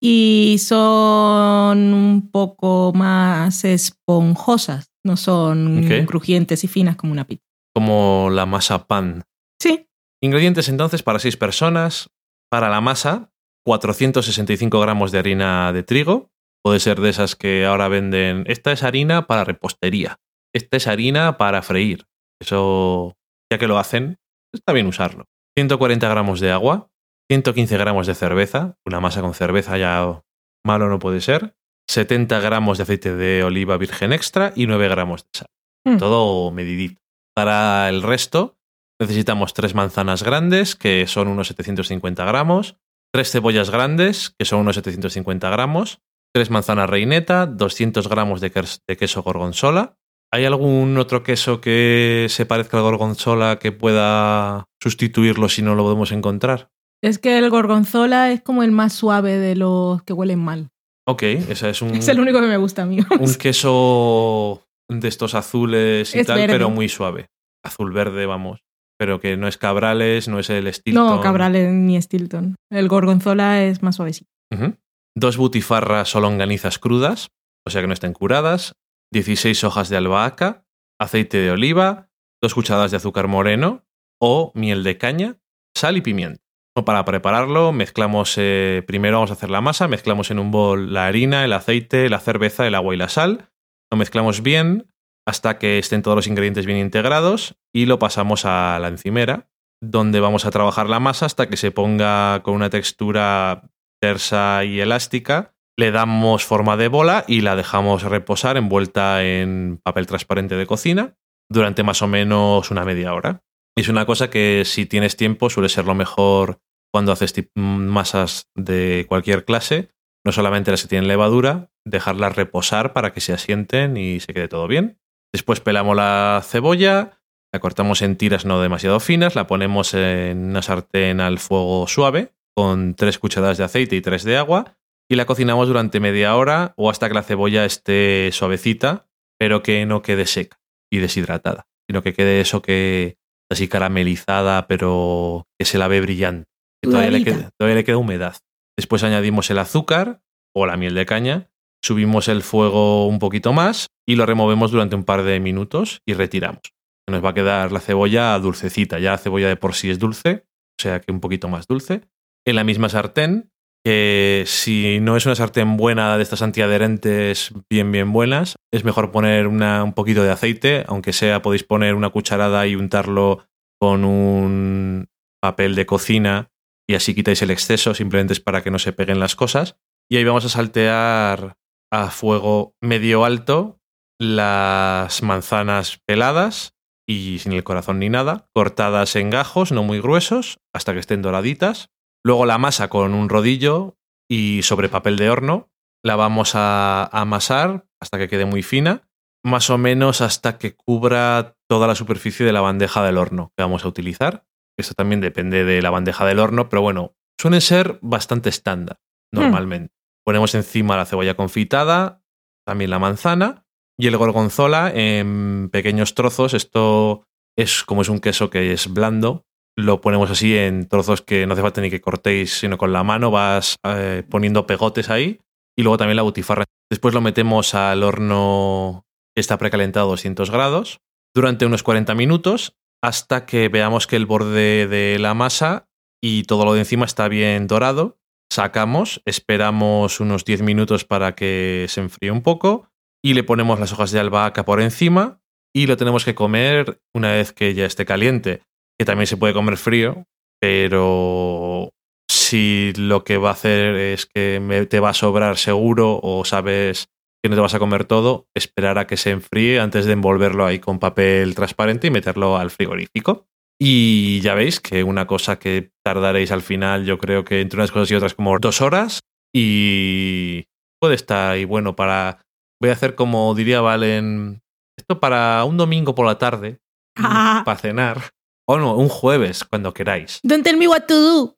[0.00, 7.44] y son un poco más esponjosas, no son crujientes y finas como una pizza.
[7.74, 9.24] Como la masa pan.
[9.60, 9.88] Sí,
[10.24, 12.08] Ingredientes entonces para seis personas.
[12.50, 13.30] Para la masa,
[13.66, 16.30] 465 gramos de harina de trigo.
[16.62, 18.44] Puede ser de esas que ahora venden.
[18.46, 20.18] Esta es harina para repostería.
[20.54, 22.06] Esta es harina para freír.
[22.40, 23.18] Eso,
[23.54, 24.18] ya que lo hacen,
[24.52, 25.26] está bien usarlo.
[25.56, 26.90] 140 gramos de agua.
[27.30, 28.76] 115 gramos de cerveza.
[28.84, 30.22] Una masa con cerveza ya
[30.64, 31.54] malo no puede ser.
[31.88, 35.48] 70 gramos de aceite de oliva virgen extra y 9 gramos de sal.
[35.86, 35.98] Mm.
[35.98, 37.00] Todo medidito.
[37.36, 38.56] Para el resto,
[39.00, 42.76] necesitamos tres manzanas grandes, que son unos 750 gramos,
[43.12, 46.00] tres cebollas grandes, que son unos 750 gramos,
[46.32, 48.50] tres manzanas reineta, 200 gramos de
[48.96, 49.96] queso gorgonzola.
[50.34, 55.84] ¿Hay algún otro queso que se parezca al gorgonzola que pueda sustituirlo si no lo
[55.84, 56.70] podemos encontrar?
[57.04, 60.70] es que el gorgonzola es como el más suave de los que huelen mal.
[61.06, 62.98] Ok, ese es un, Es el único que me gusta a mí.
[63.20, 66.52] un queso de estos azules y Es tal, verde.
[66.54, 67.28] pero muy suave.
[67.62, 68.64] Azul verde, vamos.
[68.98, 71.06] Pero que no es Cabrales, no es el Stilton.
[71.16, 72.56] No, Cabrales ni Stilton.
[72.72, 74.30] El gorgonzola es más suavecito.
[74.52, 74.74] Ujú.
[75.14, 77.28] Dos butifarras o longanizas crudas,
[77.64, 78.72] o sea que no estén curadas.
[79.14, 80.66] 16 hojas de albahaca,
[81.00, 82.10] aceite de oliva,
[82.42, 83.86] dos cucharadas de azúcar moreno
[84.20, 85.38] o miel de caña,
[85.76, 86.42] sal y pimienta.
[86.84, 91.06] Para prepararlo, mezclamos, eh, primero vamos a hacer la masa, mezclamos en un bol la
[91.06, 93.52] harina, el aceite, la cerveza, el agua y la sal.
[93.92, 94.92] Lo mezclamos bien
[95.24, 99.48] hasta que estén todos los ingredientes bien integrados y lo pasamos a la encimera,
[99.80, 103.70] donde vamos a trabajar la masa hasta que se ponga con una textura
[104.00, 105.53] tersa y elástica.
[105.76, 111.16] Le damos forma de bola y la dejamos reposar envuelta en papel transparente de cocina
[111.50, 113.42] durante más o menos una media hora.
[113.76, 116.60] Es una cosa que si tienes tiempo suele ser lo mejor
[116.92, 119.90] cuando haces masas de cualquier clase,
[120.24, 124.46] no solamente las que tienen levadura, dejarlas reposar para que se asienten y se quede
[124.46, 125.00] todo bien.
[125.32, 127.20] Después pelamos la cebolla,
[127.52, 132.32] la cortamos en tiras no demasiado finas, la ponemos en una sartén al fuego suave
[132.56, 134.76] con tres cucharadas de aceite y tres de agua
[135.08, 139.06] y la cocinamos durante media hora o hasta que la cebolla esté suavecita,
[139.38, 140.58] pero que no quede seca
[140.90, 143.16] y deshidratada, sino que quede eso que
[143.50, 146.48] así caramelizada, pero que se la ve brillante,
[146.82, 148.36] que todavía le, queda, todavía le queda humedad.
[148.76, 150.22] Después añadimos el azúcar
[150.54, 151.50] o la miel de caña,
[151.82, 156.14] subimos el fuego un poquito más y lo removemos durante un par de minutos y
[156.14, 156.62] retiramos.
[157.08, 160.46] Nos va a quedar la cebolla dulcecita, ya la cebolla de por sí es dulce,
[160.78, 162.08] o sea que un poquito más dulce.
[162.46, 163.52] En la misma sartén,
[163.84, 169.10] que si no es una sartén buena de estas antiadherentes bien bien buenas, es mejor
[169.10, 173.44] poner una- un poquito de aceite, aunque sea podéis poner una cucharada y untarlo
[173.78, 175.06] con un
[175.42, 176.50] papel de cocina
[176.88, 179.76] y así quitáis el exceso, simplemente es para que no se peguen las cosas.
[180.10, 181.56] Y ahí vamos a saltear
[181.92, 183.78] a fuego medio alto
[184.20, 186.74] las manzanas peladas
[187.06, 191.20] y sin el corazón ni nada, cortadas en gajos no muy gruesos hasta que estén
[191.20, 191.90] doraditas.
[192.24, 193.98] Luego la masa con un rodillo
[194.28, 195.70] y sobre papel de horno
[196.02, 199.08] la vamos a amasar hasta que quede muy fina,
[199.44, 203.62] más o menos hasta que cubra toda la superficie de la bandeja del horno que
[203.62, 204.46] vamos a utilizar.
[204.78, 209.00] Esto también depende de la bandeja del horno, pero bueno, suelen ser bastante estándar
[209.32, 209.94] normalmente.
[210.24, 212.22] Ponemos encima la cebolla confitada,
[212.66, 213.66] también la manzana
[213.98, 216.54] y el gorgonzola en pequeños trozos.
[216.54, 217.26] Esto
[217.56, 219.44] es como es un queso que es blando.
[219.76, 223.02] Lo ponemos así en trozos que no hace falta ni que cortéis, sino con la
[223.02, 225.40] mano vas eh, poniendo pegotes ahí.
[225.76, 226.64] Y luego también la butifarra.
[226.90, 231.00] Después lo metemos al horno que está precalentado a 200 grados
[231.34, 235.88] durante unos 40 minutos hasta que veamos que el borde de la masa
[236.22, 238.16] y todo lo de encima está bien dorado.
[238.50, 242.88] Sacamos, esperamos unos 10 minutos para que se enfríe un poco
[243.22, 245.40] y le ponemos las hojas de albahaca por encima
[245.74, 248.62] y lo tenemos que comer una vez que ya esté caliente,
[248.98, 250.24] que también se puede comer frío,
[250.60, 251.90] pero
[252.30, 256.44] si lo que va a hacer es que me- te va a sobrar seguro o
[256.44, 257.06] sabes
[257.42, 260.64] que no te vas a comer todo, esperar a que se enfríe antes de envolverlo
[260.64, 263.46] ahí con papel transparente y meterlo al frigorífico.
[263.78, 267.90] Y ya veis que una cosa que tardaréis al final, yo creo que entre unas
[267.90, 269.20] cosas y otras como dos horas
[269.54, 270.64] y
[271.00, 272.40] puede estar ahí bueno para...
[272.80, 274.60] Voy a hacer como diría Valen,
[274.98, 276.78] esto para un domingo por la tarde,
[277.16, 277.62] Ah.
[277.64, 278.30] para cenar.
[278.66, 280.40] O no, un jueves, cuando queráis.
[280.42, 281.56] Don't tell me what to do.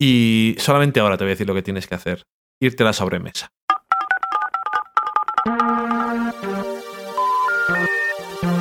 [0.00, 2.24] Y solamente ahora te voy a decir lo que tienes que hacer.
[2.60, 3.48] Irte a la sobremesa.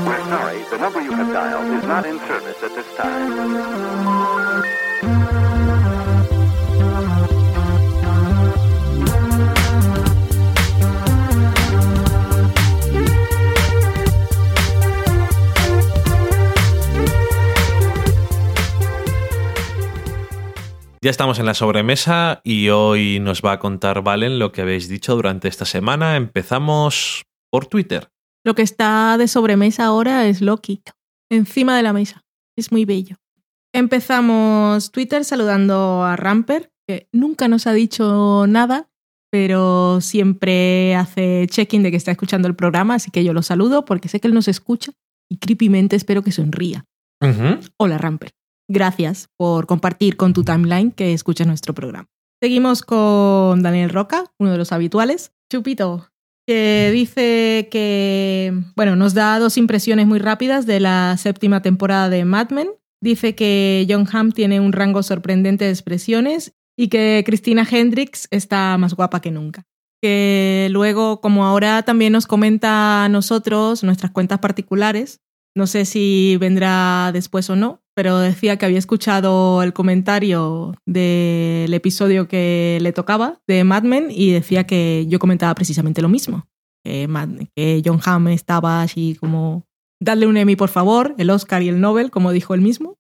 [0.06, 2.20] We're sorry, the number you have dialed is not in
[21.04, 24.88] Ya estamos en la sobremesa y hoy nos va a contar Valen lo que habéis
[24.88, 26.16] dicho durante esta semana.
[26.16, 28.08] Empezamos por Twitter.
[28.46, 30.82] Lo que está de sobremesa ahora es Loki,
[31.30, 32.24] encima de la mesa.
[32.58, 33.18] Es muy bello.
[33.74, 38.90] Empezamos Twitter saludando a Ramper, que nunca nos ha dicho nada,
[39.30, 43.84] pero siempre hace check-in de que está escuchando el programa, así que yo lo saludo
[43.84, 44.94] porque sé que él nos escucha
[45.30, 46.86] y creepymente espero que sonría.
[47.76, 48.32] Hola Ramper.
[48.70, 52.08] Gracias por compartir con tu timeline que escuchas nuestro programa.
[52.42, 55.32] Seguimos con Daniel Roca, uno de los habituales.
[55.52, 56.10] Chupito,
[56.46, 62.26] que dice que, bueno, nos da dos impresiones muy rápidas de la séptima temporada de
[62.26, 62.70] Mad Men.
[63.02, 68.78] Dice que John Hamm tiene un rango sorprendente de expresiones y que Christina Hendricks está
[68.78, 69.64] más guapa que nunca.
[70.02, 75.22] Que luego, como ahora también nos comenta a nosotros, nuestras cuentas particulares,
[75.56, 81.74] no sé si vendrá después o no, pero decía que había escuchado el comentario del
[81.74, 86.46] episodio que le tocaba de Mad Men y decía que yo comentaba precisamente lo mismo.
[86.86, 89.64] Que, Mad- que John Hamm estaba así como,
[90.02, 92.98] dadle un Emmy por favor, el Oscar y el Nobel, como dijo él mismo.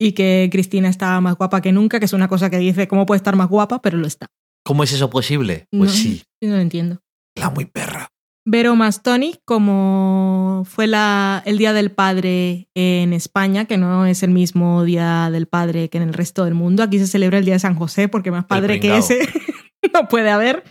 [0.00, 3.04] Y que Cristina está más guapa que nunca, que es una cosa que dice, ¿cómo
[3.06, 3.80] puede estar más guapa?
[3.82, 4.26] Pero lo está.
[4.64, 5.66] ¿Cómo es eso posible?
[5.70, 7.00] Pues No, sí, no lo entiendo.
[7.36, 8.08] la muy perra.
[8.50, 14.30] Vero Mastoni, como fue la, el Día del Padre en España, que no es el
[14.30, 16.82] mismo Día del Padre que en el resto del mundo.
[16.82, 19.18] Aquí se celebra el Día de San José, porque más padre que ese
[19.92, 20.64] no puede haber.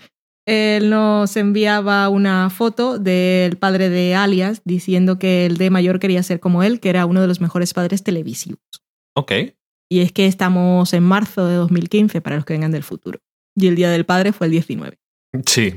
[0.47, 6.23] Él nos enviaba una foto del padre de Alias diciendo que el de mayor quería
[6.23, 8.59] ser como él, que era uno de los mejores padres televisivos.
[9.15, 9.33] Ok.
[9.87, 13.19] Y es que estamos en marzo de 2015 para los que vengan del futuro.
[13.55, 14.97] Y el Día del Padre fue el 19.
[15.45, 15.75] Sí,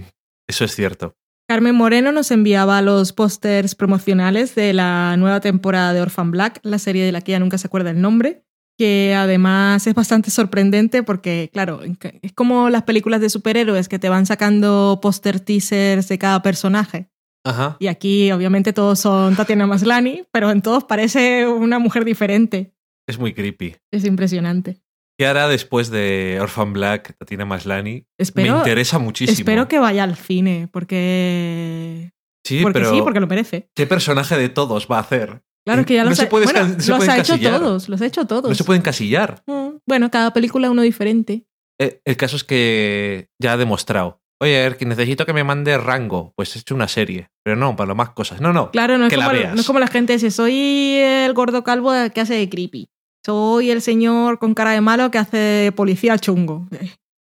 [0.48, 1.14] eso es cierto.
[1.50, 6.78] Carmen Moreno nos enviaba los pósters promocionales de la nueva temporada de Orphan Black, la
[6.78, 8.44] serie de la que ya nunca se acuerda el nombre,
[8.78, 11.80] que además es bastante sorprendente porque, claro,
[12.22, 17.10] es como las películas de superhéroes que te van sacando póster teasers de cada personaje.
[17.44, 17.76] Ajá.
[17.80, 22.76] Y aquí obviamente todos son Tatiana Maslany, pero en todos parece una mujer diferente.
[23.08, 23.74] Es muy creepy.
[23.90, 24.80] Es impresionante.
[25.20, 28.06] ¿Qué hará después de Orphan Black, Tatiana Maslany?
[28.18, 29.34] Espero, Me interesa muchísimo.
[29.36, 32.10] espero que vaya al cine, porque,
[32.42, 33.68] Sí, porque pero sí, porque lo merece.
[33.76, 35.42] ¿qué personaje de todos va a hacer?
[35.66, 37.38] Claro que ya No los, se ha, puede bueno, esca- no se los ha hecho
[37.38, 38.48] todos, los ha hecho todos.
[38.48, 39.42] No se puede encasillar.
[39.46, 41.44] Mm, Bueno, cada película uno diferente.
[41.78, 44.22] Eh, El caso es que ya ha demostrado.
[44.40, 46.32] Oye, Erki, necesito que me mande rango.
[46.34, 47.28] Pues he hecho una serie.
[47.44, 48.40] Pero no, para lo más cosas.
[48.40, 48.70] No, no.
[48.70, 49.54] Claro, no es, Que la como, veas.
[49.54, 52.88] no es como la gente dice, soy el gordo calvo que hace de creepy.
[53.24, 56.66] Soy el señor con cara de malo que hace policía chungo.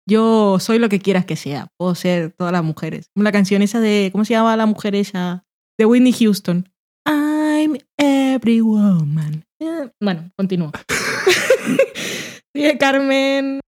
[0.08, 1.68] Yo soy lo que quieras que sea.
[1.78, 3.08] Puedo ser todas las mujeres.
[3.14, 5.44] Como La canción esa de, ¿cómo se llama la mujer esa?
[5.78, 6.68] De Whitney Houston.
[7.06, 9.44] I'm every woman.
[9.60, 10.72] Eh, Bueno, continúo.
[12.54, 13.60] Sigue Carmen.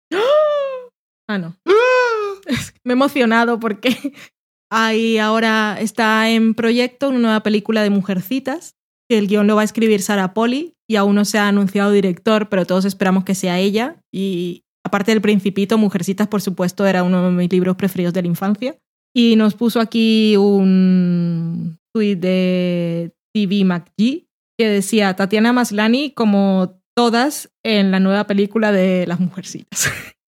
[1.27, 1.55] Ah, no.
[2.83, 4.13] Me he emocionado porque
[4.75, 8.75] Ahí ahora está en proyecto una nueva película de Mujercitas,
[9.09, 11.91] que el guion lo va a escribir Sara Poli y aún no se ha anunciado
[11.91, 14.01] director, pero todos esperamos que sea ella.
[14.11, 18.27] Y aparte del Principito, Mujercitas, por supuesto, era uno de mis libros preferidos de la
[18.27, 18.77] infancia.
[19.15, 24.27] Y nos puso aquí un tuit de TV McGee
[24.57, 29.91] que decía Tatiana Maslany como todas en la nueva película de Las Mujercitas.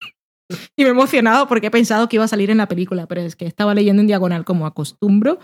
[0.77, 3.21] Y me he emocionado porque he pensado que iba a salir en la película, pero
[3.21, 5.39] es que estaba leyendo en diagonal como acostumbro.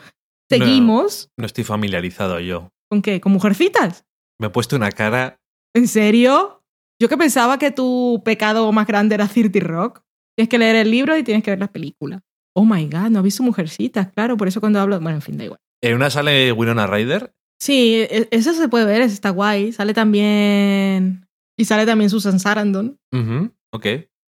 [0.48, 1.30] Seguimos.
[1.38, 2.72] No estoy familiarizado yo.
[2.92, 3.22] ¿Con qué?
[3.22, 4.04] ¿Con mujercitas?
[4.38, 5.40] Me he puesto una cara.
[5.74, 6.62] ¿En serio?
[7.02, 10.02] Yo que pensaba que tu pecado más grande era 30 Rock.
[10.36, 12.22] Tienes que leer el libro y tienes que ver la película.
[12.54, 15.00] Oh my god, no has visto mujercitas, claro, por eso cuando hablo.
[15.00, 15.60] Bueno, en fin, da igual.
[15.82, 17.34] En una sale Winona Ryder.
[17.62, 19.72] Sí, e- eso se puede ver, eso está guay.
[19.72, 21.26] Sale también.
[21.58, 23.00] Y sale también Susan Sarandon.
[23.14, 23.86] Ujú, Ok.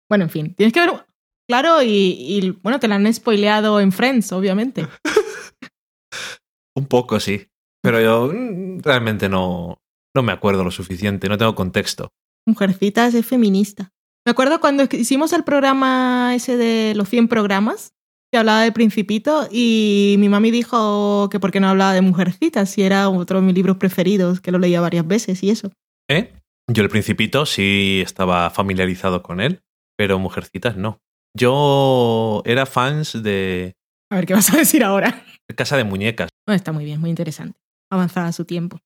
[0.08, 1.04] Bueno, en fin, tienes que ver.
[1.48, 4.86] Claro, y, y, bueno, te la han spoileado en Friends, obviamente.
[6.76, 7.48] Un poco, sí.
[7.82, 9.78] Pero yo mm, realmente no,
[10.14, 12.12] no me acuerdo lo suficiente, no tengo contexto.
[12.46, 13.92] Mujercitas es feminista.
[14.24, 17.92] Me acuerdo cuando hicimos el programa ese de los 100 programas,
[18.32, 22.70] que hablaba de Principito, y mi mami dijo que por qué no hablaba de Mujercitas,
[22.70, 25.70] si era otro de mis libros preferidos, que lo leía varias veces y eso.
[26.08, 26.32] ¿Eh?
[26.72, 29.62] Yo el Principito sí estaba familiarizado con él.
[29.98, 31.00] pero Mujercitas no.
[31.36, 33.74] Yo era fans de
[34.10, 35.24] A ver qué vas a decir ahora.
[35.56, 36.30] Casa de Muñecas.
[36.46, 37.58] Está muy bien, muy interesante.
[37.92, 38.80] Avanzada su tiempo.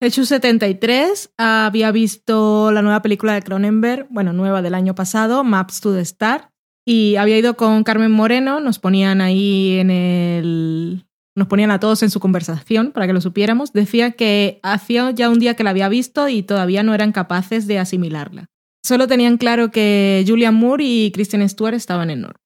[0.00, 5.80] Hecho 73 había visto la nueva película de Cronenberg, bueno, nueva del año pasado, Maps
[5.80, 6.50] to the Star,
[6.86, 11.06] y había ido con Carmen Moreno, nos ponían ahí en el...
[11.36, 13.72] Nos ponían a todos en su conversación para que lo supiéramos.
[13.72, 17.66] Decía que hacía ya un día que la había visto y todavía no eran capaces
[17.66, 18.46] de asimilarla.
[18.84, 22.40] Solo tenían claro que Julian Moore y Kristen Stewart estaban enormes.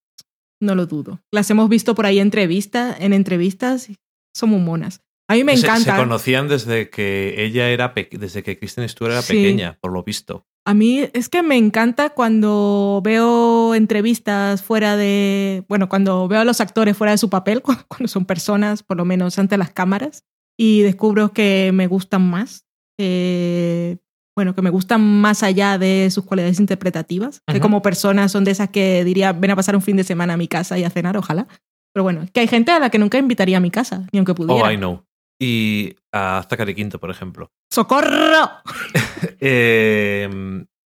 [0.59, 1.21] No lo dudo.
[1.31, 3.91] Las hemos visto por ahí entrevista, en entrevistas.
[4.35, 5.03] Son muy monas.
[5.31, 5.93] A mí me Se- encanta.
[5.95, 9.35] Se, conocían desde que ella era desde que Kristen Stewart era Sí.
[9.35, 10.47] pequeña, por lo visto.
[10.67, 15.65] A mí es que me encanta cuando veo entrevistas fuera de.
[15.69, 18.97] Bueno, cuando veo a los actores fuera de su papel, cu- cuando son personas, por
[18.97, 20.25] lo menos ante las cámaras,
[20.59, 22.65] y descubro que me gustan más.
[23.01, 23.99] eh,
[24.37, 27.43] bueno, que me gustan más allá de sus cualidades interpretativas.
[27.47, 30.35] Que como personas son de esas que diría, ven a pasar un fin de semana
[30.35, 31.49] a mi casa y a cenar, ojalá.
[31.93, 34.35] Pero bueno, que hay gente a la que nunca invitaría a mi casa, ni aunque
[34.35, 34.65] pudiera.
[34.65, 35.03] Oh, I know.
[35.41, 37.51] Y a Zachary Quinto, por ejemplo.
[37.73, 38.51] ¡Socorro!
[39.41, 40.29] Eh,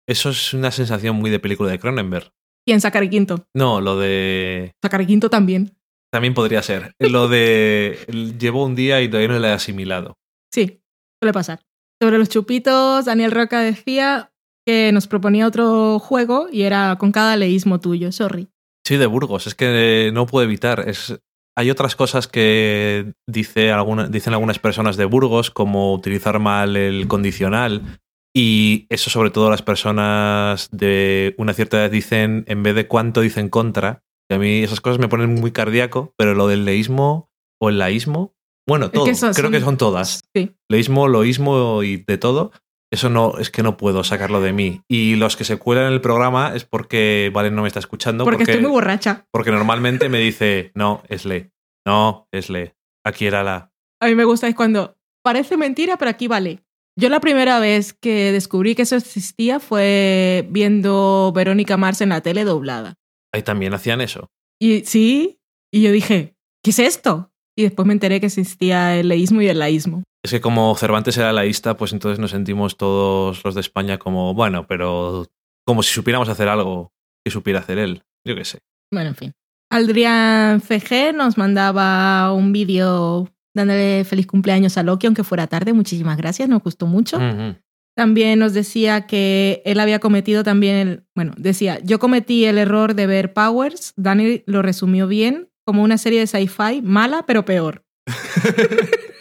[0.08, 2.32] eso es una sensación muy de película de Cronenberg.
[2.66, 3.48] ¿Quién sacar Quinto?
[3.56, 4.74] No, lo de.
[4.82, 5.76] Sacar Quinto también.
[6.12, 6.94] También podría ser.
[7.00, 7.98] Lo de.
[8.40, 10.18] Llevo un día y todavía no lo he asimilado.
[10.54, 10.82] Sí,
[11.22, 11.62] suele pasar.
[12.02, 14.32] Sobre los chupitos, Daniel Roca decía
[14.66, 18.50] que nos proponía otro juego y era con cada leísmo tuyo, sorry.
[18.86, 20.88] Soy de Burgos, es que no puedo evitar.
[20.88, 21.20] Es,
[21.58, 27.08] hay otras cosas que dice alguna- dicen algunas personas de Burgos, como utilizar mal el
[27.08, 28.00] condicional.
[28.34, 33.22] Y eso, sobre todo, las personas de una cierta edad dicen, en vez de cuánto,
[33.22, 34.04] dicen contra.
[34.30, 37.30] Y a mí esas cosas me ponen muy cardíaco, pero lo del leísmo
[37.62, 38.34] o el laísmo,
[38.68, 39.04] bueno, Es todo.
[39.06, 40.22] que Creo que son todas.
[40.34, 40.56] Sí.
[40.70, 42.52] Leísmo, loísmo y de todo.
[42.92, 44.82] Eso no, es que no puedo sacarlo de mí.
[44.90, 48.26] Y los que se cuelan en el programa es porque Valen no me está escuchando.
[48.26, 49.26] porque, estoy muy borracha.
[49.32, 51.52] Porque normalmente me dice, no, es le.
[51.86, 52.76] No, es le.
[53.06, 53.72] Aquí era la.
[54.02, 56.64] A mí me gusta es cuando parece mentira, pero aquí vale.
[57.00, 62.22] Yo la primera vez que descubrí que eso existía fue viendo Verónica Mars en la
[62.22, 62.96] tele doblada.
[63.34, 64.28] Ahí también hacían eso.
[64.60, 65.40] Y sí,
[65.74, 67.32] y yo dije, ¿qué es esto?
[67.58, 70.04] Y después me enteré que existía el leísmo y el laísmo.
[70.24, 74.34] Es que como Cervantes era laísta, pues entonces nos sentimos todos los de España como,
[74.34, 75.26] bueno, pero
[75.66, 76.94] como si supiéramos hacer algo
[77.24, 78.04] que supiera hacer él.
[78.26, 78.60] Yo qué sé.
[78.92, 79.34] Bueno, en fin.
[79.72, 85.74] Adrián CG nos mandaba un vídeo dándole feliz cumpleaños a Loki, aunque fuera tarde.
[85.74, 87.18] Muchísimas gracias, nos gustó mucho.
[87.18, 87.56] Ujú.
[87.96, 92.96] También nos decía que él había cometido también, el, bueno, decía, yo cometí el error
[92.96, 97.84] de ver Powers, Dani lo resumió bien, como una serie de sci-fi mala, pero peor.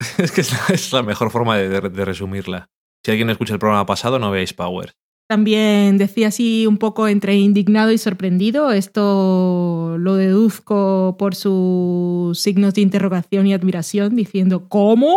[0.18, 2.66] Es que es la, es la mejor forma de, de- de resumirla.
[3.04, 4.92] Si alguien escucha el programa pasado, no veáis Power.
[5.28, 8.70] También decía así un poco entre indignado y sorprendido.
[8.70, 15.16] Esto lo deduzco por sus signos de interrogación y admiración, diciendo ¿Cómo?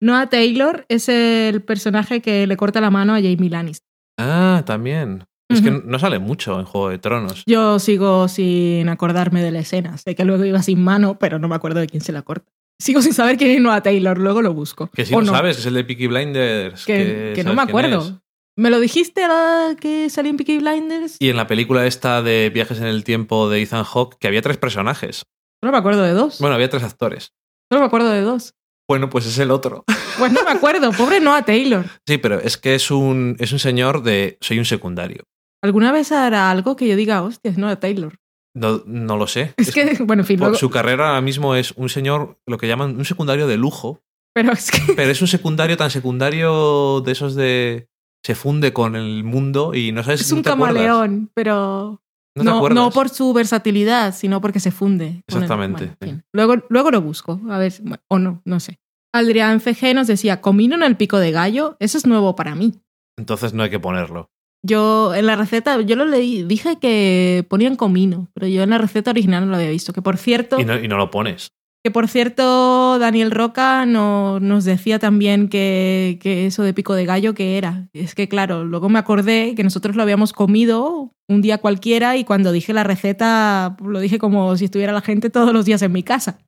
[0.00, 3.86] Noah Taylor es el personaje que le corta la mano a Jamie Lannister.
[4.18, 5.24] Ah, también.
[5.50, 7.42] Es que no sale mucho en Juego de Tronos.
[7.46, 9.98] Yo sigo sin acordarme de la escena.
[9.98, 12.50] Sé que luego iba sin mano, pero no me acuerdo de quién se la corta.
[12.82, 14.88] Sigo sin saber quién es Noah Taylor, luego lo busco.
[14.88, 16.84] Que si O lo no, sabes, que es el de Peaky Blinders.
[16.84, 18.20] Que, que no me acuerdo.
[18.56, 21.16] ¿Me lo dijiste la que salió en Peaky Blinders?
[21.20, 24.42] Y en la película esta de Viajes en el Tiempo de Ethan Hawke, que había
[24.42, 25.22] tres personajes.
[25.62, 26.40] Solo me acuerdo de dos.
[26.40, 27.32] Bueno, había tres actores.
[27.70, 28.54] Solo me acuerdo de dos.
[28.88, 29.84] Bueno, pues es el otro.
[30.18, 31.86] Pues no me acuerdo, pobre Noah Taylor.
[32.06, 34.36] Sí, pero es que es un, es un señor de.
[34.42, 35.24] Soy un secundario.
[35.62, 38.18] ¿Alguna vez hará algo que yo diga, hostia, es Noah Taylor?
[38.54, 39.54] No, no lo sé.
[39.56, 42.68] Es que, bueno, en fin, luego- su carrera ahora mismo es un señor, lo que
[42.68, 44.00] llaman un secundario de lujo,
[44.34, 47.88] pero es que pero es un secundario tan secundario de esos de.
[48.24, 50.74] Se funde con el mundo y no sabes es no un te acuerdas.
[50.76, 52.00] camaleón, pero
[52.36, 55.22] No, no, por su versatilidad, sino porque se funde.
[55.28, 56.14] con el- Exactamente, bueno, en sí.
[56.14, 56.24] fin.
[56.32, 58.78] luego, luego lo busco, a ver, bueno, o no, no sé.
[59.14, 62.80] Adrián CG nos decía, comino en el pico de gallo, eso es nuevo para mí.
[63.18, 64.30] Entonces no hay que ponerlo.
[64.64, 68.78] Yo en la receta, yo lo leí, dije que ponían comino, pero yo en la
[68.78, 69.92] receta original no lo había visto.
[69.92, 71.48] Que por cierto, Y no, y no lo pones.
[71.84, 77.06] que por cierto, Daniel Roca no- nos decía también que, que eso de pico de
[77.06, 77.88] gallo que era.
[77.92, 82.22] Es que claro, luego me acordé que nosotros lo habíamos comido un día cualquiera y
[82.24, 85.90] cuando dije la receta lo dije como si estuviera la gente todos los días en
[85.92, 86.38] mi casa.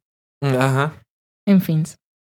[0.40, 1.02] Ajá.
[1.48, 1.82] En fin,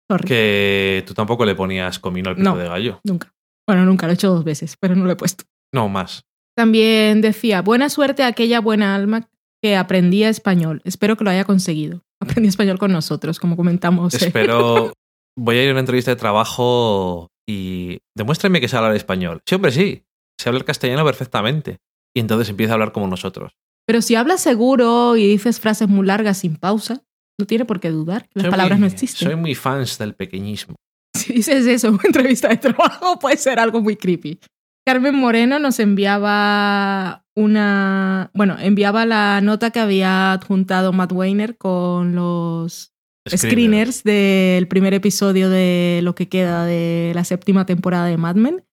[0.09, 0.29] sorry.
[0.29, 2.57] Que tú tampoco le ponías comino al pico No.
[2.57, 3.01] de gallo.
[3.05, 3.33] Nunca.
[3.69, 5.45] Bueno, nunca lo he hecho dos veces, pero no lo he puesto.
[5.73, 6.23] No, más.
[6.57, 9.29] También decía, buena suerte a aquella buena alma
[9.63, 10.81] que aprendía español.
[10.85, 12.03] Espero que lo haya conseguido.
[12.21, 14.15] Aprendí español con nosotros, como comentamos.
[14.15, 14.27] eh.
[14.27, 14.93] Espero.
[15.39, 19.41] Voy a ir a una entrevista de trabajo y demuéstrame que sé hablar español.
[19.47, 20.05] Sí, hombre, sí.
[20.39, 21.79] Sé hablar castellano perfectamente.
[22.15, 23.53] y entonces empieza a hablar como nosotros.
[23.87, 27.03] Pero si hablas seguro y dices frases muy largas sin pausa,
[27.39, 28.29] no tiene por qué dudar.
[28.35, 29.29] Las Soy palabras muy- no existen.
[29.29, 30.75] Soy muy fans del pequeñismo.
[31.17, 34.39] Si dices eso en una entrevista de trabajo, puede ser algo muy creepy.
[34.87, 38.31] Carmen Moreno nos enviaba una.
[38.35, 42.93] Bueno, enviaba la nota que había adjuntado Matt Weiner con los
[43.29, 48.65] screeners del primer episodio de lo que queda de la séptima temporada de Mad Men,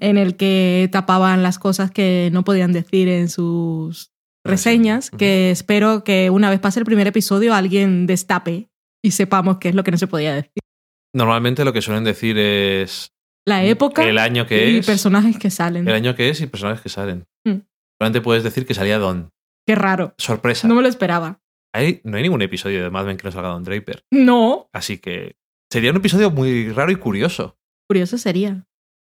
[0.00, 4.12] en el que tapaban las cosas que no podían decir en sus
[4.46, 5.16] reseñas, Ujú.
[5.18, 8.68] que espero que una vez pase el primer episodio alguien destape
[9.02, 10.52] y sepamos qué es lo que no se podía decir.
[11.14, 13.13] Normalmente lo que suelen decir es
[13.46, 15.86] La época el año que y es, personajes que salen.
[15.86, 17.26] el año que es y personajes que salen.
[17.46, 17.58] Mm.
[17.98, 19.30] Solamente puedes decir que salía Don.
[19.66, 20.14] Qué raro.
[20.18, 20.66] Sorpresa.
[20.68, 21.40] No me lo esperaba.
[21.74, 24.04] Hay- no hay ningún episodio de Mad Men que no salga Don Draper.
[24.12, 24.68] No.
[24.72, 25.36] Así que
[25.70, 27.56] sería un episodio muy raro y curioso.
[27.88, 28.50] Curioso sería.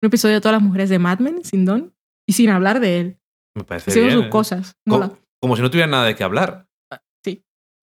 [0.02, 1.94] Un episodio de todas las mujeres de Mad Men sin Don
[2.28, 3.20] y sin hablar de él.
[3.56, 4.20] Me parece Haciendo bien.
[4.20, 4.30] sus ¿eh?
[4.30, 4.74] cosas.
[4.88, 5.12] Co- Mola.
[5.42, 6.68] Como, si no tuviera nada de qué hablar.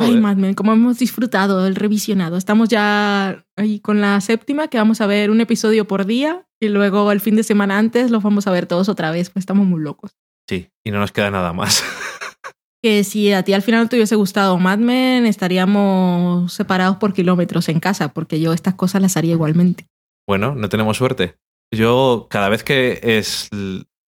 [0.04, 0.16] Ay.
[0.16, 2.36] Mad Men, como hemos disfrutado el revisionado.
[2.36, 6.68] Estamos ya ahí con la séptima, que vamos a ver un episodio por día y
[6.68, 9.66] luego el fin de semana antes los vamos a ver todos otra vez, pues estamos
[9.66, 10.16] muy locos.
[10.48, 11.82] Sí, y no nos queda nada más.
[12.82, 17.12] Que si a ti al final no te hubiese gustado Mad Men, estaríamos separados por
[17.12, 19.86] kilómetros en casa, porque yo estas cosas las haría igualmente.
[20.26, 21.36] Bueno, no tenemos suerte.
[21.70, 23.50] Yo, cada vez que es,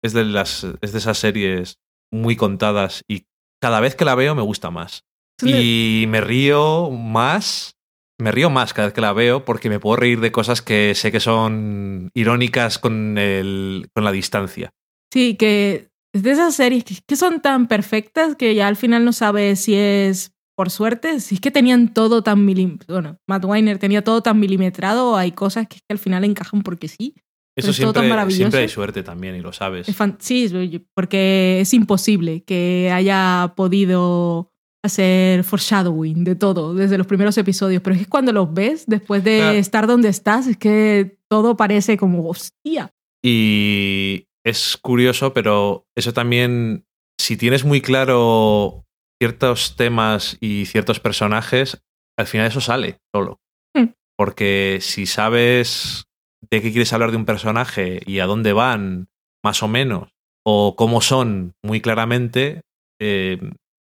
[0.03, 1.79] es, de las, es de esas series
[2.11, 3.25] muy contadas y
[3.59, 5.05] cada vez que la veo me gusta más.
[5.43, 7.75] Y me río más.
[8.19, 10.93] Me río más cada vez que la veo porque me puedo reír de cosas que
[10.93, 14.71] sé que son irónicas con, el, con la distancia.
[15.11, 19.13] Sí, que es de esas series que, son tan perfectas que ya al final no
[19.13, 23.01] sabes si es por suerte, si es que tenían todo tan milimetrado.
[23.01, 26.87] Bueno, Matt Weiner tenía todo tan milimetrado, hay cosas que, que al final encajan porque
[26.87, 27.15] sí.
[27.55, 28.37] Eso es todo tan siempre, maravilloso.
[28.37, 29.89] siempre hay suerte también y lo sabes.
[29.89, 34.51] Es sí, es- porque es imposible que haya podido
[34.83, 39.23] hacer foreshadowing de todo desde los primeros episodios, pero es que cuando los ves, después
[39.23, 39.57] de Claro.
[39.57, 42.91] estar donde estás, es que todo parece como, hostia.
[43.23, 46.85] Y es curioso, pero eso también,
[47.19, 48.85] si tienes muy claro
[49.21, 51.83] ciertos temas y ciertos personajes,
[52.17, 53.39] al final eso sale solo.
[53.75, 53.89] Hmm.
[54.17, 56.05] Porque si sabes
[56.49, 59.09] de qué quieres hablar de un personaje y a dónde van,
[59.43, 60.09] más o menos,
[60.43, 62.61] o cómo son muy claramente,
[62.99, 63.39] eh,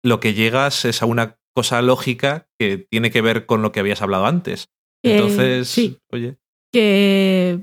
[0.03, 3.80] lo que llegas es a una cosa lógica que tiene que ver con lo que
[3.80, 4.69] habías hablado antes.
[5.03, 5.97] Entonces, sí.
[6.11, 6.38] oye,
[6.71, 7.59] que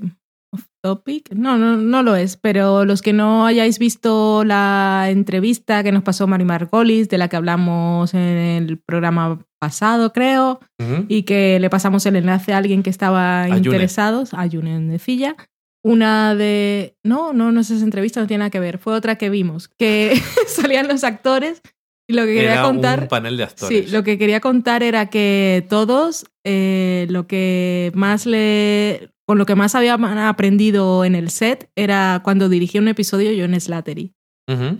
[0.53, 5.83] off topic no no no lo es pero los que no hayáis visto la entrevista
[5.83, 10.59] que nos pasó Mari Margolis de la que hablamos en el programa pasado creo
[11.07, 13.57] y que le pasamos el enlace a alguien que estaba Ayune.
[13.59, 15.35] interesado a Yunen de Filla
[15.83, 19.17] una de no no no es esa entrevista no tiene nada que ver fue otra
[19.17, 20.13] que vimos que
[20.47, 21.61] salían los actores
[22.13, 23.85] lo que quería era contar un panel de actores.
[23.85, 29.45] Sí, lo que quería contar era que todos eh, lo que más le con lo
[29.45, 34.13] que más habían aprendido en el set era cuando dirigía un episodio John Slattery.
[34.49, 34.79] Ujú.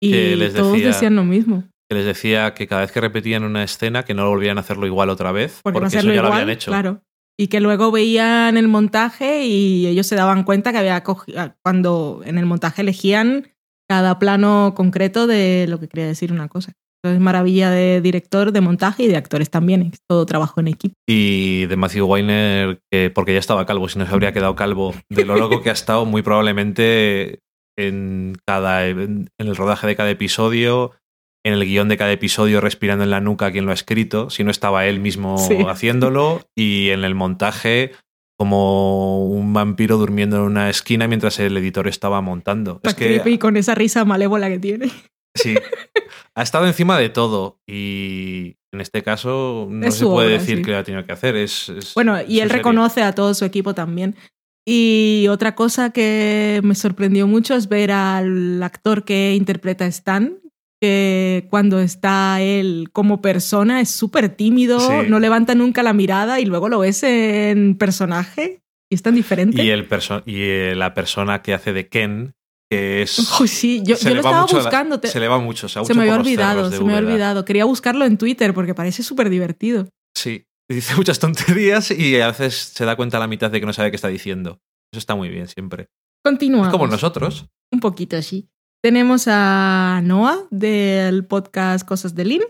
[0.00, 1.64] Y Que les todos decía- decían lo mismo.
[1.90, 4.86] que les decía que cada vez que repetían una escena que no volvían a hacerlo
[4.86, 6.70] igual otra vez, Porque, porque, eso ya lo habían hecho.
[6.70, 7.02] claro.
[7.40, 12.20] Y que luego veían el montaje y ellos se daban cuenta que había cogido, cuando
[12.24, 13.48] en el montaje elegían
[13.88, 16.72] cada plano concreto de lo que quería decir una cosa.
[17.02, 19.82] Entonces, maravilla de director, de montaje y de actores también.
[19.92, 20.94] Es todo trabajo en equipo.
[21.08, 24.94] Y de Matthew Weiner, que porque ya estaba calvo, si no se habría quedado calvo,
[25.08, 27.38] de lo loco que ha estado muy probablemente
[27.78, 30.90] en, cada, en el rodaje de cada episodio,
[31.46, 34.42] en el guion de cada episodio respirando en la nuca quien lo ha escrito, si
[34.42, 35.56] no estaba él mismo Sí.
[35.68, 37.92] haciéndolo, y en el montaje
[38.38, 42.80] como un vampiro durmiendo en una esquina mientras el editor estaba montando.
[42.84, 44.90] Es que creepy con esa risa malévola que tiene.
[45.34, 45.54] Sí.
[46.34, 50.58] Ha estado encima de todo y en este caso no Es se puede obra, decir
[50.58, 50.62] sí.
[50.62, 51.36] que lo ha tenido que hacer.
[51.36, 52.56] Es, es- Bueno, y él serie.
[52.58, 54.16] reconoce a todo su equipo también.
[54.66, 60.38] Y otra cosa que me sorprendió mucho es ver al actor que interpreta a Stan,
[60.80, 65.08] que cuando está él como persona es súper tímido, Sí.
[65.08, 68.60] no levanta nunca la mirada y luego lo ves en personaje
[68.90, 69.62] y es tan diferente.
[69.62, 72.34] Y, el perso- y eh, la persona que hace de Ken,
[72.70, 73.10] que es.
[73.48, 75.00] Sí, yo, lo estaba la- buscando.
[75.00, 75.68] te- Se le va mucho.
[75.68, 77.44] Se, va se mucho me había olvidado, se me había olvidado.
[77.44, 79.88] Quería buscarlo en Twitter porque parece súper divertido.
[80.16, 80.44] Sí.
[80.70, 83.72] Dice muchas tonterías y a veces se da cuenta a la mitad de que no
[83.72, 84.60] sabe qué está diciendo.
[84.92, 85.88] Eso está muy bien siempre.
[86.24, 86.68] Continuamos.
[86.68, 87.46] Es como nosotros.
[87.72, 88.48] Un poquito así.
[88.80, 92.42] Tenemos a Noah del podcast Cosas de Lynn,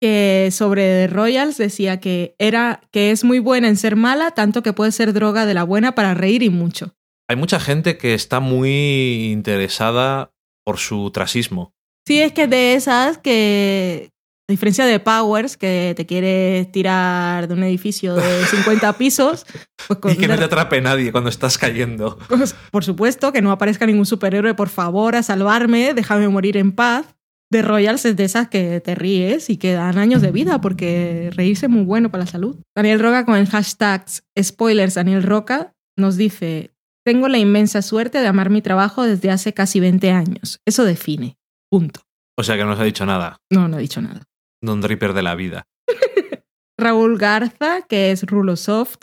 [0.00, 4.72] que sobre Royals decía que era que es muy buena en ser mala, tanto que
[4.72, 6.92] puede ser droga de la buena para reír y mucho.
[7.28, 10.32] Hay mucha gente que está muy interesada
[10.64, 11.72] por su trasismo.
[12.04, 14.10] Sí, es que de esas que,
[14.48, 19.44] a diferencia de Powers, que te quieres tirar de un edificio de 50 pisos,
[19.88, 22.18] pues con Y que no te atrape nadie cuando estás cayendo.
[22.28, 26.72] Pues, por supuesto, que no aparezca ningún superhéroe, por favor, a salvarme, déjame morir en
[26.72, 27.06] paz.
[27.50, 31.30] De Royals es de esas que te ríes y que dan años de vida, porque
[31.32, 32.56] reírse es muy bueno para la salud.
[32.74, 34.04] Daniel Roca con el hashtag
[34.40, 36.72] spoilers Daniel Roca nos dice,
[37.04, 40.60] tengo la inmensa suerte de amar mi trabajo desde hace casi 20 años.
[40.66, 41.38] Eso define.
[41.70, 42.00] Punto.
[42.36, 43.38] O sea que no nos ha dicho nada.
[43.50, 44.22] No, no he dicho nada.
[44.66, 45.66] Don Ripper de la vida.
[46.78, 48.98] Raúl Garza, que es Rulosoft,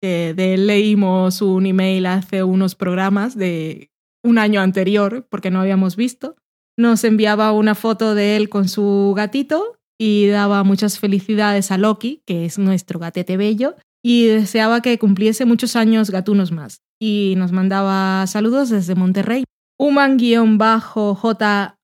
[0.00, 3.90] que de él leímos un email hace unos programas de
[4.22, 6.36] un año anterior, porque no habíamos visto.
[6.78, 12.22] Nos enviaba una foto de él con su gatito y daba muchas felicidades a Loki,
[12.26, 13.74] que es nuestro gatete bello,
[14.04, 16.82] y deseaba que cumpliese muchos años gatunos más.
[17.00, 19.44] Y nos mandaba saludos desde Monterrey.
[19.78, 21.75] Human-J.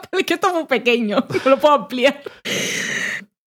[0.00, 2.22] Papel que está muy pequeño, no lo puedo ampliar.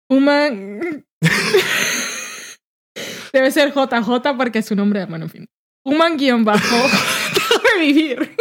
[0.08, 1.04] Human.
[3.32, 5.04] Debe ser JJ porque es su nombre.
[5.06, 5.48] Bueno, en fin.
[5.84, 6.76] Human guion bajo.
[7.34, 8.36] Déjame vivir.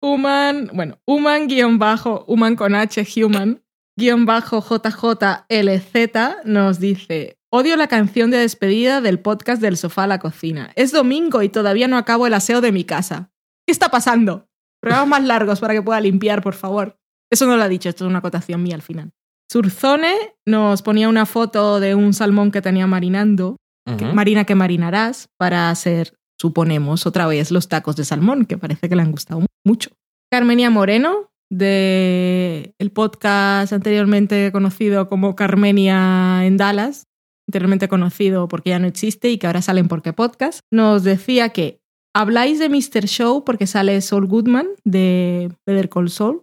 [0.00, 0.70] Human.
[0.72, 2.24] Bueno, Human guion bajo.
[2.26, 3.62] Human con H, human.
[3.96, 7.38] Guión bajo JJLZ nos dice.
[7.50, 10.72] Odio la canción de despedida del podcast del sofá a la cocina.
[10.74, 13.30] Es domingo y todavía no acabo el aseo de mi casa.
[13.64, 14.48] ¿Qué está pasando?
[14.84, 16.96] Programas más largos para que pueda limpiar, por favor.
[17.32, 19.10] Eso no lo ha dicho, esto es una acotación mía al final.
[19.50, 20.14] Surzone
[20.46, 23.56] nos ponía una foto de un salmón que tenía marinando,
[23.98, 28.88] que- marina que marinarás, para hacer, suponemos, otra vez los tacos de salmón, que parece
[28.88, 29.90] que le han gustado mu- mucho.
[30.32, 37.04] Carmenia Moreno, de el podcast anteriormente conocido como Carmenia en Dallas,
[37.48, 41.80] anteriormente conocido porque ya no existe y que ahora salen porque podcast, nos decía que
[42.14, 43.06] habláis de Mr.
[43.06, 46.42] Show porque sale Saul Goodman de Better Call Saul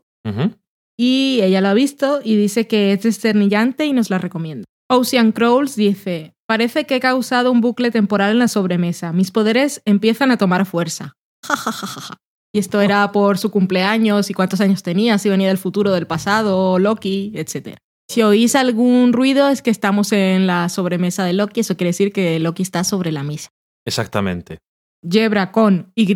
[0.98, 4.66] y ella lo ha visto y dice que es desternillante y nos la recomienda.
[4.90, 9.14] Ocean Crawls dice, parece que he causado un bucle temporal en la sobremesa.
[9.14, 11.14] Mis poderes empiezan a tomar fuerza.
[11.44, 12.18] Ja, ja, ja, ja, ja.
[12.54, 16.06] Y esto era por su cumpleaños y cuántos años tenía, si venía del futuro, del
[16.06, 17.78] pasado, Loki, etc.
[18.08, 22.12] Si oís algún ruido es que estamos en la sobremesa de Loki, eso quiere decir
[22.12, 23.50] que Loki está sobre la mesa.
[23.88, 24.60] Exactamente.
[25.02, 26.14] Yebra con Y,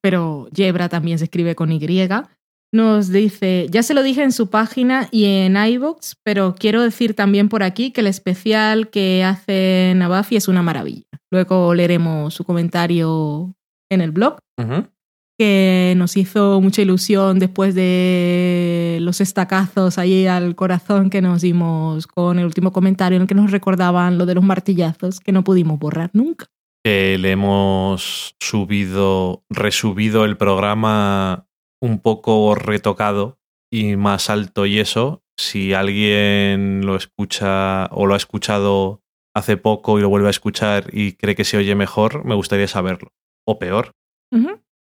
[0.00, 1.78] pero Yebra también se escribe con Y,
[2.74, 7.14] nos dice, ya se lo dije en su página y en iVoox, pero quiero decir
[7.14, 11.06] también por aquí que el especial que hace Navafi es una maravilla.
[11.30, 13.54] Luego leeremos su comentario
[13.90, 14.38] en el blog,
[15.38, 22.08] que nos hizo mucha ilusión después de los estacazos ahí al corazón que nos dimos
[22.08, 25.44] con el último comentario en el que nos recordaban lo de los martillazos que no
[25.44, 26.46] pudimos borrar nunca.
[26.84, 31.48] Que le hemos subido, resubido el programa
[31.80, 33.38] un poco retocado
[33.72, 35.22] y más alto y eso.
[35.36, 39.02] Si alguien lo escucha o lo ha escuchado
[39.34, 42.68] hace poco y lo vuelve a escuchar y cree que se oye mejor, me gustaría
[42.68, 43.12] saberlo.
[43.46, 43.92] O peor.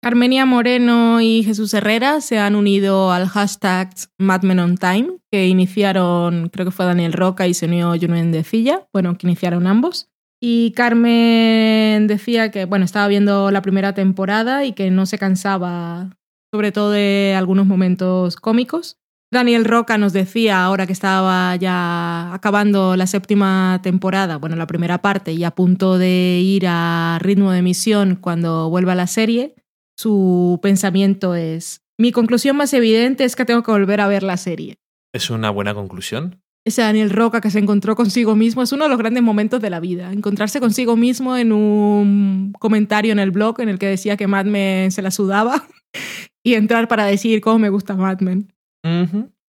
[0.04, 5.46] Armenia Moreno y Jesús Herrera se han unido al hashtag Mad Men on Time, que
[5.46, 10.11] iniciaron, creo que fue Daniel Roca y se unió Junen Decilla, bueno, que iniciaron ambos.
[10.44, 16.10] Y Carmen decía que, bueno, estaba viendo la primera temporada y que no se cansaba,
[16.52, 18.98] sobre todo de algunos momentos cómicos.
[19.30, 25.00] Daniel Roca nos decía, ahora que estaba ya acabando la séptima temporada, bueno, la primera
[25.00, 29.54] parte, y a punto de ir a ritmo de emisión cuando vuelva la serie,
[29.96, 34.36] su pensamiento es, mi conclusión más evidente es que tengo que volver a ver la
[34.36, 34.74] serie.
[35.14, 36.42] ¿Es una buena conclusión?
[36.64, 39.70] Ese Daniel Roca que se encontró consigo mismo es uno de los grandes momentos de
[39.70, 40.12] la vida.
[40.12, 44.46] Encontrarse consigo mismo en un comentario en el blog en el que decía que Mad
[44.46, 45.66] Men se la sudaba
[46.44, 48.52] y entrar para decir cómo me gusta Mad Men.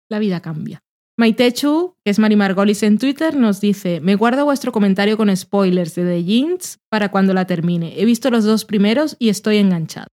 [0.09, 0.81] La vida cambia.
[1.17, 5.95] Maitechu, que es Mari Margolis en Twitter, nos dice: Me guardo vuestro comentario con spoilers
[5.95, 7.99] de The Jeans para cuando la termine.
[7.99, 10.07] He visto los dos primeros y estoy enganchado.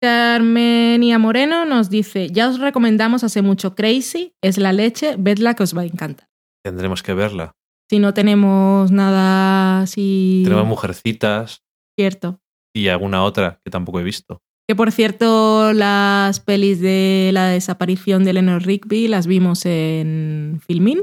[0.00, 5.62] Carmenia Moreno nos dice: Ya os recomendamos hace mucho Crazy, es la leche, vedla que
[5.64, 6.28] os va a encantar.
[6.64, 7.52] Tendremos que verla.
[7.90, 10.42] Si no tenemos nada así.
[10.44, 11.62] Tenemos mujercitas
[11.98, 12.40] cierto.
[12.74, 14.40] y alguna otra que tampoco he visto.
[14.68, 21.02] Que por cierto, las pelis de la desaparición de Eleanor Rigby las vimos en Filmin.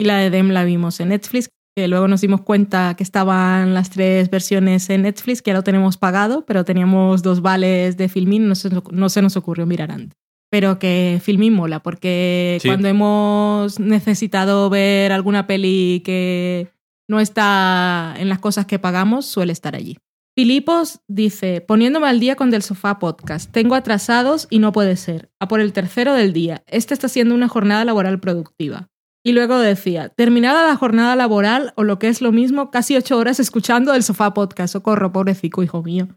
[0.00, 3.74] Y la de Dem la vimos en Netflix, que luego nos dimos cuenta que estaban
[3.74, 8.08] las tres versiones en Netflix, que ya lo tenemos pagado, pero teníamos dos vales de
[8.08, 10.16] Filmin, no se, no se nos ocurrió mirar antes.
[10.50, 12.68] Pero que Filmin mola, porque Sí.
[12.68, 16.68] cuando hemos necesitado ver alguna peli que
[17.08, 19.98] no está en las cosas que pagamos, suele estar allí.
[20.36, 23.50] Filipos dice, poniéndome al día con Del Sofá Podcast.
[23.52, 25.30] Tengo atrasados y no puede ser.
[25.40, 26.62] A por el tercero del día.
[26.66, 28.88] Este está siendo una jornada laboral productiva.
[29.26, 33.16] Y luego decía, terminada la jornada laboral, o lo que es lo mismo, casi ocho
[33.16, 34.74] horas escuchando Del Sofá Podcast.
[34.74, 36.08] Socorro, pobrecito, hijo mío.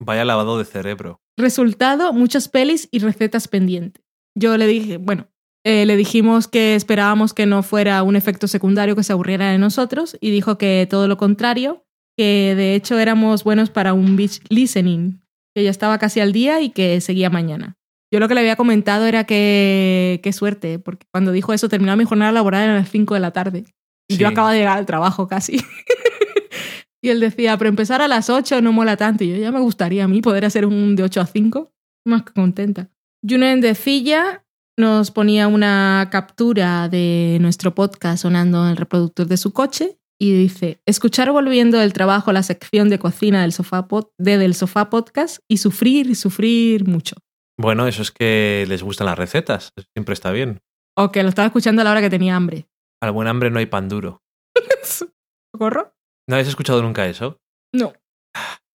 [0.00, 1.20] Vaya lavado de cerebro.
[1.36, 4.02] Resultado, muchas pelis y recetas pendientes.
[4.34, 5.28] Yo le dije, bueno,
[5.64, 9.58] eh, le dijimos que esperábamos que no fuera un efecto secundario que se aburriera de
[9.58, 11.84] nosotros y dijo que todo lo contrario,
[12.16, 15.22] que de hecho éramos buenos para un beach listening,
[15.54, 17.76] que ya estaba casi al día y que seguía mañana.
[18.14, 21.96] Yo lo que le había comentado era que qué suerte, porque cuando dijo eso terminaba
[21.96, 23.64] mi jornada laboral a las 5 de la tarde
[24.08, 24.32] y yo Sí.
[24.32, 25.56] acaba de llegar al trabajo casi.
[27.02, 29.24] y él decía, pero empezar a las 8 no mola tanto.
[29.24, 31.72] Y yo ya me gustaría a mí poder hacer un de 8 a 5.
[32.06, 32.88] Más que contenta.
[33.28, 34.44] Junen de Cilla
[34.78, 40.32] nos ponía una captura de nuestro podcast sonando en el reproductor de su coche y
[40.32, 44.88] dice, escuchar volviendo del trabajo la sección de cocina del sofá pod- de Del Sofá
[44.90, 47.16] Podcast y sufrir y sufrir mucho.
[47.58, 49.72] Bueno, eso es que les gustan las recetas.
[49.76, 50.60] Eso Siempre está bien.
[50.96, 52.68] O que lo estaba escuchando a la hora que tenía hambre.
[53.02, 54.22] Al buen hambre no hay pan duro.
[54.82, 55.94] ¿Socorro?
[56.28, 57.40] ¿No habéis escuchado nunca eso?
[57.72, 57.92] No.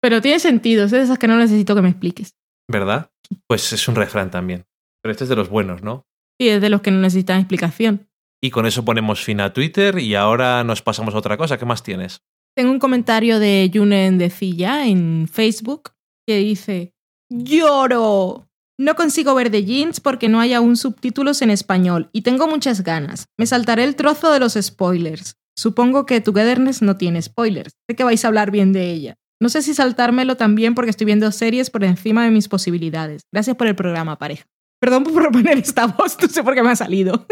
[0.00, 2.34] Pero tiene sentido, es de esas que no necesito que me expliques.
[2.70, 3.10] ¿Verdad?
[3.46, 4.64] Pues es un refrán también.
[5.02, 6.06] Pero este es de los buenos, ¿no?
[6.40, 8.08] Y es de los que no necesitan explicación.
[8.42, 11.58] Y con eso ponemos fin a Twitter y ahora nos pasamos a otra cosa.
[11.58, 12.22] ¿Qué más tienes?
[12.56, 15.92] Tengo un comentario de Junen de Cilla en Facebook
[16.26, 16.92] que dice:
[17.30, 18.48] ¡Lloro!
[18.76, 22.82] No consigo ver The Jeans porque no hay aún subtítulos en español y tengo muchas
[22.82, 23.28] ganas.
[23.38, 25.36] Me saltaré el trozo de los spoilers.
[25.56, 27.72] Supongo que Togetherness no tiene spoilers.
[27.88, 29.14] Sé que vais a hablar bien de ella.
[29.40, 33.22] No sé si saltármelo también porque estoy viendo series por encima de mis posibilidades.
[33.32, 34.44] Gracias por el programa, pareja.
[34.80, 37.26] Perdón por poner esta voz, no sé por qué me ha salido.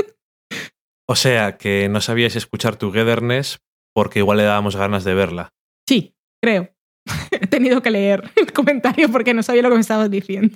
[1.08, 3.58] O sea, que no sabíais escuchar Togetherness
[3.92, 5.48] porque igual le dábamos ganas de verla.
[5.88, 6.70] Sí, creo.
[7.32, 10.54] He tenido que leer el comentario porque no sabía lo que me estabas diciendo.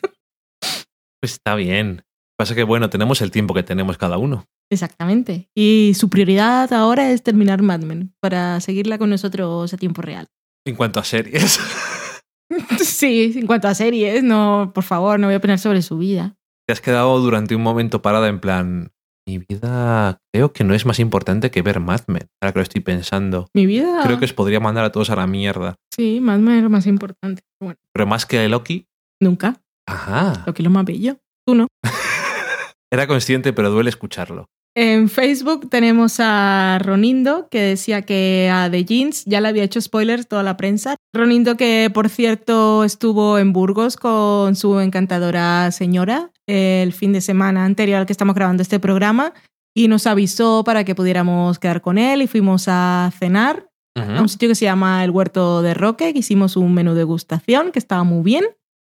[1.27, 2.03] Está bien.
[2.39, 4.45] Pasa que, bueno, tenemos el tiempo que tenemos cada uno.
[4.71, 5.49] Exactamente.
[5.55, 10.27] Y su prioridad ahora es terminar Mad Men para seguirla con nosotros a tiempo real.
[10.67, 11.61] En cuanto a series.
[12.79, 16.37] Sí, en cuanto a series, no, por favor, no voy a opinar sobre su vida.
[16.67, 18.93] Te has quedado durante un momento parada en plan.
[19.29, 22.29] Mi vida creo que no es más importante que ver Mad Men.
[22.41, 23.49] Ahora que lo estoy pensando.
[23.55, 24.01] Mi vida.
[24.05, 25.75] Creo que os podría mandar a todos a la mierda.
[25.93, 27.43] Sí, Mad Men es lo más importante.
[27.61, 28.87] Bueno, Pero más que Loki.
[29.21, 29.61] nunca.
[29.87, 30.43] Ajá.
[30.47, 31.17] Lo que es lo más bello.
[31.47, 31.69] Tú no.
[32.93, 34.47] Era consciente, pero duele escucharlo.
[34.79, 39.81] En Facebook tenemos a Ronindo, que decía que a The Jeans ya le había hecho
[39.81, 40.97] spoilers toda la prensa.
[41.15, 47.65] Ronindo, que por cierto estuvo en Burgos con su encantadora señora el fin de semana
[47.65, 49.33] anterior al que estamos grabando este programa
[49.75, 54.29] y nos avisó para que pudiéramos quedar con él y fuimos a cenar a un
[54.29, 57.79] sitio que se llama El Huerto de Roque, que hicimos un menú de degustación que
[57.79, 58.45] estaba muy bien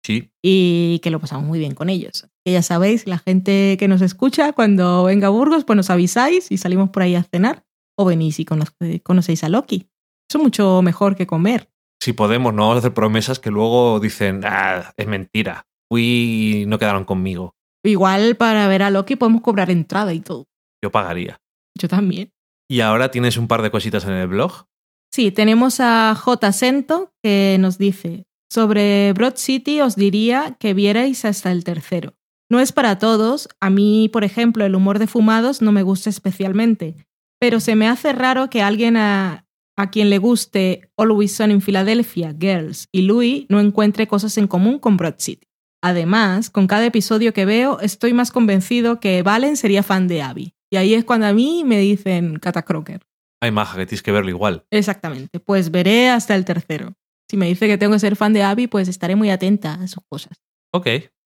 [0.03, 0.31] Sí.
[0.43, 2.27] y que lo pasamos muy bien con ellos.
[2.43, 6.51] Que ya sabéis, la gente que nos escucha, cuando venga a Burgos, pues nos avisáis
[6.51, 7.63] y salimos por ahí a cenar.
[7.97, 9.87] O venís y conoce- conocéis a Loki.
[10.29, 11.69] Eso es mucho mejor que comer.
[12.01, 15.67] Si podemos, no vamos a hacer promesas que luego dicen, ah, es mentira.
[15.87, 17.53] Fui y no quedaron conmigo.
[17.85, 20.47] Igual para ver a Loki podemos cobrar entrada y todo.
[20.83, 21.39] Yo pagaría.
[21.79, 22.31] Yo también.
[22.69, 24.65] Y ahora tienes un par de cositas en el blog.
[25.13, 26.51] Sí, tenemos a J.
[26.53, 32.15] Sento que nos dice, sobre Broad City os diría que vierais hasta el tercero.
[32.49, 36.09] No es para todos, a mí, por ejemplo, el humor de fumados no me gusta
[36.09, 36.97] especialmente,
[37.39, 39.45] pero se me hace raro que alguien a,
[39.77, 44.47] a quien le guste Always Sun in Philadelphia, Girls y Louis no encuentre cosas en
[44.47, 45.47] común con Broad City.
[45.81, 50.53] Además, con cada episodio que veo, estoy más convencido que Valen sería fan de Abby.
[50.69, 53.01] Y ahí es cuando a mí me dicen Cata Crocker.
[53.41, 54.65] Ay, maja, que tienes que verlo igual.
[54.69, 56.95] Exactamente, pues veré hasta el tercero.
[57.31, 59.87] Si me dice que tengo que ser fan de Abby, pues estaré muy atenta a
[59.87, 60.41] sus cosas.
[60.73, 60.87] Ok.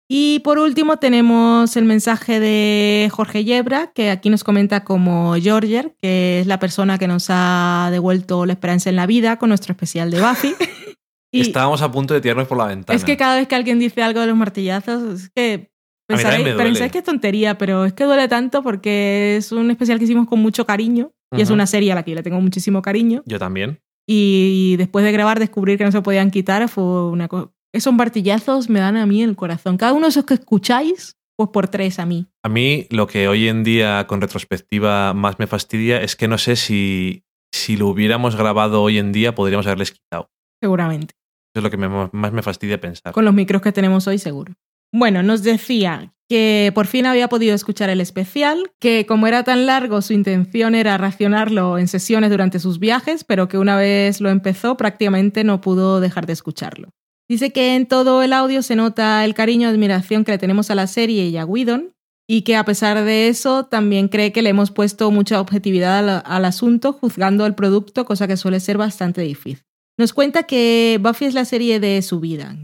[0.09, 5.95] Y por último tenemos el mensaje de Jorge Yebra, que aquí nos comenta como Georger,
[6.01, 9.71] que es la persona que nos ha devuelto la esperanza en la vida con nuestro
[9.71, 10.53] especial de Buffy.
[11.33, 12.97] y Estábamos a punto de tirarnos por la ventana.
[12.97, 15.71] es que cada vez que alguien dice algo de los martillazos, es que
[16.09, 20.27] pensáis que es tontería, pero es que duele tanto porque es un especial que hicimos
[20.27, 23.23] con mucho cariño y es una serie a la que yo le tengo muchísimo cariño.
[23.25, 23.79] Yo también.
[24.07, 27.51] Y después de grabar, descubrir que no se podían quitar fue una cosa.
[27.73, 29.77] Esos martillazos me dan a mí el corazón.
[29.77, 32.27] Cada uno de esos que escucháis, pues por tres a mí.
[32.43, 36.37] A mí lo que hoy en día con retrospectiva más me fastidia es que no
[36.37, 37.23] sé si,
[37.53, 40.29] si lo hubiéramos grabado hoy en día podríamos haberles quitado.
[40.61, 41.15] Seguramente.
[41.53, 43.11] Eso es lo que me- más me fastidia pensar.
[43.13, 44.53] Con los micros que tenemos hoy, seguro.
[44.93, 49.65] Bueno, nos decía que por fin había podido escuchar el especial, que como era tan
[49.65, 54.29] largo su intención era racionarlo en sesiones durante sus viajes, pero que una vez lo
[54.29, 56.89] empezó prácticamente no pudo dejar de escucharlo.
[57.27, 60.69] Dice que en todo el audio se nota el cariño y admiración que le tenemos
[60.69, 61.93] a la serie y a Whedon,
[62.27, 66.23] y que a pesar de eso también cree que le hemos puesto mucha objetividad al,
[66.25, 69.63] al asunto juzgando el producto, cosa que suele ser bastante difícil.
[69.97, 72.55] Nos cuenta que Buffy es la serie de su vida.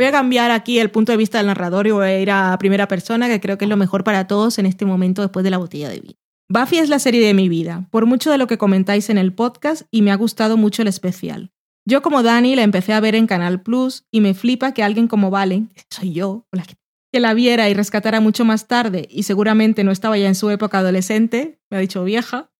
[0.00, 2.56] Voy a cambiar aquí el punto de vista del narrador y voy a ir a
[2.58, 5.50] primera persona, que creo que es lo mejor para todos en este momento después de
[5.50, 6.14] la botella de vino.
[6.48, 9.34] Buffy es la serie de mi vida, por mucho de lo que comentáis en el
[9.34, 11.50] podcast y me ha gustado mucho el especial.
[11.86, 15.06] Yo como Dani la empecé a ver en Canal Plus y me flipa que alguien
[15.06, 16.76] como Valen, que soy yo, la que,
[17.12, 20.48] que la viera y rescatara mucho más tarde y seguramente no estaba ya en su
[20.48, 22.50] época adolescente, me ha dicho vieja,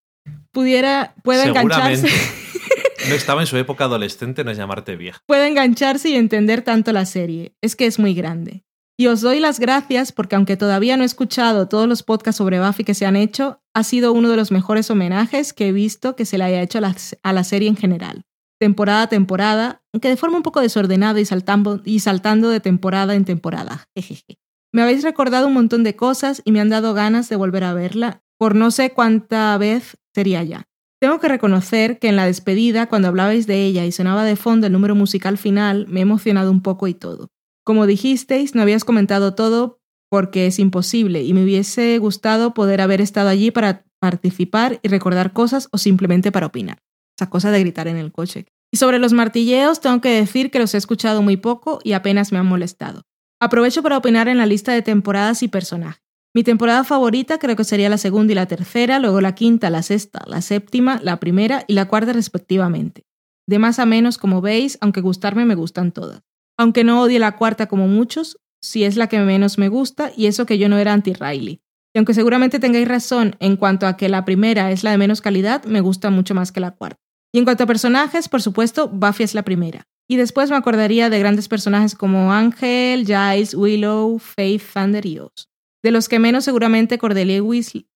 [0.52, 2.06] pudiera, pueda engancharse.
[3.08, 5.20] No estaba en su época adolescente, no es llamarte vieja.
[5.26, 7.54] puede engancharse y entender tanto la serie.
[7.62, 8.64] Es que es muy grande.
[8.98, 12.60] Y os doy las gracias porque aunque todavía no he escuchado todos los podcasts sobre
[12.60, 16.16] Buffy que se han hecho, ha sido uno de los mejores homenajes que he visto
[16.16, 18.26] que se le haya hecho a la, a la serie en general.
[18.58, 23.14] Temporada a temporada, aunque de forma un poco desordenada y saltando, y saltando de temporada
[23.14, 23.88] en temporada.
[23.96, 24.38] Jejeje.
[24.72, 27.72] Me habéis recordado un montón de cosas y me han dado ganas de volver a
[27.72, 30.68] verla, por no sé cuánta vez sería ya.
[31.00, 34.66] Tengo que reconocer que en la despedida, cuando hablabais de ella y sonaba de fondo
[34.66, 37.30] el número musical final, me he emocionado un poco y todo.
[37.64, 43.00] Como dijisteis, no habías comentado todo porque es imposible y me hubiese gustado poder haber
[43.00, 46.82] estado allí para participar y recordar cosas o simplemente para opinar.
[47.18, 48.44] Esa cosa de gritar en el coche.
[48.70, 52.30] Y sobre los martilleos, tengo que decir que los he escuchado muy poco y apenas
[52.30, 53.02] me han molestado.
[53.40, 56.09] Aprovecho para opinar en la lista de temporadas y personajes.
[56.32, 59.82] Mi temporada favorita creo que sería la segunda y la tercera, luego la quinta, la
[59.82, 63.04] sexta, la séptima, la primera y la cuarta respectivamente.
[63.48, 66.22] De más a menos, como veis, aunque gustarme me gustan todas.
[66.56, 70.26] Aunque no odie la cuarta como muchos, si es la que menos me gusta y
[70.26, 71.60] eso que yo no era anti-Riley.
[71.92, 75.20] Y aunque seguramente tengáis razón en cuanto a que la primera es la de menos
[75.20, 77.00] calidad, me gusta mucho más que la cuarta.
[77.32, 79.88] Y en cuanto a personajes, por supuesto, Buffy es la primera.
[80.08, 85.49] Y después me acordaría de grandes personajes como Ángel, Giles, Willow, Faith, Thunder y Oz.
[85.82, 87.42] De los que menos seguramente Cordelia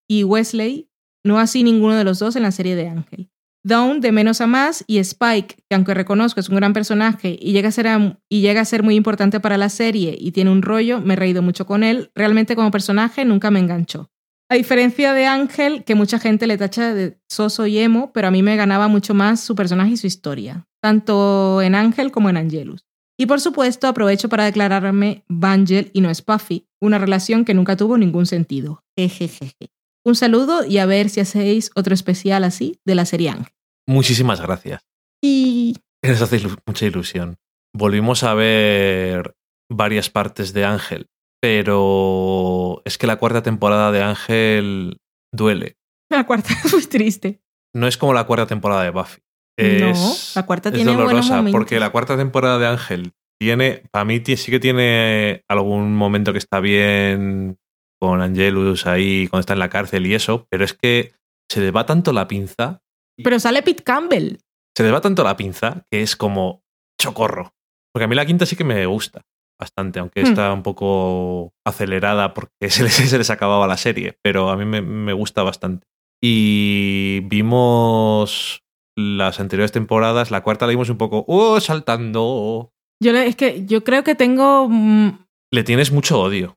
[0.09, 0.91] y Wesley,
[1.25, 3.31] no así ninguno de los dos en la serie de Ángel.
[3.67, 7.53] Dawn de menos a más y Spike, que aunque reconozco es un gran personaje y
[7.53, 10.61] llega, a ser, y llega a ser muy importante para la serie y tiene un
[10.61, 14.11] rollo, me he reído mucho con él, realmente como personaje nunca me enganchó.
[14.51, 18.31] A diferencia de Ángel, que mucha gente le tacha de soso y emo, pero a
[18.31, 22.37] mí me ganaba mucho más su personaje y su historia, tanto en Ángel como en
[22.37, 22.85] Angelus.
[23.19, 27.97] Y por supuesto, aprovecho para declararme Vangel y no Spuffy, una relación que nunca tuvo
[27.97, 28.83] ningún sentido.
[28.99, 29.71] Jejejeje.
[30.05, 33.55] Un saludo y a ver si hacéis otro especial así de la serie Ángel.
[33.89, 34.83] Muchísimas gracias.
[35.23, 37.37] Y Nos hace ilu- mucha ilusión.
[37.75, 39.35] Volvimos a ver
[39.71, 41.07] varias partes de Ángel,
[41.41, 44.99] pero es que la cuarta temporada de Ángel
[45.33, 45.77] duele.
[46.11, 47.41] la cuarta es muy triste.
[47.75, 49.21] No es como la cuarta temporada de Buffy.
[49.59, 54.05] No, Es, la cuarta es tiene dolorosa, porque la cuarta temporada de Ángel tiene, para
[54.05, 57.57] mí sí que tiene algún momento que está bien
[58.01, 61.13] con Angelus ahí cuando está en la cárcel y eso, pero es que
[61.51, 62.81] se le va tanto la pinza,
[63.23, 64.39] Pero sale Pete Campbell.
[64.77, 66.63] se le va tanto la pinza que es como
[67.01, 67.53] chocorro.
[67.93, 69.23] Porque a mí la quinta sí que me gusta
[69.61, 70.27] bastante, aunque Hmm.
[70.27, 74.65] está un poco acelerada porque se les, se les acababa la serie, pero a mí
[74.65, 75.87] me, me gusta bastante.
[76.21, 78.64] Y vimos
[78.97, 81.61] las anteriores temporadas, la cuarta la vimos un poco, ¡oh!
[81.61, 82.73] saltando.
[83.03, 84.69] Yo le- es que yo creo que tengo.
[84.69, 86.57] mm, Le tienes mucho odio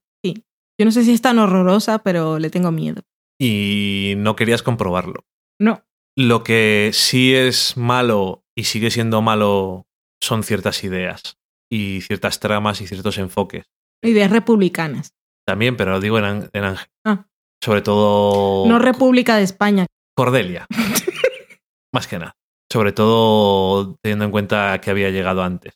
[0.79, 3.01] Yo no sé si es tan horrorosa, pero le tengo miedo.
[3.41, 5.25] y no querías comprobarlo.
[5.59, 5.83] No.
[6.15, 9.87] Lo que sí es malo y sigue siendo malo
[10.21, 11.37] son ciertas ideas
[11.71, 13.65] y ciertas tramas y ciertos enfoques.
[14.03, 15.13] Ideas republicanas.
[15.47, 16.25] También, pero lo digo en
[16.63, 16.87] Ángel.
[17.05, 17.25] Ah.
[17.63, 19.85] Sobre todo No República de España.
[20.15, 20.67] Cordelia.
[21.97, 22.35] Más que nada.
[22.71, 25.73] Sobre todo teniendo en cuenta que había llegado antes.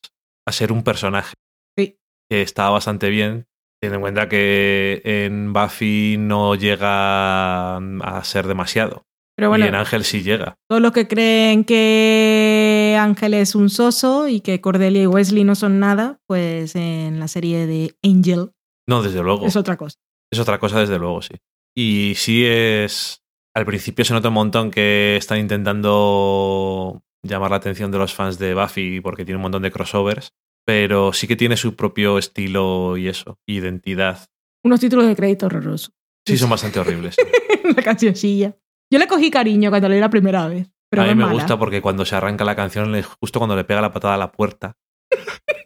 [0.47, 1.33] A ser un personaje.
[1.75, 1.97] Sí.
[2.29, 3.47] Que estaba bastante bien.
[3.81, 9.01] Teniendo en cuenta que en Buffy no llega a ser demasiado.
[9.35, 10.53] Pero bueno, y en Ángel sí llega.
[10.69, 15.55] todos los que creen que Ángel es un soso y que Cordelia y Wesley no
[15.55, 18.51] son nada, pues en la serie de Angel
[18.87, 19.47] No, desde luego.
[19.47, 19.97] es otra cosa.
[20.31, 21.33] Es otra cosa, desde luego, sí.
[21.75, 23.20] Y sí es.
[23.53, 28.39] Al principio se nota un montón que están intentando llamar la atención de los fans
[28.39, 30.33] de Buffy porque tiene un montón de crossovers,
[30.65, 34.29] pero sí que tiene su propio estilo y eso, identidad.
[34.63, 35.91] Unos títulos de crédito horrorosos.
[36.25, 37.17] Sí, son bastante horribles.
[37.75, 38.55] la cancioncilla.
[38.91, 40.69] Yo le cogí cariño cuando leí la primera vez.
[40.89, 41.33] Pero a mí me mala.
[41.33, 44.31] gusta porque cuando se arranca la canción, justo cuando le pega la patada a la
[44.31, 44.77] puerta,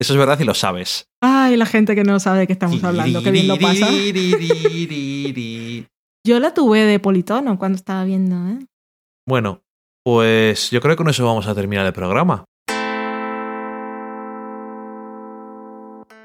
[0.00, 1.10] Eso es verdad y lo sabes.
[1.20, 3.86] Ay, la gente que no sabe de qué estamos hablando, qué bien lo pasa.
[6.22, 8.66] Yo la tuve de politono cuando estaba viendo, ¿eh?
[9.26, 9.62] Bueno,
[10.04, 12.44] pues yo creo que con eso vamos a terminar el programa.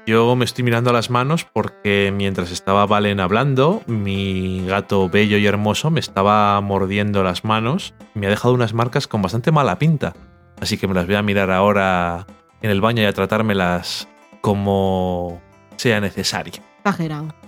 [0.06, 5.46] Yo me estoy mirando las manos porque mientras estaba Valen hablando, mi gato bello y
[5.46, 9.78] hermoso me estaba mordiendo las manos y me ha dejado unas marcas con bastante mala
[9.78, 10.14] pinta.
[10.60, 12.26] Así que me las voy a mirar ahora
[12.60, 14.08] en el baño y a tratármelas
[14.42, 15.40] como
[15.76, 16.62] sea necesario.
[16.80, 17.45] Exagerado.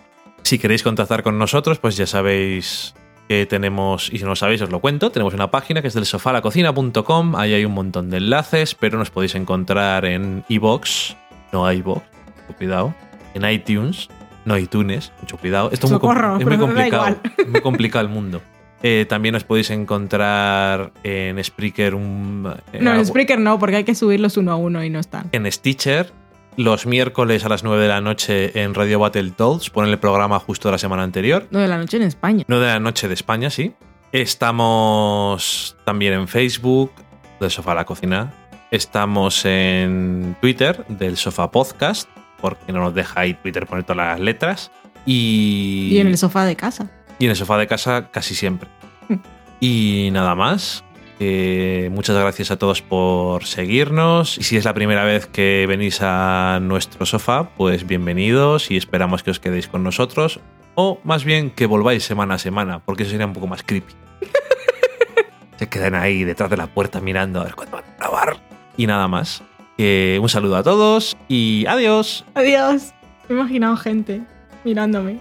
[0.49, 2.95] Si queréis contactar con nosotros, pues ya sabéis
[3.29, 5.95] que tenemos, y si no lo sabéis os lo cuento, tenemos una página que es
[5.95, 11.17] del sofalacocina.com, ahí hay un montón de enlaces, pero nos podéis encontrar en iBox,
[11.53, 12.01] no iBox,
[12.57, 12.95] cuidado,
[13.35, 14.09] en iTunes,
[14.47, 15.69] no iTunes, mucho cuidado.
[15.71, 18.41] Esto es muy, com- Socorro, es muy complicado, es muy complicado el mundo.
[18.83, 22.51] Eh, también os podéis encontrar en Spreaker un...
[22.73, 25.29] eh, No, en Spreaker no, porque hay que subirlos uno a uno y no están.
[25.33, 26.11] en Stitcher.
[26.59, 30.67] Los miércoles a las 9 de la noche en Radio Battletoads, ponen el programa justo
[30.67, 31.47] de la semana anterior.
[31.53, 32.45] No de la noche en España.
[32.49, 33.75] 9 de la noche de España, sí.
[34.11, 36.91] Estamos también en Facebook,
[37.39, 38.35] del Sofá a la Cocina.
[38.73, 42.09] Estamos en Twitter, del Sofá Podcast,
[42.41, 44.73] porque no nos deja ahí Twitter poner todas las letras.
[45.07, 46.91] Y, Y en el sofá de casa.
[47.21, 48.69] y en el sofá de casa casi siempre.
[49.61, 50.83] y nada más.
[51.21, 54.39] Eh, muchas gracias a todos por seguirnos.
[54.39, 59.23] Y si es la primera vez que venís a nuestro sofá, pues bienvenidos y esperamos
[59.23, 60.41] que os quedéis con nosotros.
[60.75, 63.95] O más bien que volváis semana a semana, porque eso sería un poco más creepy.
[65.59, 68.37] Se quedan ahí detrás de la puerta mirando a ver cuándo van a grabar.
[68.77, 69.43] Y nada más.
[69.77, 72.25] Eh, un saludo a todos y adiós.
[72.35, 72.95] Adiós.
[73.29, 74.23] Me he imaginado gente
[74.65, 75.21] mirándome.